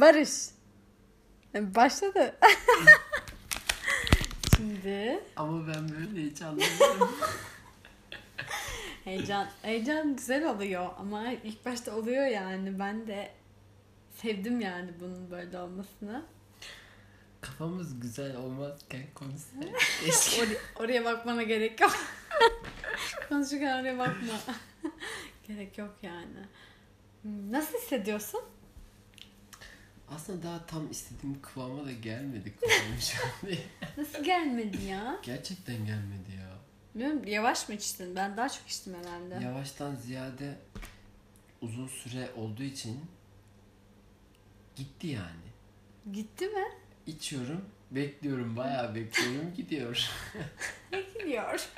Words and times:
Barış. 0.00 0.30
Başladı. 1.54 2.36
Şimdi 4.56 5.20
Ama 5.36 5.66
ben 5.68 5.88
böyle 5.88 6.22
hiç 6.30 6.42
anlamıyorum. 6.42 7.10
heyecan 9.04 9.48
heyecan 9.62 10.16
güzel 10.16 10.50
oluyor 10.50 10.90
ama 10.98 11.32
ilk 11.32 11.66
başta 11.66 11.96
oluyor 11.96 12.26
yani 12.26 12.78
ben 12.78 13.06
de 13.06 13.30
sevdim 14.22 14.60
yani 14.60 14.90
bunun 15.00 15.30
böyle 15.30 15.58
olmasını. 15.58 16.22
Kafamız 17.40 18.00
güzel 18.00 18.36
olmazken 18.36 19.02
konuşsak 19.14 19.62
keşke. 20.04 20.42
Or- 20.42 20.58
oraya 20.76 21.04
bakmana 21.04 21.42
gerek 21.42 21.80
yok. 21.80 21.96
Konuşurken 23.28 23.80
oraya 23.82 23.98
bakma. 23.98 24.32
gerek 25.48 25.78
yok 25.78 25.94
yani. 26.02 26.46
Hmm, 27.22 27.52
Nasıl 27.52 27.78
hissediyorsun? 27.78 28.40
Aslında 30.14 30.42
daha 30.42 30.66
tam 30.66 30.90
istediğim 30.90 31.42
kıvama 31.42 31.86
da 31.86 31.92
şu 33.00 33.24
an 33.24 33.30
diye. 33.50 33.58
Nasıl 33.96 34.24
gelmedi 34.24 34.84
ya? 34.84 35.16
Gerçekten 35.22 35.76
gelmedi 35.76 36.32
ya. 36.38 36.56
Bilmiyorum 36.94 37.24
yavaş 37.26 37.68
mı 37.68 37.74
içtin? 37.74 38.16
Ben 38.16 38.36
daha 38.36 38.48
çok 38.48 38.68
içtim 38.68 38.94
herhalde. 38.94 39.44
Yavaştan 39.44 39.94
ziyade 39.94 40.58
uzun 41.60 41.88
süre 41.88 42.30
olduğu 42.36 42.62
için 42.62 43.00
gitti 44.76 45.06
yani. 45.06 45.46
Gitti 46.12 46.46
mi? 46.46 46.64
İçiyorum, 47.06 47.64
bekliyorum, 47.90 48.56
bayağı 48.56 48.94
bekliyorum, 48.94 49.54
gidiyor. 49.56 50.10
Ne 50.92 51.00
gidiyor? 51.00 51.68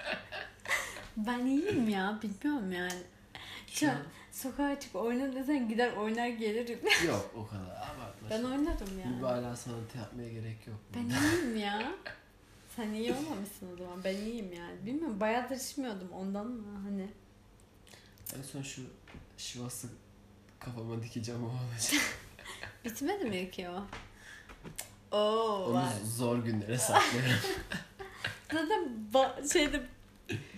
ben 1.17 1.47
iyiyim 1.47 1.89
ya 1.89 2.19
bilmiyorum 2.23 2.73
yani. 2.73 3.03
Şu 3.67 3.91
an 3.91 3.97
sokağa 4.39 4.81
çıkıp 4.81 4.97
oyna 4.97 5.35
desen 5.35 5.69
gider 5.69 5.93
oynar 5.93 6.29
gelirim. 6.29 6.81
yok 7.07 7.31
o 7.37 7.47
kadar 7.47 7.77
abartma. 7.77 8.31
ben 8.31 8.45
oynarım 8.45 9.01
yani. 9.05 9.17
Mübalağa 9.17 9.57
sanatı 9.57 9.99
yapmaya 9.99 10.29
gerek 10.29 10.67
yok. 10.67 10.77
Ben 10.95 11.01
iyiyim 11.01 11.57
ya. 11.57 11.93
Sen 12.77 12.93
iyi 12.93 13.13
olmamışsın 13.15 13.75
o 13.75 13.77
zaman. 13.77 14.05
Ben 14.05 14.17
iyiyim 14.17 14.53
yani. 14.53 14.87
Bilmiyorum 14.87 15.21
bayağıdır 15.21 15.57
içmiyordum 15.57 16.09
ondan 16.13 16.47
mı 16.47 16.81
hani. 16.85 17.09
En 18.39 18.43
son 18.43 18.63
şu 18.63 18.83
şivası 19.39 19.89
kafama 20.61 21.03
dikeceğim 21.03 21.45
o 21.45 21.47
olacak. 21.47 22.03
Bitmedi 22.85 23.25
mi 23.25 23.51
ki 23.51 23.69
o? 23.69 23.83
Oo 25.17 25.65
Onu 25.67 25.75
var. 25.75 25.93
zor 26.05 26.39
günlere 26.39 26.79
saklıyorum. 26.79 27.31
Zaten 28.53 28.89
ba- 29.13 29.53
şeyde 29.53 29.83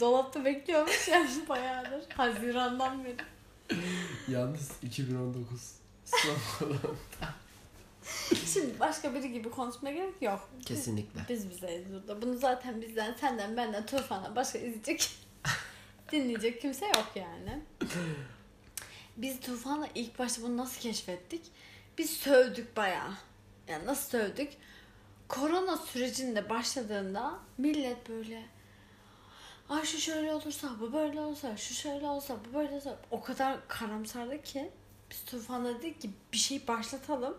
dolapta 0.01 0.45
bekliyormuş 0.45 1.09
yani 1.09 1.29
bayağıdır. 1.49 2.11
Hazirandan 2.17 3.05
beri. 3.05 3.17
Yalnız 4.29 4.71
2019 4.83 5.75
son 6.05 6.67
olan. 6.67 6.97
Şimdi 8.47 8.81
başka 8.81 9.15
biri 9.15 9.33
gibi 9.33 9.51
konuşmaya 9.51 9.95
gerek 9.95 10.23
yok. 10.23 10.51
Kesinlikle. 10.67 11.21
Biz 11.29 11.51
bizeyiz 11.51 11.85
burada. 11.93 12.23
Bunu 12.23 12.39
zaten 12.39 12.83
bizden, 12.83 13.15
senden, 13.21 13.57
benden, 13.57 13.87
Tufan'a 13.87 14.37
başka 14.37 14.59
izleyecek, 14.59 15.11
dinleyecek 16.13 16.61
kimse 16.61 16.87
yok 16.87 17.09
yani. 17.15 17.63
Biz 19.17 19.41
Tufan'la 19.41 19.89
ilk 19.95 20.19
başta 20.19 20.43
bunu 20.43 20.57
nasıl 20.57 20.81
keşfettik? 20.81 21.43
Biz 21.99 22.11
sövdük 22.11 22.77
bayağı. 22.77 23.13
Yani 23.69 23.87
nasıl 23.87 24.11
sövdük? 24.11 24.53
Korona 25.29 25.77
sürecinde 25.77 26.51
başladığında 26.51 27.39
millet 27.59 28.09
böyle 28.09 28.43
Ay 29.71 29.85
şu 29.85 29.99
şöyle 29.99 30.35
olursa, 30.35 30.81
bu 30.81 30.93
böyle 30.93 31.21
olsa, 31.21 31.57
şu 31.57 31.75
şöyle 31.75 32.07
olsa, 32.07 32.37
bu 32.45 32.55
böyle 32.55 32.75
olsa. 32.75 32.99
O 33.11 33.23
kadar 33.23 33.69
karamsardı 33.69 34.43
ki 34.43 34.71
biz 35.11 35.25
Tufan'la 35.25 35.79
dedik 35.79 36.01
ki 36.01 36.11
bir 36.33 36.39
şey 36.39 36.69
başlatalım. 36.69 37.39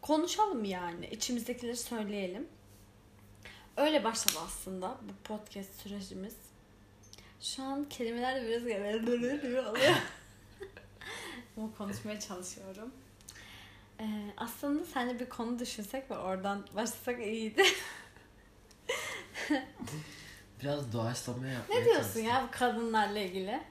Konuşalım 0.00 0.64
yani. 0.64 1.06
içimizdekileri 1.06 1.76
söyleyelim. 1.76 2.48
Öyle 3.76 4.04
başladı 4.04 4.38
aslında 4.46 4.98
bu 5.02 5.28
podcast 5.28 5.74
sürecimiz. 5.74 6.34
Şu 7.40 7.62
an 7.62 7.88
kelimeler 7.88 8.42
de 8.42 8.48
biraz 8.48 8.64
böyle 9.06 9.60
oluyor. 9.60 9.94
Ama 11.56 11.74
konuşmaya 11.78 12.20
çalışıyorum. 12.20 12.92
Ee, 14.00 14.04
aslında 14.36 14.84
seninle 14.84 15.20
bir 15.20 15.28
konu 15.28 15.58
düşünsek 15.58 16.10
ve 16.10 16.18
oradan 16.18 16.66
başlasak 16.76 17.20
iyiydi. 17.20 17.62
Biraz 20.62 20.92
doğaçlama 20.92 21.46
yapmaya 21.46 21.78
ne 21.80 21.84
diyorsun 21.84 22.02
çalıştım. 22.02 22.24
ya 22.24 22.42
bu 22.48 22.58
kadınlarla 22.58 23.18
ilgili? 23.18 23.62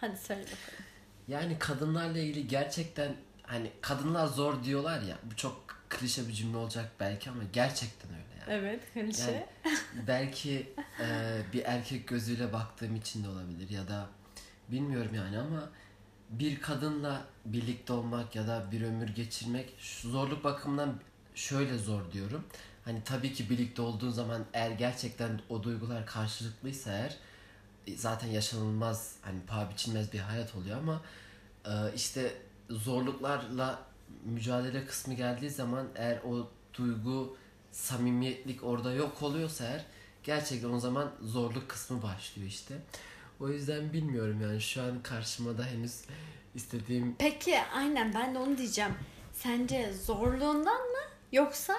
Hadi 0.00 0.16
söyle 0.16 0.40
bakalım. 0.42 0.84
Yani 1.28 1.58
kadınlarla 1.58 2.18
ilgili 2.18 2.48
gerçekten 2.48 3.16
hani 3.42 3.70
kadınlar 3.80 4.26
zor 4.26 4.64
diyorlar 4.64 5.02
ya. 5.02 5.18
Bu 5.22 5.36
çok 5.36 5.64
klişe 5.88 6.28
bir 6.28 6.32
cümle 6.32 6.56
olacak 6.56 6.90
belki 7.00 7.30
ama 7.30 7.42
gerçekten 7.52 8.10
öyle 8.10 8.22
yani. 8.40 8.52
Evet 8.64 8.80
klişe. 8.94 9.32
Yani 9.32 9.76
belki 10.06 10.72
e, 11.00 11.38
bir 11.52 11.64
erkek 11.64 12.08
gözüyle 12.08 12.52
baktığım 12.52 12.96
için 12.96 13.24
de 13.24 13.28
olabilir 13.28 13.70
ya 13.70 13.88
da 13.88 14.06
bilmiyorum 14.68 15.14
yani 15.14 15.38
ama 15.38 15.70
bir 16.30 16.60
kadınla 16.60 17.24
birlikte 17.44 17.92
olmak 17.92 18.36
ya 18.36 18.46
da 18.46 18.72
bir 18.72 18.82
ömür 18.82 19.08
geçirmek 19.08 19.74
şu 19.78 20.10
zorluk 20.10 20.44
bakımından 20.44 20.94
şöyle 21.34 21.78
zor 21.78 22.12
diyorum. 22.12 22.44
Hani 22.84 23.04
tabii 23.04 23.32
ki 23.32 23.50
birlikte 23.50 23.82
olduğun 23.82 24.10
zaman 24.10 24.44
eğer 24.52 24.70
gerçekten 24.70 25.40
o 25.48 25.62
duygular 25.62 26.06
karşılıklıysa 26.06 26.90
eğer 26.90 27.16
e, 27.86 27.96
zaten 27.96 28.28
yaşanılmaz 28.28 29.16
hani 29.22 29.40
paha 29.46 29.70
biçilmez 29.70 30.12
bir 30.12 30.18
hayat 30.18 30.54
oluyor 30.54 30.78
ama 30.78 31.02
e, 31.64 31.94
işte 31.94 32.32
zorluklarla 32.70 33.78
mücadele 34.24 34.86
kısmı 34.86 35.14
geldiği 35.14 35.50
zaman 35.50 35.86
eğer 35.94 36.18
o 36.18 36.50
duygu 36.74 37.36
samimiyetlik 37.70 38.64
orada 38.64 38.92
yok 38.92 39.22
oluyorsa 39.22 39.64
eğer 39.64 39.84
gerçekten 40.24 40.70
o 40.70 40.80
zaman 40.80 41.10
zorluk 41.22 41.68
kısmı 41.68 42.02
başlıyor 42.02 42.48
işte. 42.48 42.74
O 43.40 43.48
yüzden 43.48 43.92
bilmiyorum 43.92 44.40
yani 44.42 44.60
şu 44.60 44.82
an 44.82 45.02
karşıma 45.02 45.58
da 45.58 45.64
henüz 45.66 46.00
istediğim 46.54 47.16
Peki 47.18 47.58
aynen 47.74 48.14
ben 48.14 48.34
de 48.34 48.38
onu 48.38 48.58
diyeceğim. 48.58 48.94
Sence 49.32 49.92
zorluğundan 49.92 50.80
mı 50.80 51.02
yoksa 51.32 51.74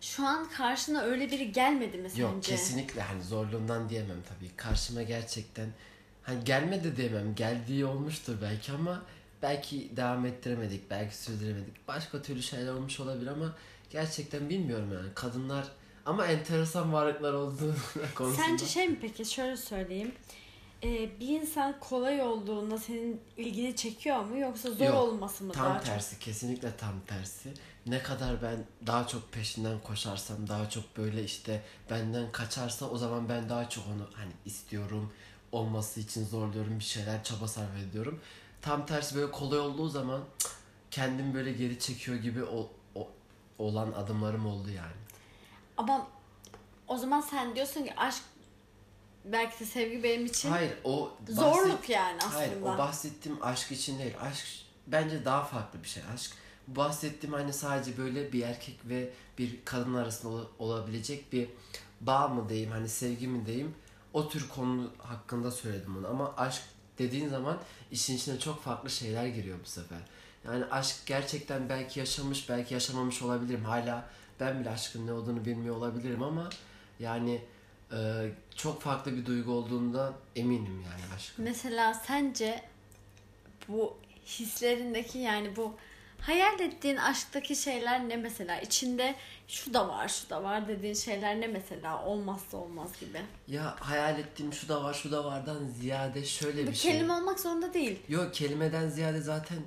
şu 0.00 0.26
an 0.26 0.48
karşına 0.48 1.02
öyle 1.02 1.30
biri 1.30 1.52
gelmedi 1.52 1.98
mi 1.98 2.10
sence? 2.10 2.22
yok 2.22 2.42
kesinlikle 2.42 3.02
hani 3.02 3.22
zorluğundan 3.22 3.88
diyemem 3.88 4.22
tabii. 4.28 4.56
Karşıma 4.56 5.02
gerçekten 5.02 5.68
hani 6.22 6.44
gelmedi 6.44 6.96
diyemem. 6.96 7.34
Geldiği 7.34 7.84
olmuştur 7.84 8.34
belki 8.42 8.72
ama 8.72 9.02
belki 9.42 9.96
devam 9.96 10.26
ettiremedik, 10.26 10.90
belki 10.90 11.16
sürdüremedik. 11.16 11.88
Başka 11.88 12.22
türlü 12.22 12.42
şeyler 12.42 12.72
olmuş 12.72 13.00
olabilir 13.00 13.26
ama 13.26 13.54
gerçekten 13.90 14.48
bilmiyorum 14.48 14.90
yani. 14.92 15.14
Kadınlar 15.14 15.64
ama 16.06 16.26
enteresan 16.26 16.92
varlıklar 16.92 17.32
olduğu 17.32 17.74
konusunda. 18.14 18.46
Sence 18.46 18.66
şey 18.66 18.88
mi 18.88 18.98
peki 19.00 19.24
şöyle 19.24 19.56
söyleyeyim. 19.56 20.12
Ee, 20.84 21.20
bir 21.20 21.28
insan 21.28 21.80
kolay 21.80 22.22
olduğunda 22.22 22.78
senin 22.78 23.20
ilgini 23.36 23.76
çekiyor 23.76 24.24
mu 24.24 24.38
yoksa 24.38 24.70
zor 24.70 24.84
Yok, 24.84 24.94
olması 24.94 25.44
mı 25.44 25.52
Tam 25.52 25.80
tersi 25.80 26.18
kesinlikle 26.18 26.76
tam 26.76 27.00
tersi. 27.06 27.48
Ne 27.86 28.02
kadar 28.02 28.42
ben 28.42 28.64
daha 28.86 29.06
çok 29.06 29.32
peşinden 29.32 29.78
koşarsam 29.80 30.48
daha 30.48 30.70
çok 30.70 30.96
böyle 30.96 31.24
işte 31.24 31.62
benden 31.90 32.32
kaçarsa 32.32 32.86
o 32.86 32.98
zaman 32.98 33.28
ben 33.28 33.48
daha 33.48 33.68
çok 33.68 33.84
onu 33.86 34.10
hani 34.14 34.32
istiyorum 34.44 35.12
olması 35.52 36.00
için 36.00 36.24
zorluyorum 36.26 36.78
bir 36.78 36.84
şeyler 36.84 37.24
çaba 37.24 37.48
sarf 37.48 37.76
ediyorum. 37.88 38.20
Tam 38.62 38.86
tersi 38.86 39.14
böyle 39.16 39.30
kolay 39.30 39.58
olduğu 39.58 39.88
zaman 39.88 40.20
kendim 40.90 41.34
böyle 41.34 41.52
geri 41.52 41.78
çekiyor 41.78 42.16
gibi 42.16 42.44
o, 42.44 42.70
o- 42.94 43.08
olan 43.58 43.92
adımlarım 43.92 44.46
oldu 44.46 44.70
yani. 44.70 44.92
Ama 45.76 46.06
o 46.88 46.96
zaman 46.98 47.20
sen 47.20 47.54
diyorsun 47.56 47.84
ki 47.84 47.94
aşk 47.96 48.22
belki 49.24 49.60
de 49.60 49.64
sevgi 49.64 50.02
benim 50.02 50.26
için 50.26 50.50
Hayır 50.50 50.72
o 50.84 51.12
zorluk 51.28 51.88
yani 51.88 52.18
aslında. 52.18 52.34
Hayır 52.36 52.62
o 52.62 52.78
bahsettiğim 52.78 53.38
aşk 53.42 53.72
için 53.72 53.98
değil. 53.98 54.14
Aşk 54.20 54.46
bence 54.86 55.24
daha 55.24 55.44
farklı 55.44 55.82
bir 55.82 55.88
şey. 55.88 56.02
Aşk 56.14 56.32
bahsettiğim 56.76 57.34
hani 57.34 57.52
sadece 57.52 57.98
böyle 57.98 58.32
bir 58.32 58.42
erkek 58.42 58.78
ve 58.84 59.10
bir 59.38 59.58
kadın 59.64 59.94
arasında 59.94 60.32
ola- 60.32 60.46
olabilecek 60.58 61.32
bir 61.32 61.48
bağ 62.00 62.28
mı 62.28 62.48
diyeyim 62.48 62.70
hani 62.70 62.88
sevgi 62.88 63.28
mi 63.28 63.46
diyeyim 63.46 63.74
o 64.12 64.28
tür 64.28 64.48
konu 64.48 64.90
hakkında 64.98 65.50
söyledim 65.50 65.94
bunu 65.94 66.08
ama 66.08 66.34
aşk 66.36 66.62
dediğin 66.98 67.28
zaman 67.28 67.58
işin 67.90 68.16
içine 68.16 68.38
çok 68.38 68.62
farklı 68.62 68.90
şeyler 68.90 69.26
giriyor 69.26 69.58
bu 69.64 69.68
sefer. 69.68 69.98
Yani 70.44 70.64
aşk 70.64 70.96
gerçekten 71.06 71.68
belki 71.68 72.00
yaşamış 72.00 72.48
belki 72.48 72.74
yaşamamış 72.74 73.22
olabilirim. 73.22 73.64
Hala 73.64 74.08
ben 74.40 74.60
bile 74.60 74.70
aşkın 74.70 75.06
ne 75.06 75.12
olduğunu 75.12 75.44
bilmiyor 75.44 75.76
olabilirim 75.76 76.22
ama 76.22 76.50
yani 77.00 77.42
e, 77.92 78.28
çok 78.56 78.82
farklı 78.82 79.16
bir 79.16 79.26
duygu 79.26 79.52
olduğundan 79.52 80.12
eminim 80.36 80.80
yani 80.82 81.14
aşkın. 81.16 81.44
Mesela 81.44 81.94
sence 81.94 82.62
bu 83.68 83.96
hislerindeki 84.26 85.18
yani 85.18 85.56
bu 85.56 85.74
hayal 86.20 86.60
ettiğin 86.60 86.96
aşktaki 86.96 87.56
şeyler 87.56 88.08
ne 88.08 88.16
mesela? 88.16 88.60
İçinde 88.60 89.14
şu 89.48 89.74
da 89.74 89.88
var, 89.88 90.08
şu 90.08 90.30
da 90.30 90.42
var 90.42 90.68
dediğin 90.68 90.94
şeyler 90.94 91.40
ne 91.40 91.46
mesela? 91.46 92.04
Olmazsa 92.04 92.56
olmaz 92.56 92.90
gibi. 93.00 93.22
Ya 93.48 93.76
hayal 93.80 94.18
ettiğim 94.18 94.52
şu 94.52 94.68
da 94.68 94.84
var 94.84 94.94
şu 94.94 95.12
da 95.12 95.24
vardan 95.24 95.66
ziyade 95.66 96.24
şöyle 96.24 96.66
Bu 96.66 96.70
bir 96.70 96.76
şey. 96.76 96.92
kelime 96.92 97.12
olmak 97.12 97.40
zorunda 97.40 97.74
değil. 97.74 97.98
Yok 98.08 98.34
kelimeden 98.34 98.88
ziyade 98.88 99.20
zaten 99.20 99.58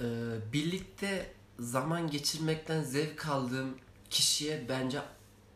e, 0.00 0.04
birlikte 0.52 1.26
zaman 1.58 2.10
geçirmekten 2.10 2.82
zevk 2.82 3.28
aldığım 3.28 3.78
kişiye 4.10 4.68
bence 4.68 4.98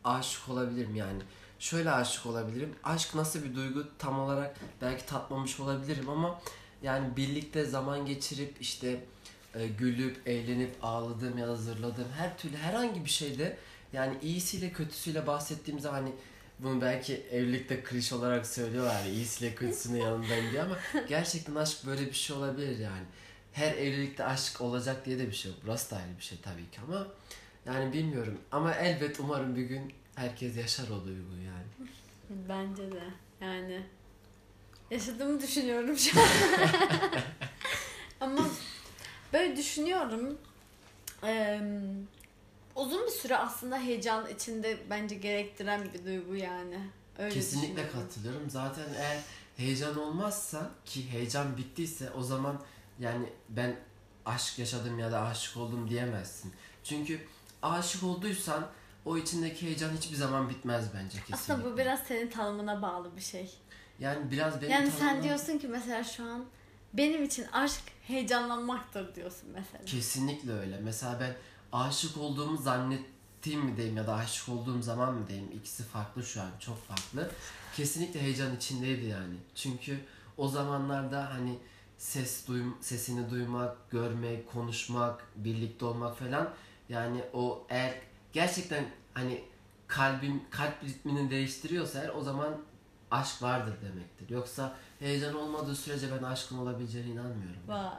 aşık 0.03 0.49
olabilirim 0.49 0.95
yani. 0.95 1.21
Şöyle 1.59 1.91
aşık 1.91 2.25
olabilirim. 2.25 2.75
Aşk 2.83 3.15
nasıl 3.15 3.43
bir 3.43 3.55
duygu 3.55 3.83
tam 3.99 4.19
olarak 4.19 4.55
belki 4.81 5.05
tatmamış 5.05 5.59
olabilirim 5.59 6.09
ama 6.09 6.39
yani 6.83 7.17
birlikte 7.17 7.65
zaman 7.65 8.05
geçirip 8.05 8.55
işte 8.61 9.05
e, 9.55 9.67
gülüp, 9.67 10.27
eğlenip, 10.27 10.71
ağladığım 10.81 11.37
ya 11.37 11.47
da 11.47 11.55
zırladığım 11.55 12.11
her 12.17 12.37
türlü 12.37 12.57
herhangi 12.57 13.05
bir 13.05 13.09
şeyde 13.09 13.57
yani 13.93 14.17
iyisiyle 14.21 14.71
kötüsüyle 14.71 15.27
bahsettiğim 15.27 15.79
zaman 15.79 16.01
hani 16.01 16.11
bunu 16.59 16.81
belki 16.81 17.13
evlilikte 17.13 17.83
kliş 17.83 18.13
olarak 18.13 18.47
söylüyorlar 18.47 19.05
iyisiyle 19.05 19.55
kötüsünün 19.55 20.01
yanındayım 20.01 20.51
diye 20.51 20.61
ama 20.61 20.77
gerçekten 21.09 21.55
aşk 21.55 21.85
böyle 21.85 22.05
bir 22.05 22.13
şey 22.13 22.35
olabilir 22.35 22.79
yani. 22.79 23.05
Her 23.53 23.73
evlilikte 23.73 24.25
aşk 24.25 24.61
olacak 24.61 25.05
diye 25.05 25.19
de 25.19 25.27
bir 25.27 25.35
şey 25.35 25.51
yok. 25.51 25.59
Burası 25.65 25.91
da 25.91 25.95
ayrı 25.95 26.17
bir 26.17 26.23
şey 26.23 26.37
tabii 26.41 26.69
ki 26.71 26.79
ama 26.87 27.07
yani 27.65 27.93
bilmiyorum 27.93 28.37
ama 28.51 28.73
elbet 28.73 29.19
umarım 29.19 29.55
bir 29.55 29.61
gün 29.61 29.93
herkes 30.15 30.57
yaşar 30.57 30.87
o 30.87 31.05
duyguyu 31.05 31.43
yani. 31.45 31.89
Bence 32.49 32.91
de. 32.91 33.03
Yani 33.41 33.83
yaşadığımı 34.91 35.41
düşünüyorum 35.41 35.97
şu 35.97 36.21
an. 36.21 36.27
Ama 38.19 38.49
böyle 39.33 39.57
düşünüyorum. 39.57 40.37
Ee, 41.23 41.61
uzun 42.75 43.05
bir 43.05 43.11
süre 43.11 43.37
aslında 43.37 43.79
heyecan 43.79 44.29
içinde 44.29 44.77
bence 44.89 45.15
gerektiren 45.15 45.83
bir 45.93 46.05
duygu 46.05 46.35
yani. 46.35 46.79
Öyle 47.17 47.33
Kesinlikle 47.33 47.89
katılıyorum. 47.89 48.49
Zaten 48.49 48.85
eğer 48.97 49.19
heyecan 49.57 49.99
olmazsa 49.99 50.71
ki 50.85 51.11
heyecan 51.11 51.57
bittiyse 51.57 52.11
o 52.11 52.23
zaman 52.23 52.61
yani 52.99 53.29
ben 53.49 53.75
aşk 54.25 54.59
yaşadım 54.59 54.99
ya 54.99 55.11
da 55.11 55.21
aşık 55.21 55.57
oldum 55.57 55.89
diyemezsin. 55.89 56.53
Çünkü 56.83 57.21
aşık 57.61 58.03
olduysan 58.03 58.67
o 59.05 59.17
içindeki 59.17 59.65
heyecan 59.65 59.89
hiçbir 59.97 60.15
zaman 60.15 60.49
bitmez 60.49 60.85
bence 60.93 61.17
kesinlikle. 61.19 61.35
Aslında 61.35 61.65
bu 61.73 61.77
biraz 61.77 61.99
senin 61.99 62.27
tanımına 62.29 62.81
bağlı 62.81 63.15
bir 63.15 63.21
şey. 63.21 63.51
yani 63.99 64.31
biraz 64.31 64.61
benim 64.61 64.71
yani 64.71 64.91
sen 64.91 64.99
tanımım- 64.99 65.23
diyorsun 65.23 65.57
ki 65.57 65.67
mesela 65.67 66.03
şu 66.03 66.23
an 66.23 66.45
benim 66.93 67.23
için 67.23 67.45
aşk 67.51 67.81
heyecanlanmaktır 68.07 69.15
diyorsun 69.15 69.49
mesela. 69.53 69.85
Kesinlikle 69.85 70.51
öyle. 70.51 70.79
Mesela 70.83 71.19
ben 71.19 71.35
aşık 71.71 72.17
olduğumu 72.17 72.57
zannettiğim 72.57 73.61
mi 73.61 73.77
diyeyim 73.77 73.97
ya 73.97 74.07
da 74.07 74.15
aşık 74.15 74.49
olduğum 74.49 74.81
zaman 74.81 75.13
mı 75.13 75.27
diyeyim 75.27 75.51
ikisi 75.51 75.83
farklı 75.83 76.23
şu 76.23 76.41
an 76.41 76.51
çok 76.59 76.87
farklı. 76.87 77.31
Kesinlikle 77.75 78.21
heyecan 78.21 78.55
içindeydi 78.55 79.05
yani. 79.05 79.35
Çünkü 79.55 79.99
o 80.37 80.47
zamanlarda 80.47 81.33
hani 81.33 81.59
ses 81.97 82.47
duym 82.47 82.75
sesini 82.81 83.29
duymak, 83.29 83.91
görmek, 83.91 84.51
konuşmak, 84.51 85.25
birlikte 85.35 85.85
olmak 85.85 86.17
falan 86.17 86.49
yani 86.89 87.23
o 87.33 87.65
eğer 87.69 87.93
gerçekten 88.33 88.85
hani 89.13 89.43
kalbin 89.87 90.43
kalp 90.49 90.83
ritmini 90.83 91.29
değiştiriyorsa 91.29 91.99
eğer 91.99 92.09
o 92.09 92.21
zaman 92.21 92.57
aşk 93.13 93.41
vardır 93.41 93.73
demektir. 93.81 94.29
Yoksa 94.29 94.75
heyecan 94.99 95.35
olmadığı 95.35 95.75
sürece 95.75 96.07
ben 96.11 96.23
aşkın 96.23 96.57
olabileceğine 96.57 97.07
inanmıyorum. 97.09 97.61
Vay. 97.67 97.89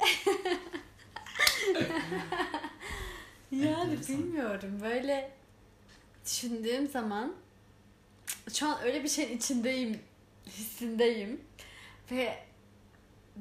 yani 3.50 3.92
Enteresan. 3.92 4.18
bilmiyorum 4.18 4.78
böyle 4.82 5.32
düşündüğüm 6.26 6.88
zaman 6.88 7.34
şu 8.52 8.68
an 8.68 8.82
öyle 8.82 9.04
bir 9.04 9.08
şeyin 9.08 9.36
içindeyim 9.38 10.00
hissindeyim 10.46 11.40
ve 12.10 12.47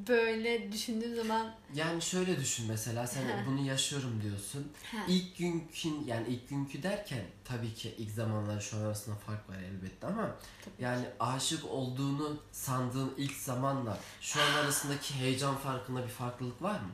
böyle 0.08 0.72
düşündüğüm 0.72 1.16
zaman 1.16 1.56
Yani 1.76 2.02
şöyle 2.02 2.40
düşün 2.40 2.66
mesela 2.68 3.08
sen 3.08 3.24
bunu 3.48 3.66
yaşıyorum 3.68 4.20
diyorsun. 4.24 4.72
ha, 4.92 4.98
İlk 5.08 5.38
günkü 5.38 5.90
yani 6.06 6.28
ilk 6.28 6.50
günkü 6.50 6.84
derken 6.84 7.24
tabii 7.46 7.74
ki 7.74 7.96
ilk 7.98 8.12
zamanlar 8.12 8.62
şu 8.62 8.78
an 8.78 8.82
arasında 8.82 9.16
fark 9.16 9.50
var 9.50 9.56
elbette 9.56 10.08
ama 10.08 10.36
tabii 10.66 10.76
yani 10.84 11.06
aşık 11.20 11.66
olduğunu 11.66 12.38
sandığın 12.52 13.14
ilk 13.18 13.34
zamanla 13.36 14.00
şu 14.22 14.40
an 14.42 14.64
arasındaki 14.64 15.14
heyecan 15.16 15.56
farkında 15.58 16.04
bir 16.04 16.10
farklılık 16.12 16.62
var 16.62 16.80
mı? 16.80 16.92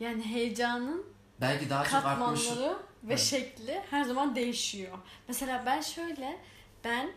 yani 0.00 0.22
heyecanın 0.24 1.06
Belki 1.40 1.70
daha 1.70 1.84
çok 1.84 2.04
artmış. 2.04 2.48
ve 2.50 2.74
Evet. 3.08 3.18
şekli 3.18 3.82
her 3.90 4.04
zaman 4.04 4.36
değişiyor. 4.36 4.98
Mesela 5.28 5.62
ben 5.66 5.80
şöyle 5.80 6.38
ben 6.84 7.10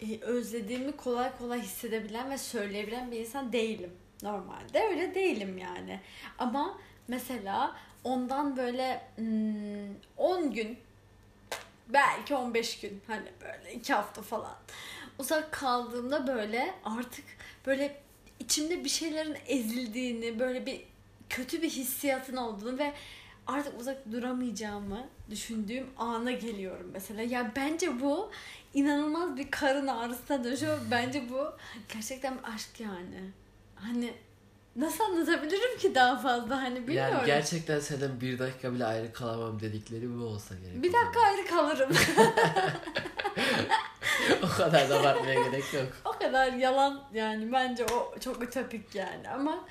e, 0.00 0.18
özlediğimi 0.20 0.92
kolay 0.96 1.38
kolay 1.38 1.60
hissedebilen 1.62 2.30
ve 2.30 2.38
söyleyebilen 2.38 3.10
bir 3.10 3.20
insan 3.20 3.52
değilim. 3.52 3.90
Normalde 4.22 4.82
öyle 4.90 5.14
değilim 5.14 5.58
yani. 5.58 6.00
Ama 6.38 6.78
mesela 7.08 7.76
ondan 8.04 8.56
böyle 8.56 9.02
hmm, 9.16 9.94
10 10.16 10.52
gün 10.54 10.78
belki 11.88 12.34
15 12.34 12.80
gün 12.80 13.02
hani 13.06 13.28
böyle 13.40 13.74
2 13.74 13.92
hafta 13.94 14.22
falan 14.22 14.56
uzak 15.18 15.52
kaldığımda 15.52 16.26
böyle 16.26 16.74
artık 16.84 17.24
böyle 17.66 17.96
içimde 18.40 18.84
bir 18.84 18.88
şeylerin 18.88 19.36
ezildiğini 19.46 20.38
böyle 20.38 20.66
bir 20.66 20.84
kötü 21.30 21.62
bir 21.62 21.70
hissiyatın 21.70 22.36
olduğunu 22.36 22.78
ve 22.78 22.92
artık 23.46 23.80
uzak 23.80 24.12
duramayacağımı 24.12 25.06
düşündüğüm 25.30 25.86
ana 25.98 26.32
geliyorum 26.32 26.90
mesela. 26.92 27.22
Ya 27.22 27.52
bence 27.56 28.00
bu 28.00 28.30
inanılmaz 28.74 29.36
bir 29.36 29.50
karın 29.50 29.86
ağrısına 29.86 30.44
dönüşüyor. 30.44 30.78
Bence 30.90 31.30
bu 31.30 31.52
gerçekten 31.94 32.38
aşk 32.38 32.80
yani. 32.80 33.30
Hani 33.76 34.14
nasıl 34.76 35.04
anlatabilirim 35.04 35.78
ki 35.78 35.94
daha 35.94 36.18
fazla 36.18 36.62
hani 36.62 36.86
bilmiyorum. 36.86 37.14
Yani 37.14 37.26
gerçekten 37.26 37.80
senden 37.80 38.20
bir 38.20 38.38
dakika 38.38 38.72
bile 38.74 38.84
ayrı 38.84 39.12
kalamam 39.12 39.60
dedikleri 39.60 40.18
bu 40.18 40.22
olsa 40.22 40.54
gerek. 40.54 40.82
bir 40.82 40.92
dakika 40.92 41.20
ayrı 41.20 41.46
kalırım. 41.46 41.90
o 44.42 44.48
kadar 44.48 44.90
da 44.90 45.00
abartmaya 45.00 45.34
gerek 45.50 45.74
yok. 45.74 45.86
o 46.04 46.12
kadar 46.12 46.52
yalan 46.52 47.04
yani 47.14 47.52
bence 47.52 47.84
o 47.86 48.18
çok 48.20 48.42
ütopik 48.42 48.94
yani 48.94 49.28
ama 49.28 49.64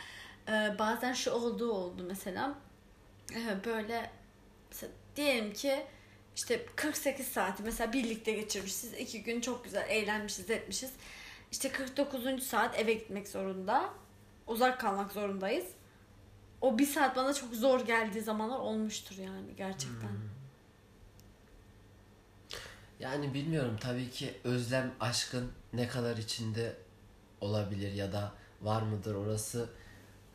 e, 0.50 0.75
bazen 0.80 1.13
şu 1.13 1.31
olduğu 1.31 1.72
oldu 1.72 2.04
mesela 2.08 2.54
E, 3.36 3.66
böyle 3.66 4.10
mesela 4.72 4.92
diyelim 5.16 5.54
ki 5.54 5.86
işte 6.36 6.66
48 6.75 7.28
saati 7.28 7.63
mesela 7.63 7.94
birlikte 7.94 8.31
geçirmişiz 8.31 8.94
iki 8.94 9.24
gün 9.24 9.42
çok 9.42 9.63
güzel 9.63 9.90
eğlenmişiz 9.90 10.50
etmişiz 10.50 10.92
işte 11.56 11.72
49. 11.72 12.44
saat 12.44 12.80
eve 12.80 12.94
gitmek 12.94 13.28
zorunda 13.28 13.90
uzak 14.48 14.80
kalmak 14.80 15.12
zorundayız 15.12 15.66
o 16.62 16.78
bir 16.78 16.86
saat 16.86 17.16
bana 17.16 17.34
çok 17.34 17.54
zor 17.54 17.86
geldiği 17.86 18.22
zamanlar 18.22 18.60
olmuştur 18.60 19.16
yani 19.18 19.56
gerçekten. 19.57 20.10
Hmm. 20.10 20.29
Yani 23.00 23.34
bilmiyorum 23.34 23.77
tabii 23.82 24.10
ki 24.10 24.34
özlem 24.44 24.94
aşkın 25.00 25.51
ne 25.74 25.88
kadar 25.88 26.18
içinde 26.18 26.77
olabilir 27.41 27.94
ya 27.94 28.12
da 28.12 28.32
var 28.62 28.82
mıdır 28.82 29.15
orası 29.15 29.70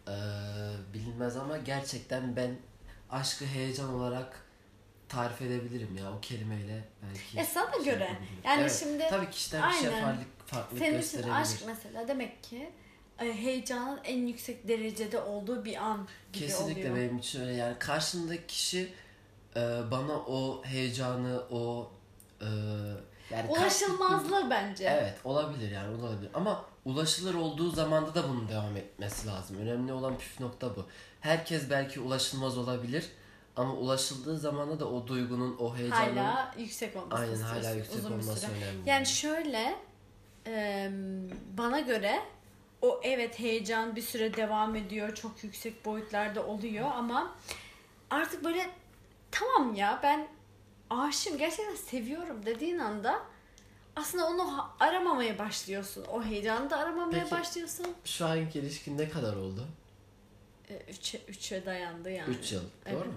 eee, 0.08 0.14
bilinmez 0.94 1.36
ama 1.36 1.58
gerçekten 1.58 2.36
ben 2.36 2.56
aşkı 3.10 3.44
heyecan 3.44 3.94
olarak 3.94 4.44
tarif 5.10 5.42
edebilirim 5.42 5.96
ya 5.96 6.12
o 6.12 6.20
kelimeyle 6.20 6.84
belki. 7.02 7.38
E 7.38 7.44
sana 7.44 7.72
şey 7.72 7.84
göre. 7.84 8.04
yapabilirim. 8.04 8.28
Yani 8.44 8.60
Evet, 8.60 8.76
şimdi 8.80 9.06
tabii 9.10 9.30
kişiden 9.30 9.70
kişiye 9.70 9.90
aynen. 9.90 10.04
farklılık, 10.04 10.46
farklılık 10.46 10.84
Senin 10.84 11.02
için 11.02 11.22
aşk 11.30 11.62
mesela 11.66 12.08
demek 12.08 12.42
ki 12.44 12.70
e, 13.20 13.24
heyecanın 13.32 14.00
en 14.04 14.26
yüksek 14.26 14.68
derecede 14.68 15.20
olduğu 15.20 15.64
bir 15.64 15.76
an 15.76 16.08
gibi 16.32 16.46
Kesinlikle 16.46 16.90
oluyor. 16.92 16.96
benim 16.96 17.18
için 17.18 17.40
öyle 17.40 17.52
yani 17.52 17.78
karşımdaki 17.78 18.46
kişi 18.46 18.92
e, 19.56 19.60
bana 19.90 20.12
o 20.12 20.64
heyecanı 20.64 21.42
o 21.50 21.90
e, 22.40 22.46
yani 23.30 23.50
Ulaşılmazlığı 23.50 24.50
bence. 24.50 24.84
Evet 24.84 25.18
olabilir 25.24 25.70
yani 25.70 25.96
olabilir 26.02 26.30
ama 26.34 26.64
ulaşılır 26.84 27.34
olduğu 27.34 27.70
zamanda 27.70 28.14
da 28.14 28.28
bunun 28.28 28.48
devam 28.48 28.76
etmesi 28.76 29.26
lazım. 29.26 29.56
Önemli 29.58 29.92
olan 29.92 30.18
püf 30.18 30.40
nokta 30.40 30.76
bu. 30.76 30.86
Herkes 31.20 31.70
belki 31.70 32.00
ulaşılmaz 32.00 32.58
olabilir 32.58 33.04
ama 33.56 33.74
ulaşıldığı 33.74 34.38
zamanda 34.38 34.80
da 34.80 34.88
o 34.88 35.06
duygunun, 35.06 35.56
o 35.58 35.76
heyecanın 35.76 36.16
Hala 36.16 36.54
yüksek 36.58 36.96
olması 36.96 37.22
aynen 37.22 37.40
hala 37.40 37.70
yüksek 37.70 37.96
uzun 37.96 38.10
olması 38.12 38.40
süre. 38.40 38.50
önemli. 38.50 38.88
Yani 38.88 39.06
şöyle 39.06 39.76
e, 40.46 40.90
bana 41.58 41.80
göre 41.80 42.20
o 42.82 43.00
evet 43.04 43.38
heyecan 43.38 43.96
bir 43.96 44.02
süre 44.02 44.36
devam 44.36 44.76
ediyor. 44.76 45.14
Çok 45.14 45.44
yüksek 45.44 45.84
boyutlarda 45.84 46.46
oluyor 46.46 46.90
ama 46.94 47.34
artık 48.10 48.44
böyle 48.44 48.70
tamam 49.30 49.74
ya 49.74 50.00
ben 50.02 50.28
aşığım 50.90 51.38
gerçekten 51.38 51.74
seviyorum 51.74 52.46
dediğin 52.46 52.78
anda 52.78 53.22
aslında 53.96 54.26
onu 54.26 54.66
aramamaya 54.80 55.38
başlıyorsun. 55.38 56.04
O 56.12 56.22
heyecanı 56.24 56.70
da 56.70 56.76
aramamaya 56.76 57.22
Peki. 57.22 57.30
başlıyorsun. 57.30 57.86
Şu 58.04 58.26
anki 58.26 58.58
ilişkin 58.58 58.98
ne 58.98 59.08
kadar 59.08 59.36
oldu? 59.36 59.66
E, 60.70 60.82
üçe, 60.90 61.18
üçe 61.28 61.66
dayandı 61.66 62.10
yani. 62.10 62.34
3 62.34 62.52
yıl. 62.52 62.60
Doğru 62.62 62.94
Evet. 62.94 63.06
mu? 63.06 63.12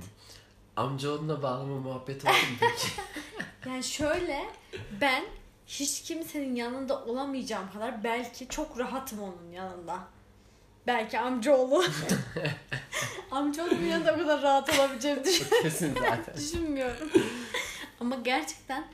Amcaoğluna 0.75 1.41
bağlama 1.43 1.75
muhabbet 1.79 2.25
oldu 2.25 2.31
mu 2.33 2.57
peki? 2.59 2.87
Yani 3.69 3.83
şöyle 3.83 4.43
ben 5.01 5.23
hiç 5.67 6.01
kimsenin 6.01 6.55
yanında 6.55 7.05
olamayacağım 7.05 7.71
kadar 7.73 8.03
belki 8.03 8.47
çok 8.47 8.79
rahatım 8.79 9.19
onun 9.23 9.51
yanında. 9.51 9.99
Belki 10.87 11.19
amcaoğlu. 11.19 11.83
Amcaoğlumun 13.31 13.85
yanında 13.85 14.13
o 14.13 14.17
kadar 14.17 14.41
rahat 14.41 14.79
olabileceğimi 14.79 15.23
düşün- 15.23 15.47
Kesin 15.61 15.93
zaten. 15.93 16.35
düşünmüyorum. 16.37 17.09
Ama 17.99 18.15
gerçekten 18.15 18.87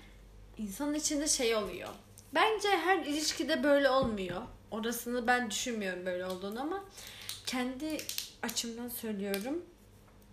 insanın 0.58 0.94
içinde 0.94 1.28
şey 1.28 1.56
oluyor. 1.56 1.90
Bence 2.36 2.70
her 2.70 2.98
ilişkide 3.06 3.64
böyle 3.64 3.90
olmuyor. 3.90 4.42
Orasını 4.72 5.28
ben 5.28 5.52
düşünmüyorum 5.52 6.06
böyle 6.06 6.26
olduğunu 6.26 6.62
ama 6.62 6.84
kendi 7.46 7.98
açımdan 8.44 8.90
söylüyorum. 8.90 9.66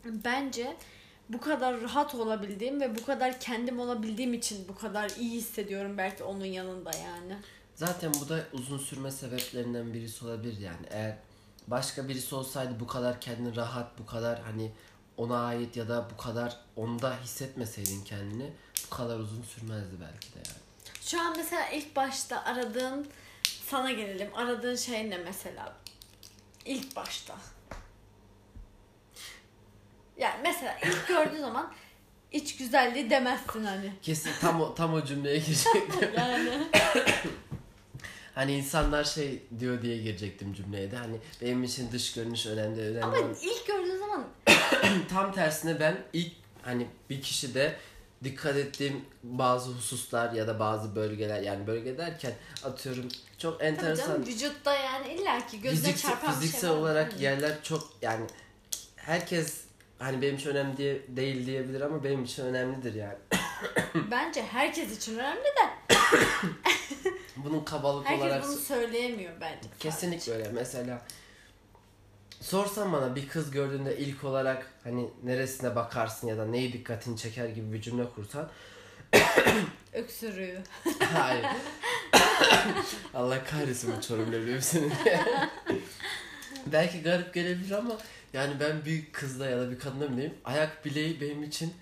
Bence 0.04 0.76
bu 1.28 1.40
kadar 1.40 1.80
rahat 1.80 2.14
olabildiğim 2.14 2.80
ve 2.80 2.98
bu 2.98 3.04
kadar 3.06 3.40
kendim 3.40 3.80
olabildiğim 3.80 4.34
için 4.34 4.68
bu 4.68 4.74
kadar 4.74 5.10
iyi 5.10 5.30
hissediyorum 5.30 5.98
belki 5.98 6.24
onun 6.24 6.44
yanında 6.44 6.90
yani. 6.96 7.36
Zaten 7.74 8.12
bu 8.20 8.28
da 8.28 8.44
uzun 8.52 8.78
sürme 8.78 9.10
sebeplerinden 9.10 9.94
birisi 9.94 10.24
olabilir 10.24 10.60
yani. 10.60 10.86
Eğer 10.90 11.16
başka 11.66 12.08
birisi 12.08 12.34
olsaydı 12.34 12.80
bu 12.80 12.86
kadar 12.86 13.20
kendini 13.20 13.56
rahat, 13.56 13.98
bu 13.98 14.06
kadar 14.06 14.40
hani 14.40 14.72
ona 15.16 15.46
ait 15.46 15.76
ya 15.76 15.88
da 15.88 16.08
bu 16.12 16.22
kadar 16.22 16.56
onda 16.76 17.16
hissetmeseydin 17.20 18.04
kendini 18.04 18.52
bu 18.86 18.96
kadar 18.96 19.18
uzun 19.18 19.42
sürmezdi 19.42 19.94
belki 20.00 20.34
de 20.34 20.38
yani. 20.38 20.58
Şu 21.00 21.20
an 21.20 21.36
mesela 21.36 21.68
ilk 21.68 21.96
başta 21.96 22.44
aradığın 22.44 23.06
sana 23.66 23.90
gelelim. 23.90 24.30
Aradığın 24.34 24.76
şey 24.76 25.10
ne 25.10 25.18
mesela? 25.18 25.76
İlk 26.64 26.96
başta. 26.96 27.36
Yani 30.18 30.40
mesela 30.42 30.78
ilk 30.84 31.08
gördüğün 31.08 31.40
zaman 31.40 31.72
iç 32.32 32.56
güzelliği 32.56 33.10
demezsin 33.10 33.64
hani. 33.64 33.92
Kesin 34.02 34.30
tam 34.40 34.60
o, 34.60 34.74
tam 34.74 34.94
o 34.94 35.04
cümleye 35.04 35.38
girecektim. 35.38 36.10
Yani. 36.16 36.50
hani 38.34 38.56
insanlar 38.56 39.04
şey 39.04 39.42
diyor 39.60 39.82
diye 39.82 39.98
girecektim 39.98 40.54
cümleye 40.54 40.90
de. 40.90 40.96
Hani 40.96 41.16
benim 41.42 41.64
için 41.64 41.92
dış 41.92 42.12
görünüş 42.12 42.46
önemli 42.46 42.80
önemli. 42.80 43.04
Ama 43.04 43.16
ilk 43.42 43.66
gördüğün 43.66 43.98
zaman 43.98 44.24
tam 45.08 45.32
tersine 45.32 45.80
ben 45.80 45.98
ilk 46.12 46.32
hani 46.62 46.86
bir 47.10 47.22
kişide 47.22 47.76
dikkat 48.24 48.56
ettiğim 48.56 49.04
bazı 49.22 49.70
hususlar 49.70 50.32
ya 50.32 50.46
da 50.46 50.58
bazı 50.60 50.96
bölgeler 50.96 51.42
yani 51.42 51.66
bölge 51.66 51.98
derken 51.98 52.32
atıyorum 52.64 53.08
çok 53.38 53.58
tabii 53.58 53.68
enteresan 53.68 54.06
canım 54.06 54.26
vücutta 54.26 54.74
yani 54.74 55.14
illaki 55.14 55.60
fiziksel, 55.60 56.10
çarpan 56.10 56.30
bir 56.30 56.34
fiziksel 56.34 56.60
şey 56.60 56.70
var. 56.70 56.76
olarak 56.76 57.20
yerler 57.20 57.62
çok 57.62 57.90
yani 58.02 58.26
herkes 58.96 59.65
hani 59.98 60.22
benim 60.22 60.36
için 60.36 60.50
önemli 60.50 60.76
diye, 60.76 61.02
değil 61.08 61.46
diyebilir 61.46 61.80
ama 61.80 62.04
benim 62.04 62.24
için 62.24 62.44
önemlidir 62.44 62.94
yani. 62.94 63.16
Bence 64.10 64.42
herkes 64.42 64.96
için 64.96 65.18
önemli 65.18 65.44
de 65.44 65.94
Bunun 67.36 67.64
kabalık 67.64 68.06
herkes 68.06 68.24
olarak 68.26 68.44
bunu 68.44 68.56
söyleyemiyor 68.56 69.32
bence. 69.40 69.68
kesinlikle 69.78 70.32
öyle. 70.32 70.48
Mesela 70.54 71.02
sorsan 72.40 72.92
bana 72.92 73.16
bir 73.16 73.28
kız 73.28 73.50
gördüğünde 73.50 73.96
ilk 73.96 74.24
olarak 74.24 74.72
hani 74.84 75.10
neresine 75.22 75.76
bakarsın 75.76 76.28
ya 76.28 76.38
da 76.38 76.44
neyi 76.46 76.72
dikkatini 76.72 77.16
çeker 77.16 77.48
gibi 77.48 77.72
bir 77.72 77.82
cümle 77.82 78.04
kursan 78.14 78.48
Öksürüğü. 79.92 80.62
Hayır. 81.14 81.46
Allah 83.14 83.44
kahretsin 83.44 83.94
bu 83.96 84.02
çorum 84.02 84.32
leblebi 84.32 84.62
senin. 84.62 84.92
Belki 86.66 87.02
garip 87.02 87.34
gelebilir 87.34 87.70
ama 87.70 87.96
yani 88.36 88.60
ben 88.60 88.84
bir 88.84 89.12
kızla 89.12 89.46
ya 89.46 89.58
da 89.58 89.70
bir 89.70 89.78
kadınla 89.78 90.12
bileyim 90.12 90.34
ayak 90.44 90.84
bileği 90.84 91.20
benim 91.20 91.42
için 91.42 91.74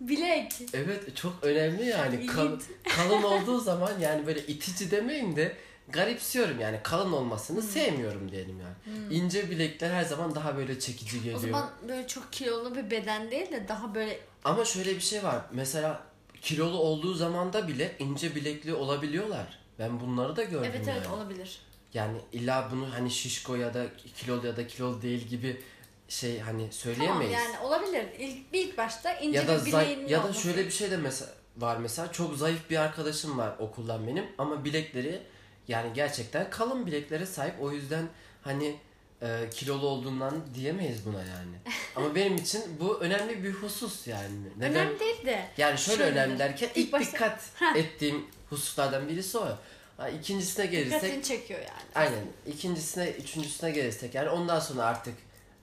Bilek. 0.00 0.52
evet 0.74 1.16
çok 1.16 1.36
önemli 1.44 1.84
yani 1.86 2.26
Kal- 2.26 2.58
kalın 2.96 3.22
olduğu 3.22 3.60
zaman 3.60 3.92
yani 4.00 4.26
böyle 4.26 4.46
itici 4.46 4.90
demeyin 4.90 5.36
de 5.36 5.56
garipsiyorum 5.88 6.60
yani 6.60 6.80
kalın 6.82 7.12
olmasını 7.12 7.60
Hmm. 7.60 7.68
sevmiyorum 7.68 8.30
diyelim 8.32 8.60
yani. 8.60 9.14
İnce 9.14 9.50
bilekler 9.50 9.90
her 9.90 10.04
zaman 10.04 10.34
daha 10.34 10.56
böyle 10.56 10.80
çekici 10.80 11.16
geliyor. 11.22 11.36
O 11.36 11.40
zaman 11.40 11.70
böyle 11.88 12.08
çok 12.08 12.32
kilolu 12.32 12.74
bir 12.76 12.90
beden 12.90 13.30
değil 13.30 13.52
de 13.52 13.68
daha 13.68 13.94
böyle 13.94 14.20
Ama 14.44 14.64
şöyle 14.64 14.94
bir 14.96 15.00
şey 15.00 15.22
var. 15.24 15.42
Mesela 15.52 16.02
kilolu 16.42 16.76
olduğu 16.78 17.14
zamanda 17.14 17.68
bile 17.68 17.96
ince 17.98 18.34
bilekli 18.34 18.74
olabiliyorlar. 18.74 19.58
Ben 19.78 20.00
bunları 20.00 20.36
da 20.36 20.42
gördüm 20.44 20.70
evet 20.74 20.86
yani. 20.86 20.98
evet 20.98 21.10
olabilir. 21.10 21.58
Yani 21.94 22.18
illa 22.32 22.68
bunu 22.72 22.94
hani 22.94 23.10
şişko 23.10 23.54
ya 23.56 23.74
da 23.74 23.86
kilolu 24.16 24.46
ya 24.46 24.56
da 24.56 24.66
kilolu 24.66 25.02
değil 25.02 25.28
gibi 25.28 25.60
şey 26.08 26.38
hani 26.40 26.58
Tamam 26.58 26.72
söyleyemeyiz. 26.72 27.32
yani 27.32 27.58
olabilir. 27.58 28.06
İlk, 28.18 28.38
ilk 28.52 28.78
başta 28.78 29.12
ince 29.12 29.38
ya 29.38 29.48
da 29.48 29.66
bir 29.66 29.72
bileğinin 29.72 30.08
ya 30.08 30.18
da 30.18 30.22
olması. 30.24 30.40
şöyle 30.42 30.66
bir 30.66 30.70
şey 30.70 30.90
de 30.90 30.96
mesela 30.96 31.30
var 31.56 31.76
mesela 31.76 32.12
çok 32.12 32.36
zayıf 32.36 32.70
bir 32.70 32.76
arkadaşım 32.76 33.38
var 33.38 33.56
okuldan 33.58 34.06
benim 34.06 34.26
ama 34.38 34.64
bilekleri 34.64 35.22
yani 35.68 35.92
gerçekten 35.94 36.50
kalın 36.50 36.86
bileklere 36.86 37.26
sahip. 37.26 37.54
O 37.60 37.72
yüzden 37.72 38.08
hani 38.42 38.76
e, 39.22 39.50
kilolu 39.50 39.86
olduğundan 39.86 40.34
diyemeyiz 40.54 41.06
buna 41.06 41.18
yani. 41.20 41.56
ama 41.96 42.14
benim 42.14 42.36
için 42.36 42.62
bu 42.80 43.00
önemli 43.00 43.44
bir 43.44 43.52
husus 43.52 44.06
yani. 44.06 44.34
Neden? 44.56 44.70
Önemli 44.74 45.00
değil 45.00 45.26
de. 45.26 45.48
Yani 45.56 45.78
şöyle 45.78 45.98
Şöyle 45.98 46.10
önemli 46.10 46.34
de, 46.34 46.38
derken 46.38 46.68
ilk 46.74 46.92
başta- 46.92 47.12
dikkat 47.12 47.40
ettiğim 47.76 48.26
hususlardan 48.50 49.08
birisi 49.08 49.38
o. 49.38 49.48
Ha, 49.96 50.08
İkincisine 50.08 50.66
gelirsek 50.66 51.02
Dikkatini 51.02 51.22
çekiyor 51.24 51.60
yani. 51.60 51.70
Aynen. 51.94 52.24
İkincisine, 52.46 53.10
üçüncüsüne 53.10 53.70
gelirsek 53.70 54.14
yani 54.14 54.28
ondan 54.28 54.60
sonra 54.60 54.82
artık 54.82 55.14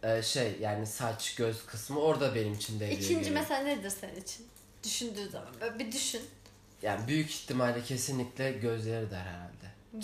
e, 0.05 0.21
şey 0.23 0.57
yani 0.61 0.87
saç, 0.87 1.35
göz 1.35 1.65
kısmı 1.65 1.99
orada 1.99 2.35
benim 2.35 2.53
için 2.53 2.79
devreye 2.79 2.93
İkinci 2.95 3.19
giriyor. 3.19 3.35
mesela 3.41 3.63
nedir 3.63 3.89
senin 3.89 4.21
için? 4.21 4.45
Düşündüğü 4.83 5.29
zaman. 5.29 5.47
Böyle 5.61 5.79
bir 5.79 5.91
düşün. 5.91 6.21
Yani 6.81 7.07
büyük 7.07 7.29
ihtimalle 7.29 7.83
kesinlikle 7.83 8.51
gözleri 8.51 9.11
der 9.11 9.19
herhalde. 9.21 9.55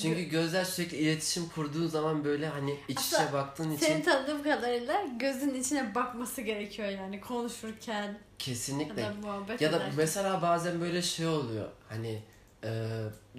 Çünkü 0.02 0.24
gözler 0.24 0.64
sürekli 0.64 0.98
iletişim 0.98 1.50
kurduğu 1.50 1.88
zaman 1.88 2.24
böyle 2.26 2.48
hani 2.48 2.72
iç 2.88 3.00
içe 3.02 3.16
Aslında 3.18 3.34
baktığın 3.34 3.72
için 3.72 3.86
Seni 3.86 4.04
tanıdığım 4.04 4.44
kadarıyla 4.44 5.04
gözün 5.20 5.54
içine 5.54 5.96
bakması 5.96 6.42
gerekiyor 6.42 6.90
yani 6.90 7.22
konuşurken 7.22 8.04
ya 8.04 8.14
kesinlikle 8.40 9.04
da 9.04 9.14
muhabbet 9.24 9.62
Ya 9.62 9.72
da 9.72 9.76
ederken. 9.76 9.96
mesela 9.98 10.42
bazen 10.42 10.82
böyle 10.82 11.02
şey 11.02 11.28
oluyor. 11.28 11.68
Hani 11.90 12.20
e, 12.64 12.70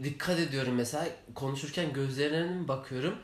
dikkat 0.02 0.38
ediyorum 0.38 0.74
mesela 0.74 1.06
konuşurken 1.34 1.92
gözlerine 1.92 2.42
mi 2.54 2.68
bakıyorum 2.68 3.18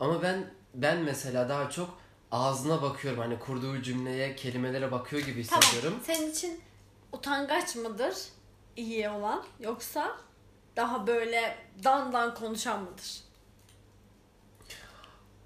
ama 0.00 0.22
ben 0.22 0.44
ben 0.74 0.98
mesela 0.98 1.48
daha 1.48 1.70
çok 1.70 1.98
ağzına 2.32 2.82
bakıyorum. 2.82 3.20
Hani 3.20 3.38
kurduğu 3.38 3.82
cümleye, 3.82 4.36
kelimelere 4.36 4.92
bakıyor 4.92 5.22
gibi 5.22 5.40
hissediyorum. 5.40 6.00
Tamam. 6.06 6.18
Senin 6.18 6.30
için 6.32 6.60
utangaç 7.12 7.76
mıdır 7.76 8.14
iyi 8.76 9.08
olan 9.08 9.44
yoksa 9.60 10.16
daha 10.76 11.06
böyle 11.06 11.58
dan 11.84 12.12
dan 12.12 12.34
konuşan 12.34 12.82
mıdır? 12.82 13.20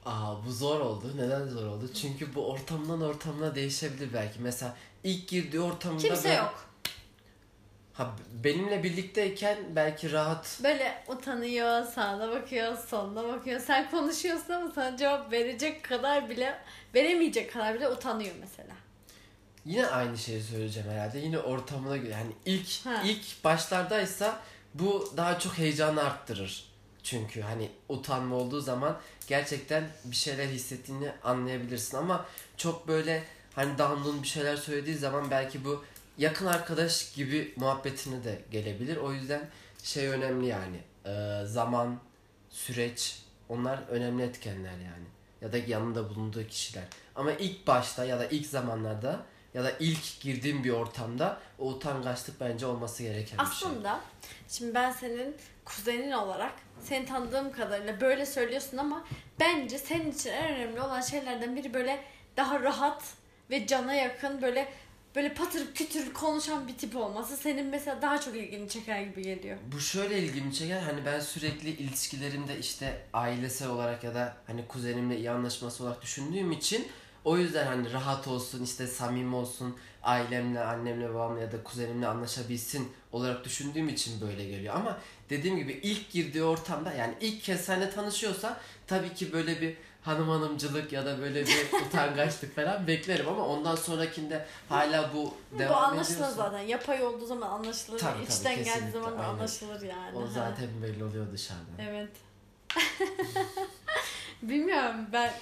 Aa 0.04 0.46
bu 0.46 0.52
zor 0.52 0.80
oldu. 0.80 1.12
Neden 1.16 1.48
zor 1.48 1.66
oldu? 1.66 1.90
Çünkü 1.94 2.34
bu 2.34 2.50
ortamdan 2.50 3.00
ortamına 3.02 3.54
değişebilir 3.54 4.12
belki. 4.12 4.40
Mesela 4.40 4.76
ilk 5.04 5.28
girdiği 5.28 5.60
ortamda 5.60 5.98
Kimse 6.02 6.28
ben- 6.28 6.36
yok. 6.36 6.66
Ha 7.96 8.10
benimle 8.44 8.82
birlikteyken 8.82 9.58
belki 9.76 10.12
rahat 10.12 10.60
Böyle 10.64 11.04
utanıyor, 11.08 11.84
sağına 11.84 12.30
bakıyor, 12.30 12.76
soluna 12.78 13.28
bakıyor. 13.28 13.60
Sen 13.60 13.90
konuşuyorsun 13.90 14.52
ama 14.52 14.70
sana 14.74 14.96
cevap 14.96 15.32
verecek 15.32 15.82
kadar 15.82 16.30
bile, 16.30 16.58
veremeyecek 16.94 17.52
kadar 17.52 17.74
bile 17.74 17.88
utanıyor 17.88 18.34
mesela. 18.40 18.74
Yine 19.64 19.86
aynı 19.86 20.18
şeyi 20.18 20.42
söyleyeceğim 20.42 20.90
herhalde. 20.90 21.18
Yine 21.18 21.38
ortamına 21.38 21.96
göre. 21.96 22.12
Yani 22.12 22.32
ilk 22.44 22.86
Ha. 22.86 23.02
ilk 23.04 23.44
başlardaysa 23.44 24.40
bu 24.74 25.12
daha 25.16 25.38
çok 25.38 25.58
heyecanı 25.58 26.02
arttırır. 26.02 26.64
Çünkü 27.02 27.40
hani 27.40 27.70
utanma 27.88 28.36
olduğu 28.36 28.60
zaman 28.60 28.96
gerçekten 29.26 29.84
bir 30.04 30.16
şeyler 30.16 30.46
hissettiğini 30.46 31.12
anlayabilirsin 31.24 31.96
ama 31.96 32.26
çok 32.56 32.88
böyle 32.88 33.24
hani 33.54 33.78
dandun 33.78 34.22
bir 34.22 34.28
şeyler 34.28 34.56
söylediği 34.56 34.96
zaman 34.96 35.30
belki 35.30 35.64
bu 35.64 35.84
yakın 36.18 36.46
arkadaş 36.46 37.12
gibi 37.12 37.54
muhabbetine 37.56 38.24
de 38.24 38.40
gelebilir. 38.50 38.96
O 38.96 39.12
yüzden 39.12 39.48
şey 39.82 40.08
önemli 40.08 40.46
yani. 40.46 40.80
Ee, 41.06 41.46
zaman, 41.46 41.98
süreç 42.50 43.22
onlar 43.48 43.78
önemli 43.88 44.22
etkenler 44.22 44.70
yani. 44.70 45.06
Ya 45.40 45.52
da 45.52 45.58
yanında 45.58 46.08
bulunduğu 46.08 46.46
kişiler. 46.46 46.84
Ama 47.14 47.32
ilk 47.32 47.66
başta 47.66 48.04
ya 48.04 48.18
da 48.18 48.26
ilk 48.26 48.46
zamanlarda 48.46 49.22
ya 49.54 49.64
da 49.64 49.72
ilk 49.80 50.20
girdiğim 50.20 50.64
bir 50.64 50.70
ortamda 50.70 51.40
o 51.58 51.68
utangaçlık 51.68 52.40
bence 52.40 52.66
olması 52.66 53.02
gereken 53.02 53.38
bir 53.38 53.44
şey. 53.44 53.68
Aslında 53.68 54.00
şimdi 54.48 54.74
ben 54.74 54.90
senin 54.90 55.36
kuzenin 55.64 56.12
olarak 56.12 56.52
seni 56.80 57.06
tanıdığım 57.06 57.52
kadarıyla 57.52 58.00
böyle 58.00 58.26
söylüyorsun 58.26 58.76
ama 58.76 59.04
bence 59.40 59.78
senin 59.78 60.12
için 60.12 60.30
en 60.30 60.54
önemli 60.54 60.80
olan 60.80 61.00
şeylerden 61.00 61.56
biri 61.56 61.74
böyle 61.74 62.04
daha 62.36 62.62
rahat 62.62 63.02
ve 63.50 63.66
cana 63.66 63.94
yakın 63.94 64.42
böyle 64.42 64.68
böyle 65.16 65.34
patır 65.34 65.74
kütür 65.74 66.12
konuşan 66.12 66.68
bir 66.68 66.76
tip 66.76 66.96
olması 66.96 67.36
senin 67.36 67.66
mesela 67.66 68.02
daha 68.02 68.20
çok 68.20 68.36
ilgini 68.36 68.68
çeker 68.68 69.02
gibi 69.02 69.22
geliyor. 69.22 69.56
Bu 69.72 69.80
şöyle 69.80 70.18
ilgimi 70.18 70.54
çeker 70.54 70.80
hani 70.80 71.04
ben 71.06 71.20
sürekli 71.20 71.70
ilişkilerimde 71.70 72.58
işte 72.58 73.02
ailesel 73.12 73.68
olarak 73.68 74.04
ya 74.04 74.14
da 74.14 74.36
hani 74.46 74.66
kuzenimle 74.68 75.16
iyi 75.16 75.30
anlaşması 75.30 75.84
olarak 75.84 76.02
düşündüğüm 76.02 76.52
için 76.52 76.88
o 77.24 77.38
yüzden 77.38 77.66
hani 77.66 77.92
rahat 77.92 78.28
olsun 78.28 78.64
işte 78.64 78.86
samimi 78.86 79.34
olsun 79.34 79.76
ailemle 80.02 80.60
annemle 80.60 81.14
babamla 81.14 81.40
ya 81.40 81.52
da 81.52 81.62
kuzenimle 81.64 82.06
anlaşabilsin 82.06 82.92
olarak 83.12 83.44
düşündüğüm 83.44 83.88
için 83.88 84.20
böyle 84.20 84.44
geliyor 84.44 84.74
ama 84.74 84.98
dediğim 85.30 85.56
gibi 85.56 85.72
ilk 85.72 86.10
girdiği 86.10 86.42
ortamda 86.42 86.92
yani 86.92 87.14
ilk 87.20 87.42
kez 87.42 87.60
seninle 87.60 87.90
tanışıyorsa 87.90 88.60
tabii 88.86 89.14
ki 89.14 89.32
böyle 89.32 89.60
bir 89.60 89.76
hanım 90.06 90.28
hanımcılık 90.28 90.92
ya 90.92 91.06
da 91.06 91.18
böyle 91.20 91.46
bir 91.46 91.66
utangaçlık 91.86 92.56
falan 92.56 92.86
beklerim 92.86 93.28
ama 93.28 93.46
ondan 93.46 93.74
sonrakinde 93.74 94.46
hala 94.68 95.14
bu 95.14 95.34
Bu 95.52 95.58
devam 95.58 95.84
anlaşılır 95.84 96.14
ediyorsa 96.16 96.34
zaten. 96.34 96.60
Yapay 96.60 97.04
olduğu 97.04 97.26
zaman 97.26 97.48
anlaşılır. 97.48 97.98
Tabii, 97.98 98.12
tabii, 98.12 98.32
İçten 98.32 98.64
geldiği 98.64 98.90
zaman 98.90 99.12
da 99.12 99.18
aynen. 99.18 99.28
anlaşılır 99.28 99.82
yani. 99.82 100.18
o 100.18 100.26
zaten 100.26 100.68
belli 100.82 101.04
oluyor 101.04 101.32
dışarıdan. 101.32 101.78
Evet. 101.78 102.10
Bilmiyorum 104.42 105.06
ben 105.12 105.32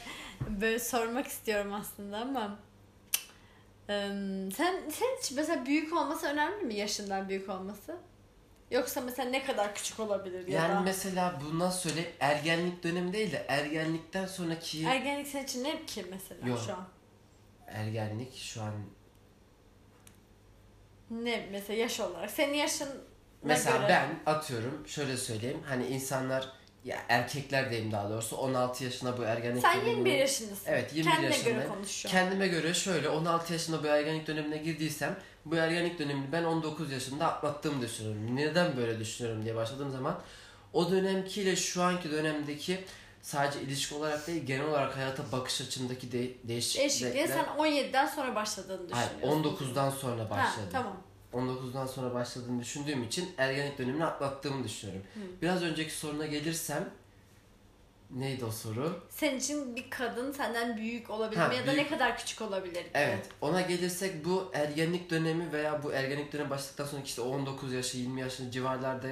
böyle 0.49 0.79
sormak 0.79 1.27
istiyorum 1.27 1.73
aslında 1.73 2.19
ama 2.19 2.57
sen 3.87 4.83
sen 4.91 5.19
için 5.21 5.37
mesela 5.37 5.67
büyük 5.67 5.93
olması 5.93 6.27
önemli 6.27 6.65
mi 6.65 6.75
yaşından 6.75 7.29
büyük 7.29 7.49
olması? 7.49 7.97
Yoksa 8.75 9.01
mesela 9.01 9.31
ne 9.31 9.45
kadar 9.45 9.75
küçük 9.75 10.01
olabilir 10.01 10.49
ya 10.49 10.61
Yani 10.63 10.75
da 10.75 10.81
mesela 10.81 11.41
bu 11.45 11.59
nasıl 11.59 11.89
söyleyeyim 11.89 12.11
ergenlik 12.21 12.83
dönemi 12.83 13.13
değil 13.13 13.33
de 13.33 13.45
ergenlikten 13.49 14.27
sonraki 14.27 14.85
ergenlik 14.87 15.27
senin 15.27 15.45
için 15.45 15.65
ne 15.65 15.87
ki 15.87 16.07
mesela 16.11 16.49
Yok. 16.49 16.59
şu 16.67 16.73
an? 16.73 16.89
ergenlik 17.67 18.37
şu 18.37 18.63
an 18.63 18.73
Ne 21.11 21.49
mesela 21.53 21.79
yaş 21.79 22.01
olarak? 22.01 22.31
Senin 22.31 22.55
yaşın 22.55 22.89
Mesela 23.43 23.77
göre. 23.77 23.89
ben 23.89 24.33
atıyorum 24.33 24.89
şöyle 24.89 25.17
söyleyeyim 25.17 25.63
hani 25.67 25.87
insanlar 25.87 26.53
ya 26.85 26.99
erkekler 27.09 27.71
diyeyim 27.71 27.93
daha 27.93 28.11
doğrusu 28.11 28.37
16 28.37 28.85
yaşında 28.85 29.19
bu 29.19 29.23
ergenlik 29.23 29.63
Sen 29.63 29.77
dönemine- 29.77 29.91
21 29.91 30.19
yaşındasın. 30.19 30.65
Evet 30.67 30.93
21 30.95 31.11
Kendine 31.11 31.31
yaşındayım. 31.31 31.59
göre 31.59 31.69
konuş. 31.69 32.03
Kendime 32.03 32.49
göre 32.49 32.75
şöyle 32.75 33.09
16 33.09 33.53
yaşında 33.53 33.83
bu 33.83 33.87
ergenlik 33.87 34.27
dönemine 34.27 34.57
girdiysem 34.57 35.17
bu 35.45 35.57
ergenlik 35.57 35.99
dönemini 35.99 36.33
ben 36.33 36.45
19 36.45 36.93
yaşında 36.93 37.27
atlattığımı 37.27 37.83
düşünüyorum. 37.83 38.37
Neden 38.37 38.77
böyle 38.77 38.99
düşünüyorum 38.99 39.45
diye 39.45 39.55
başladığım 39.55 39.91
zaman 39.91 40.21
o 40.73 40.91
dönemkiyle 40.91 41.57
şu 41.57 41.83
anki 41.83 42.11
dönemdeki 42.11 42.85
sadece 43.23 43.61
ilişki 43.61 43.95
olarak 43.95 44.27
değil 44.27 44.47
genel 44.47 44.67
olarak 44.67 44.97
hayata 44.97 45.23
bakış 45.33 45.61
açımdaki 45.61 46.13
de- 46.13 46.19
Değişikliğe 46.49 46.89
değişiklikler 46.89 47.27
sen 47.27 47.45
17'den 47.59 48.07
sonra 48.07 48.35
başladığını 48.35 48.91
Hayır, 48.95 49.11
düşünüyorsun. 49.11 49.43
19'dan 49.45 49.91
sonra 49.91 50.25
Ha, 50.25 50.31
başladı. 50.31 50.69
tamam. 50.73 50.97
19'dan 51.35 51.87
sonra 51.87 52.15
başladığını 52.15 52.61
düşündüğüm 52.61 53.03
için 53.03 53.33
ergenlik 53.39 53.79
dönemini 53.79 54.05
atlattığımı 54.05 54.65
düşünüyorum. 54.65 55.03
Hı. 55.15 55.21
Biraz 55.43 55.63
önceki 55.63 55.93
soruna 55.95 56.27
gelirsem 56.27 56.91
neydi 58.11 58.45
o 58.45 58.51
soru? 58.51 59.01
Senin 59.11 59.39
için 59.39 59.77
bir 59.77 59.91
kadın 59.91 60.33
senden 60.33 60.77
büyük 60.77 61.11
olabilir 61.11 61.41
Ha, 61.41 61.49
mi 61.49 61.55
ya 61.57 61.63
da 61.63 61.67
büyük. 61.67 61.79
ne 61.79 61.89
kadar 61.89 62.19
küçük 62.19 62.41
olabilir? 62.43 62.85
Evet 62.95 63.27
ona 63.41 63.61
gelirsek 63.61 64.25
bu 64.25 64.51
ergenlik 64.55 65.11
dönemi 65.11 65.53
veya 65.53 65.83
bu 65.83 65.93
ergenlik 65.93 66.33
dönemi 66.33 66.51
başladıktan 66.51 66.85
sonra 66.87 67.03
işte 67.03 67.23
19 67.23 67.73
yaşı 67.73 67.99
20 67.99 68.21
yaşın 68.21 68.51
civarlarda 68.51 69.09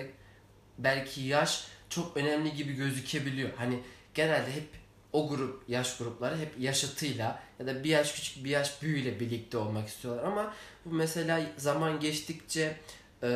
belki 0.79 1.21
yaş 1.21 1.67
çok 1.88 2.17
önemli 2.17 2.55
gibi 2.55 2.73
gözükebiliyor. 2.73 3.50
Hani 3.57 3.79
genelde 4.14 4.52
hep 4.52 4.69
o 5.12 5.29
grup 5.29 5.69
yaş 5.69 5.97
grupları 5.99 6.38
hep 6.38 6.61
yaşıtıyla 6.61 7.43
ya 7.59 7.67
da 7.67 7.85
bir 7.85 7.88
yaş 7.91 8.12
küçük 8.12 8.45
bir 8.45 8.50
yaş 8.50 8.83
büyüyle 8.83 9.21
birlikte 9.21 9.59
olmak 9.59 9.88
istiyorlar 9.88 10.25
ama 10.25 10.55
bu 10.85 10.95
mesela 10.95 11.41
zaman 11.57 12.01
geçtikçe 12.01 12.77
e, 13.23 13.29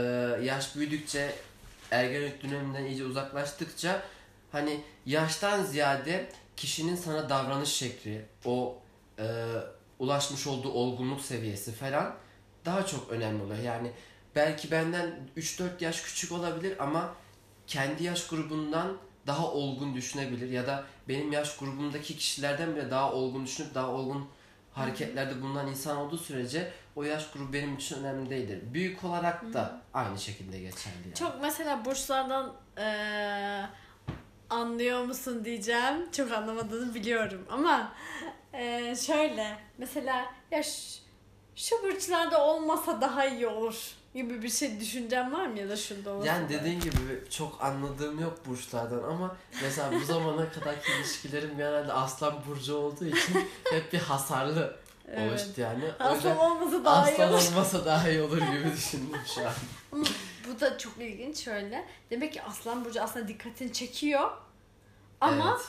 yaş 0.43 0.77
büyüdükçe 0.77 1.35
ergenlik 1.91 2.43
döneminden 2.43 2.85
iyice 2.85 3.05
uzaklaştıkça 3.05 4.03
hani 4.53 4.81
yaştan 5.07 5.65
ziyade 5.65 6.29
kişinin 6.57 6.97
sana 6.97 7.29
davranış 7.29 7.69
şekli 7.69 8.25
o 8.45 8.79
e, 9.19 9.25
ulaşmış 9.99 10.47
olduğu 10.47 10.73
olgunluk 10.73 11.21
seviyesi 11.21 11.73
falan 11.73 12.15
daha 12.65 12.87
çok 12.87 13.11
önemli 13.11 13.43
oluyor. 13.43 13.63
Yani 13.63 13.91
belki 14.37 14.71
benden 14.71 15.29
3-4 15.37 15.69
yaş 15.81 16.03
küçük 16.03 16.33
olabilir 16.33 16.77
ama 16.79 17.15
kendi 17.67 18.05
yaş 18.05 18.27
grubundan 18.27 18.99
daha 19.27 19.53
olgun 19.53 19.95
düşünebilir 19.95 20.51
ya 20.51 20.67
da 20.67 20.85
benim 21.09 21.33
yaş 21.33 21.57
grubumdaki 21.57 22.17
kişilerden 22.17 22.77
bile 22.77 22.91
daha 22.91 23.13
olgun 23.13 23.45
düşünüp 23.45 23.75
daha 23.75 23.91
olgun 23.91 24.29
hareketlerde 24.73 25.43
bulunan 25.43 25.67
insan 25.67 25.97
olduğu 25.97 26.19
sürece 26.19 26.73
o 26.97 27.03
yaş 27.03 27.31
grubu 27.31 27.53
benim 27.53 27.75
için 27.77 28.05
önemli 28.05 28.31
değildir. 28.31 28.61
Büyük 28.75 29.05
olarak 29.05 29.53
da 29.53 29.81
aynı 29.95 30.19
şekilde 30.19 30.59
geçerli. 30.59 30.95
Yani. 31.05 31.15
Çok 31.15 31.33
mesela 31.43 31.85
burçlardan 31.85 32.53
eee, 32.79 33.67
anlıyor 34.51 35.05
musun 35.05 35.45
diyeceğim. 35.45 36.11
Çok 36.13 36.33
anlamadığını 36.33 36.95
biliyorum 36.95 37.47
ama 37.51 37.93
eee, 38.55 38.95
şöyle 39.07 39.59
mesela 39.79 40.25
ya 40.51 40.63
şu, 40.63 40.71
şu 41.57 41.83
burçlarda 41.83 42.45
olmasa 42.47 43.01
daha 43.01 43.27
iyi 43.27 43.47
olur 43.47 43.95
gibi 44.15 44.43
bir 44.43 44.49
şey 44.49 44.81
düşüncem 44.81 45.33
var 45.33 45.47
mı 45.47 45.59
ya 45.59 45.69
da 45.69 45.77
şunda 45.77 46.11
olsa 46.11 46.27
Yani 46.27 46.49
dediğin 46.49 46.81
gibi 46.81 47.31
çok 47.31 47.65
anladığım 47.65 48.21
yok 48.21 48.39
burçlardan 48.47 49.03
ama 49.03 49.37
mesela 49.63 49.93
bu 50.01 50.05
zamana 50.05 50.51
kadarki 50.53 50.93
ilişkilerim 50.93 51.57
genelde 51.57 51.93
aslan 51.93 52.35
burcu 52.49 52.75
olduğu 52.77 53.05
için 53.07 53.35
hep 53.73 53.93
bir 53.93 53.99
hasarlı 53.99 54.77
Evet. 55.13 55.31
oluştu 55.31 55.61
yani. 55.61 55.85
O 56.01 56.05
Aslan 56.05 56.37
olmasa 56.39 56.85
daha 56.85 57.11
iyi 57.11 57.15
aslan 57.15 57.33
olur. 57.33 57.43
olmasa 57.53 57.85
daha 57.85 58.09
iyi 58.11 58.23
olur 58.23 58.39
gibi 58.39 58.73
düşündüm 58.77 59.21
şu 59.35 59.41
an. 59.47 59.53
Ama 59.93 60.05
bu 60.49 60.61
da 60.61 60.79
çok 60.79 60.99
ilginç 60.99 61.45
şöyle. 61.45 61.85
Demek 62.11 62.33
ki 62.33 62.43
aslan 62.43 62.85
burcu 62.85 63.03
aslında 63.03 63.29
dikkatini 63.29 63.73
çekiyor 63.73 64.31
ama 65.21 65.57
Evet, 65.59 65.67